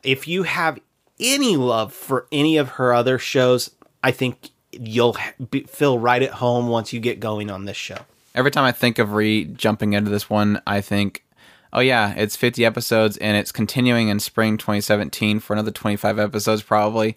[0.03, 0.79] If you have
[1.21, 3.71] any love for any of her other shows,
[4.03, 5.17] I think you'll
[5.51, 7.99] be, feel right at home once you get going on this show.
[8.35, 11.25] Every time I think of re jumping into this one, I think,
[11.73, 16.63] oh yeah, it's 50 episodes and it's continuing in spring 2017 for another 25 episodes
[16.63, 17.17] probably.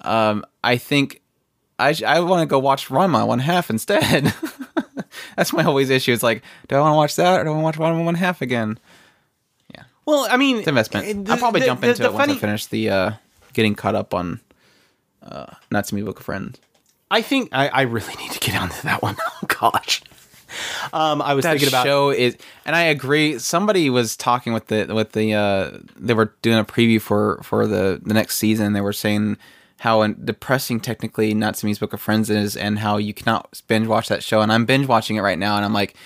[0.00, 1.20] Um, I think
[1.78, 4.32] I sh- I want to go watch Ranma one half instead.
[5.36, 6.12] That's my always issue.
[6.12, 8.04] It's like, do I want to watch that or do I want to watch Ranma
[8.04, 8.78] one half again?
[9.74, 9.84] Yeah.
[10.06, 11.26] Well, I mean, It's investment.
[11.26, 13.10] the- I'll probably the- jump the- into it once I finish the uh,
[13.52, 14.40] getting caught up on
[15.22, 16.58] uh, Natsume Book of Friends.
[17.12, 19.16] I think I, I really need to get onto that one.
[19.42, 20.02] Oh gosh.
[20.92, 22.36] Um, I was that thinking about show is
[22.66, 26.64] and i agree somebody was talking with the with the uh they were doing a
[26.64, 29.38] preview for for the the next season they were saying
[29.78, 34.22] how depressing technically natsume's book of friends is and how you cannot binge watch that
[34.22, 35.96] show and i'm binge watching it right now and i'm like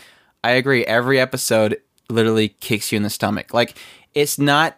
[0.45, 3.77] i agree every episode literally kicks you in the stomach like
[4.15, 4.77] it's not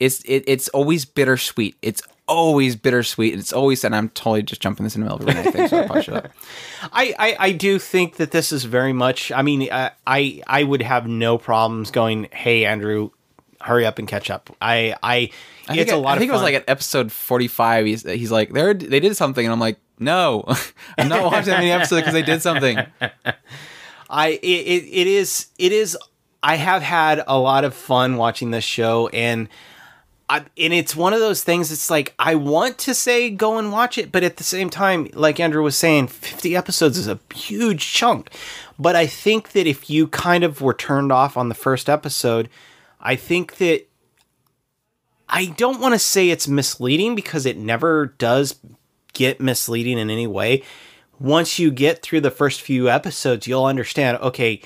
[0.00, 4.84] it's it, it's always bittersweet it's always bittersweet it's always and i'm totally just jumping
[4.84, 6.32] this in the middle of everything so i should have
[6.92, 9.32] I, I, I do think that this is very much.
[9.32, 12.28] I mean, uh, I I would have no problems going.
[12.30, 13.08] Hey, Andrew,
[13.60, 14.54] hurry up and catch up.
[14.60, 15.30] I I, I it's
[15.68, 18.52] think, a it- lot I think it was like at episode 45 he's, he's like
[18.52, 20.44] they they did something and i'm like no
[20.98, 22.78] i'm not watching that many episodes because they did something
[24.10, 25.96] I it, it, it is it is
[26.42, 29.48] I have had a lot of fun watching this show and
[30.28, 33.70] I, and it's one of those things it's like I want to say go and
[33.70, 37.20] watch it but at the same time like Andrew was saying 50 episodes is a
[37.34, 38.30] huge chunk
[38.78, 42.48] but I think that if you kind of were turned off on the first episode
[43.00, 43.86] I think that
[45.28, 48.58] I don't want to say it's misleading because it never does
[49.12, 50.62] get misleading in any way.
[51.18, 54.60] Once you get through the first few episodes, you'll understand, okay,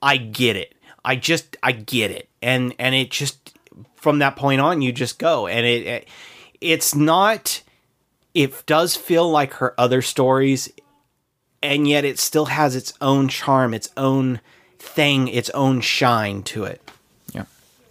[0.00, 0.74] I get it.
[1.04, 2.28] I just I get it.
[2.42, 3.51] And and it just
[4.02, 5.46] from that point on you just go.
[5.46, 6.08] And it, it
[6.60, 7.62] it's not
[8.34, 10.70] it does feel like her other stories
[11.62, 14.40] and yet it still has its own charm, its own
[14.78, 16.82] thing, its own shine to it.
[17.32, 17.44] yeah.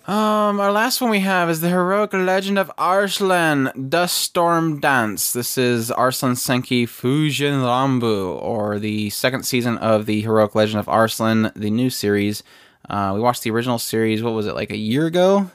[0.05, 5.31] Um our last one we have is the heroic legend of arslan dust storm dance.
[5.31, 10.89] This is arslan senki fujin rambu or the second season of the heroic legend of
[10.89, 12.43] arslan the new series.
[12.89, 15.49] Uh, we watched the original series what was it like a year ago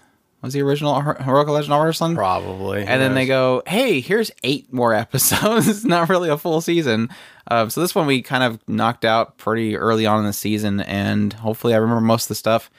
[0.47, 2.85] was the original Her- heroic legend of arslan Probably.
[2.85, 5.69] and then they go, "Hey, here's eight more episodes.
[5.69, 7.11] it's not really a full season."
[7.49, 10.81] Um, so this one we kind of knocked out pretty early on in the season,
[10.81, 12.71] and hopefully I remember most of the stuff.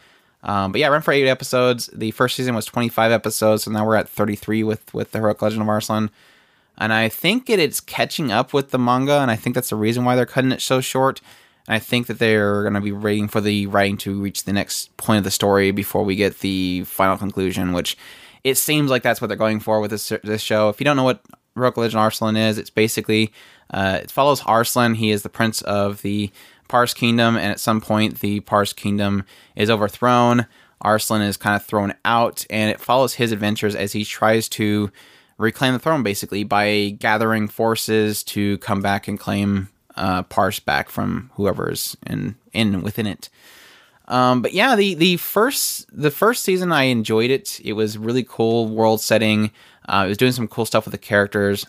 [0.44, 1.90] Um, but yeah, I ran for eight episodes.
[1.94, 5.42] The first season was 25 episodes, so now we're at 33 with with the heroic
[5.42, 6.10] legend of Arslan.
[6.78, 9.76] and I think it is catching up with the manga, and I think that's the
[9.76, 11.22] reason why they're cutting it so short.
[11.68, 14.54] And I think that they're going to be waiting for the writing to reach the
[14.54, 17.98] next point of the story before we get the final conclusion, which
[18.44, 20.70] it seems like that's what they're going for with this this show.
[20.70, 21.22] If you don't know what
[21.56, 23.34] Roku Legend Arslan is, it's basically
[23.72, 24.96] uh, it follows Arslan.
[24.96, 26.32] He is the prince of the
[26.68, 29.26] Pars Kingdom, and at some point the Pars Kingdom
[29.56, 30.48] is overthrown.
[30.82, 34.92] Arslan is kind of thrown out, and it follows his adventures as he tries to
[35.38, 40.90] reclaim the throne, basically by gathering forces to come back and claim uh, Pars back
[40.90, 43.30] from whoever's in in within it.
[44.08, 47.60] Um, but yeah, the the first the first season I enjoyed it.
[47.64, 49.52] It was really cool world setting.
[49.88, 51.66] Uh, it was doing some cool stuff with the characters.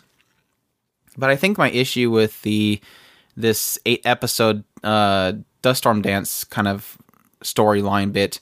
[1.17, 2.79] But I think my issue with the
[3.35, 6.97] this eight episode uh, Duststorm Dance kind of
[7.43, 8.39] storyline bit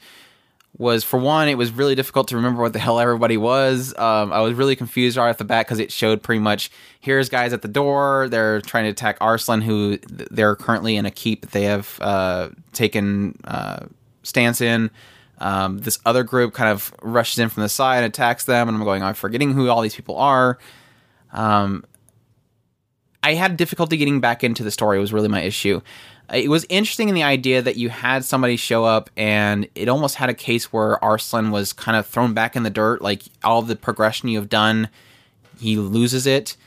[0.77, 3.98] was for one, it was really difficult to remember what the hell everybody was.
[3.98, 6.69] Um, I was really confused right off the bat because it showed pretty much
[6.99, 8.27] here's guys at the door.
[8.30, 13.39] They're trying to attack Arslan, who they're currently in a keep they have uh, taken
[13.44, 13.88] uh,
[14.23, 14.91] stance in.
[15.39, 18.77] Um, this other group kind of rushes in from the side and attacks them, and
[18.77, 20.57] I'm going, I'm forgetting who all these people are.
[21.31, 21.85] Um,
[23.23, 24.99] I had difficulty getting back into the story.
[24.99, 25.81] Was really my issue.
[26.33, 30.15] It was interesting in the idea that you had somebody show up, and it almost
[30.15, 33.01] had a case where Arslan was kind of thrown back in the dirt.
[33.01, 34.89] Like all the progression you have done,
[35.57, 36.57] he loses it,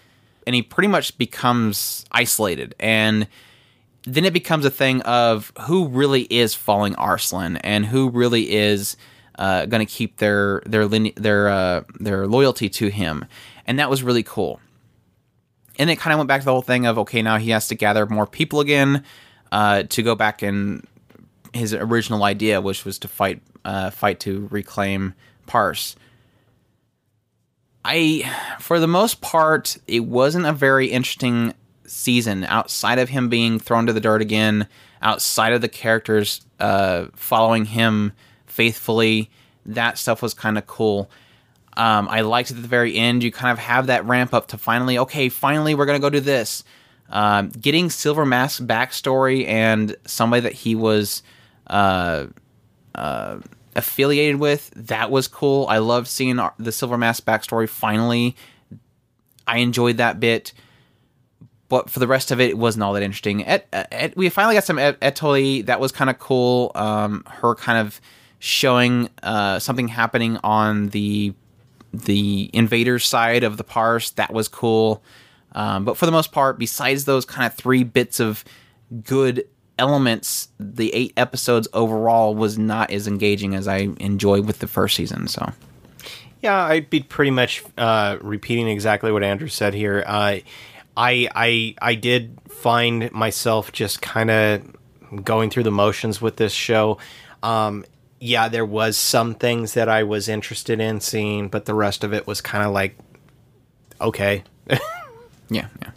[0.47, 2.75] and he pretty much becomes isolated.
[2.81, 3.29] And
[4.05, 8.97] then it becomes a thing of who really is following Arslan and who really is
[9.39, 13.27] uh, going to keep their their their uh, their loyalty to him,
[13.67, 14.59] and that was really cool
[15.79, 17.67] and it kind of went back to the whole thing of okay, now he has
[17.69, 19.03] to gather more people again
[19.53, 20.87] uh, to go back and
[21.53, 25.15] his original idea, which was to fight uh, fight to reclaim
[25.47, 25.97] Pars.
[27.85, 31.55] I, for the most part, it wasn't a very interesting
[31.87, 34.69] season outside of him being thrown to the dirt again,
[35.03, 38.13] outside of the characters uh, following him
[38.47, 39.31] faithfully.
[39.67, 41.11] That stuff was kind of cool.
[41.77, 44.49] Um, I liked it at the very end, you kind of have that ramp up
[44.49, 46.65] to finally, okay, finally we're going to go do this.
[47.11, 51.23] Um, getting Silver Mask's backstory and somebody that he was
[51.67, 52.27] uh,
[52.95, 53.39] uh,
[53.75, 55.67] affiliated with, that was cool.
[55.69, 58.37] I loved seeing the Silver Mask backstory finally.
[59.47, 60.53] I enjoyed that bit.
[61.69, 63.47] But for the rest of it, it wasn't all that interesting.
[63.47, 65.63] Et, Et, we finally got some Et- Etoile.
[65.63, 66.73] That was kind of cool.
[66.75, 68.01] Um, her kind of
[68.41, 71.33] showing uh, something happening on the
[71.93, 74.11] the invaders side of the Pars.
[74.13, 75.03] That was cool.
[75.53, 78.45] Um, but for the most part, besides those kind of three bits of
[79.03, 79.45] good
[79.79, 84.97] elements, the eight episodes overall was not as engaging as I enjoyed with the first
[84.97, 85.27] season.
[85.27, 85.53] So
[86.43, 90.05] Yeah, I'd be pretty much uh, repeating exactly what Andrew said here.
[90.07, 90.39] Uh,
[90.97, 94.63] I I I did find myself just kind of
[95.25, 96.99] going through the motions with this show.
[97.43, 97.85] Um,
[98.21, 102.13] yeah, there was some things that I was interested in seeing, but the rest of
[102.13, 102.99] it was kind of like,
[104.01, 104.45] okay.
[105.51, 105.91] yeah, yeah.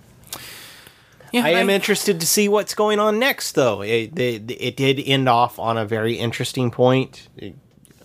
[1.32, 3.82] Yeah, I am interested to see what's going on next, though.
[3.82, 7.28] It, it, it did end off on a very interesting point.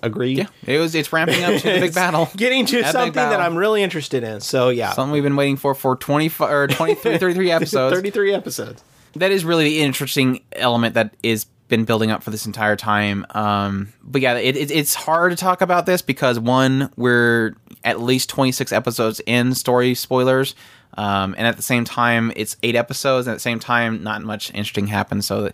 [0.02, 0.38] Agreed.
[0.38, 0.94] Yeah, it was.
[0.94, 2.30] It's ramping up to the big battle.
[2.36, 3.38] Getting to That something that.
[3.38, 4.40] I'm really interested in.
[4.40, 4.92] So, yeah.
[4.92, 7.94] Something we've been waiting for for 25 or 23, 33 episodes.
[7.96, 8.82] 33 episodes.
[9.16, 13.26] that is really the interesting element that is been building up for this entire time.
[13.30, 17.54] Um, but yeah, it, it, it's hard to talk about this because one, we're
[17.84, 20.54] at least 26 episodes in story spoilers.
[20.96, 23.26] Um, and at the same time, it's eight episodes.
[23.26, 25.26] And at the same time, not much interesting happens.
[25.26, 25.52] So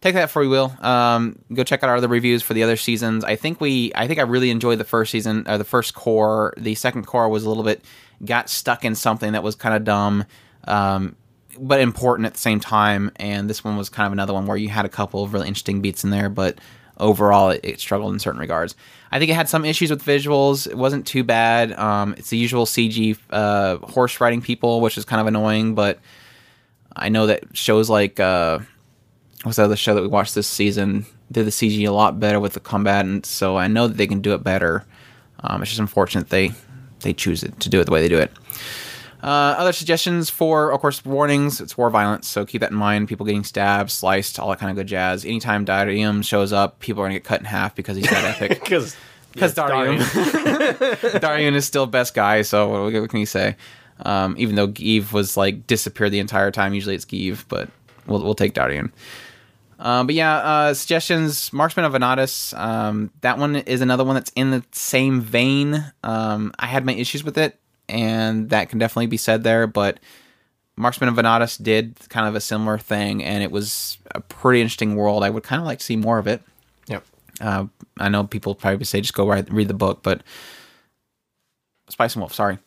[0.00, 0.76] take that for you will.
[0.80, 3.24] Um, go check out our other reviews for the other seasons.
[3.24, 6.54] I think we, I think I really enjoyed the first season, or the first core.
[6.56, 7.82] The second core was a little bit
[8.24, 10.24] got stuck in something that was kind of dumb,
[10.66, 11.16] um,
[11.58, 13.10] but important at the same time.
[13.16, 15.48] And this one was kind of another one where you had a couple of really
[15.48, 16.58] interesting beats in there, but
[16.98, 18.74] overall it, it struggled in certain regards.
[19.10, 20.66] I think it had some issues with visuals.
[20.66, 21.72] It wasn't too bad.
[21.72, 26.00] Um, it's the usual CG uh, horse riding people, which is kind of annoying, but
[26.94, 28.20] I know that shows like.
[28.20, 28.60] Uh,
[29.42, 32.40] what's the other show that we watched this season did the CG a lot better
[32.40, 34.84] with the combatants, so I know that they can do it better.
[35.40, 36.52] Um, it's just unfortunate they
[37.00, 38.32] they choose it to do it the way they do it.
[39.26, 41.60] Uh, other suggestions for, of course, warnings.
[41.60, 43.08] It's war violence, so keep that in mind.
[43.08, 45.24] People getting stabbed, sliced, all that kind of good jazz.
[45.24, 48.60] Anytime Daryun shows up, people are gonna get cut in half because he's that epic.
[48.60, 48.96] Because
[49.32, 49.98] Because Daryun,
[51.20, 52.42] Daryun is still best guy.
[52.42, 53.56] So what, can you say?
[54.04, 57.68] Um, even though Gieve was like disappeared the entire time, usually it's Gieve, but
[58.06, 58.92] we'll we'll take Daryun.
[59.80, 61.52] Um, but yeah, uh, suggestions.
[61.52, 62.56] Marksman of Vanadis.
[62.56, 65.84] Um, that one is another one that's in the same vein.
[66.04, 67.58] Um, I had my issues with it.
[67.88, 69.66] And that can definitely be said there.
[69.66, 70.00] But
[70.76, 74.96] Marksman of Vanadis did kind of a similar thing, and it was a pretty interesting
[74.96, 75.24] world.
[75.24, 76.42] I would kind of like to see more of it.
[76.88, 77.04] Yep.
[77.40, 77.66] Uh,
[77.98, 80.22] I know people probably say just go write, read the book, but
[81.88, 82.58] Spice and Wolf, sorry.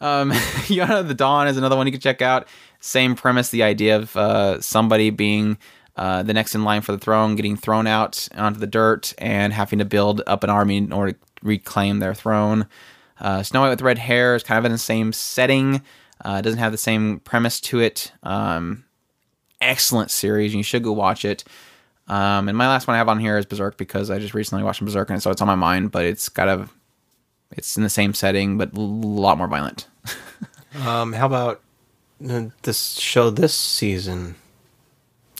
[0.00, 2.48] Um, Yona of the Dawn is another one you can check out.
[2.80, 5.58] Same premise, the idea of uh, somebody being
[5.96, 9.52] uh, the next in line for the throne, getting thrown out onto the dirt, and
[9.52, 12.66] having to build up an army in order to reclaim their throne.
[13.22, 15.80] Uh, Snow White with Red Hair is kind of in the same setting.
[16.24, 18.12] Uh, doesn't have the same premise to it.
[18.22, 18.84] Um,
[19.60, 20.54] excellent series.
[20.54, 21.44] You should go watch it.
[22.08, 24.64] Um, and my last one I have on here is Berserk because I just recently
[24.64, 25.92] watched Berserk and so it's on my mind.
[25.92, 26.68] But it's got a,
[27.52, 29.86] it's in the same setting but a lot more violent.
[30.74, 31.60] Um, how about
[32.26, 34.36] uh, this show this season?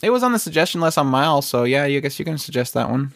[0.03, 2.75] It was on the suggestion list on Miles, so yeah, you guess you can suggest
[2.75, 3.13] that one.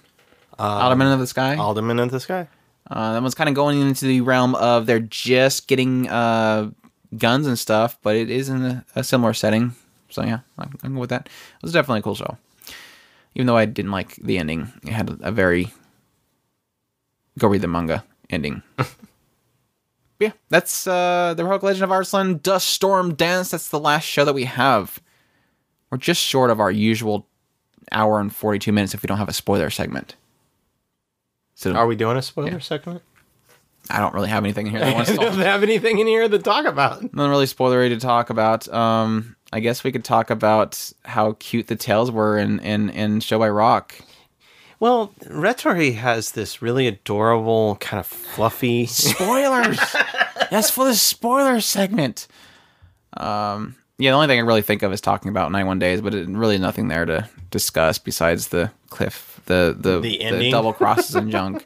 [0.57, 1.55] Alderamin of the Sky.
[1.55, 2.47] Alderamin of the Sky.
[2.89, 6.69] Uh, that one's kind of going into the realm of they're just getting uh,
[7.17, 9.75] guns and stuff, but it is in a, a similar setting.
[10.09, 11.25] So yeah, I I can go with that.
[11.27, 12.37] It was definitely a cool show,
[13.35, 14.71] even though I didn't like the ending.
[14.83, 15.71] It had a, a very
[17.37, 18.63] go read the manga ending.
[20.19, 23.51] yeah, that's uh, the heroic legend of Arslan Dust Storm Dance.
[23.51, 25.01] That's the last show that we have.
[25.91, 27.27] We're just short of our usual
[27.91, 30.15] hour and forty two minutes if we don't have a spoiler segment.
[31.57, 33.01] So Are we doing a spoiler segment?
[33.89, 35.63] I don't really have anything in here that I want to I talk don't have
[35.63, 37.01] anything in here to talk about.
[37.01, 38.71] Nothing really spoilery to talk about.
[38.71, 43.21] Um, I guess we could talk about how cute the tails were in in, in
[43.21, 43.95] Show by Rock.
[44.79, 48.85] Well, Retoree has this really adorable, kind of fluffy.
[48.85, 49.79] Spoilers.
[50.51, 52.27] That's for the spoiler segment.
[53.15, 56.13] Um, yeah, the only thing I really think of is talking about 91 Days, but
[56.13, 60.51] it, really nothing there to discuss besides the cliff, the the, The ending.
[60.51, 61.65] double crosses and junk.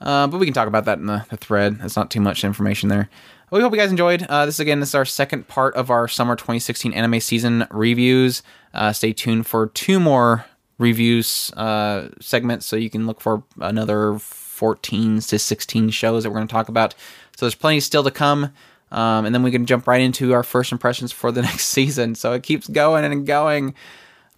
[0.00, 1.78] Uh, but we can talk about that in the, the thread.
[1.78, 3.08] That's not too much information there.
[3.50, 4.24] We hope you guys enjoyed.
[4.24, 8.42] Uh, this again, this is our second part of our summer 2016 anime season reviews.
[8.74, 10.44] Uh, stay tuned for two more
[10.78, 16.36] reviews uh, segments, so you can look for another 14 to 16 shows that we're
[16.36, 16.94] going to talk about.
[17.36, 18.52] So there's plenty still to come.
[18.92, 22.14] Um, and then we can jump right into our first impressions for the next season.
[22.14, 23.74] So it keeps going and going.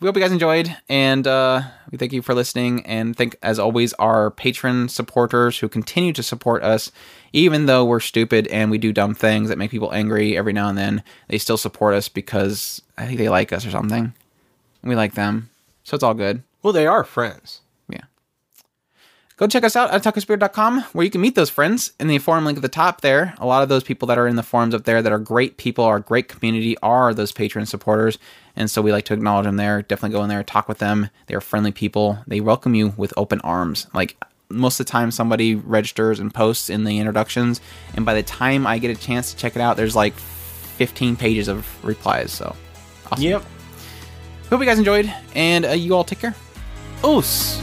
[0.00, 2.86] We hope you guys enjoyed, and uh, we thank you for listening.
[2.86, 6.92] And thank, as always, our patron supporters who continue to support us,
[7.32, 10.68] even though we're stupid and we do dumb things that make people angry every now
[10.68, 11.02] and then.
[11.26, 14.12] They still support us because I think they like us or something.
[14.84, 15.50] We like them,
[15.82, 16.44] so it's all good.
[16.62, 17.62] well, they are friends.
[17.88, 18.04] Yeah.
[19.36, 22.44] Go check us out at otakuspirit.com where you can meet those friends in the forum
[22.44, 23.34] link at the top there.
[23.38, 25.56] A lot of those people that are in the forums up there that are great
[25.56, 28.18] people, are great community, are those patron supporters.
[28.58, 29.82] And so we like to acknowledge them there.
[29.82, 31.08] Definitely go in there, talk with them.
[31.28, 32.18] They are friendly people.
[32.26, 33.86] They welcome you with open arms.
[33.94, 34.16] Like
[34.50, 37.60] most of the time, somebody registers and posts in the introductions.
[37.94, 41.14] And by the time I get a chance to check it out, there's like 15
[41.14, 42.32] pages of replies.
[42.32, 42.56] So
[43.12, 43.24] awesome.
[43.24, 43.44] Yep.
[44.50, 45.12] Hope you guys enjoyed.
[45.36, 46.34] And uh, you all take care.
[47.04, 47.62] Oos.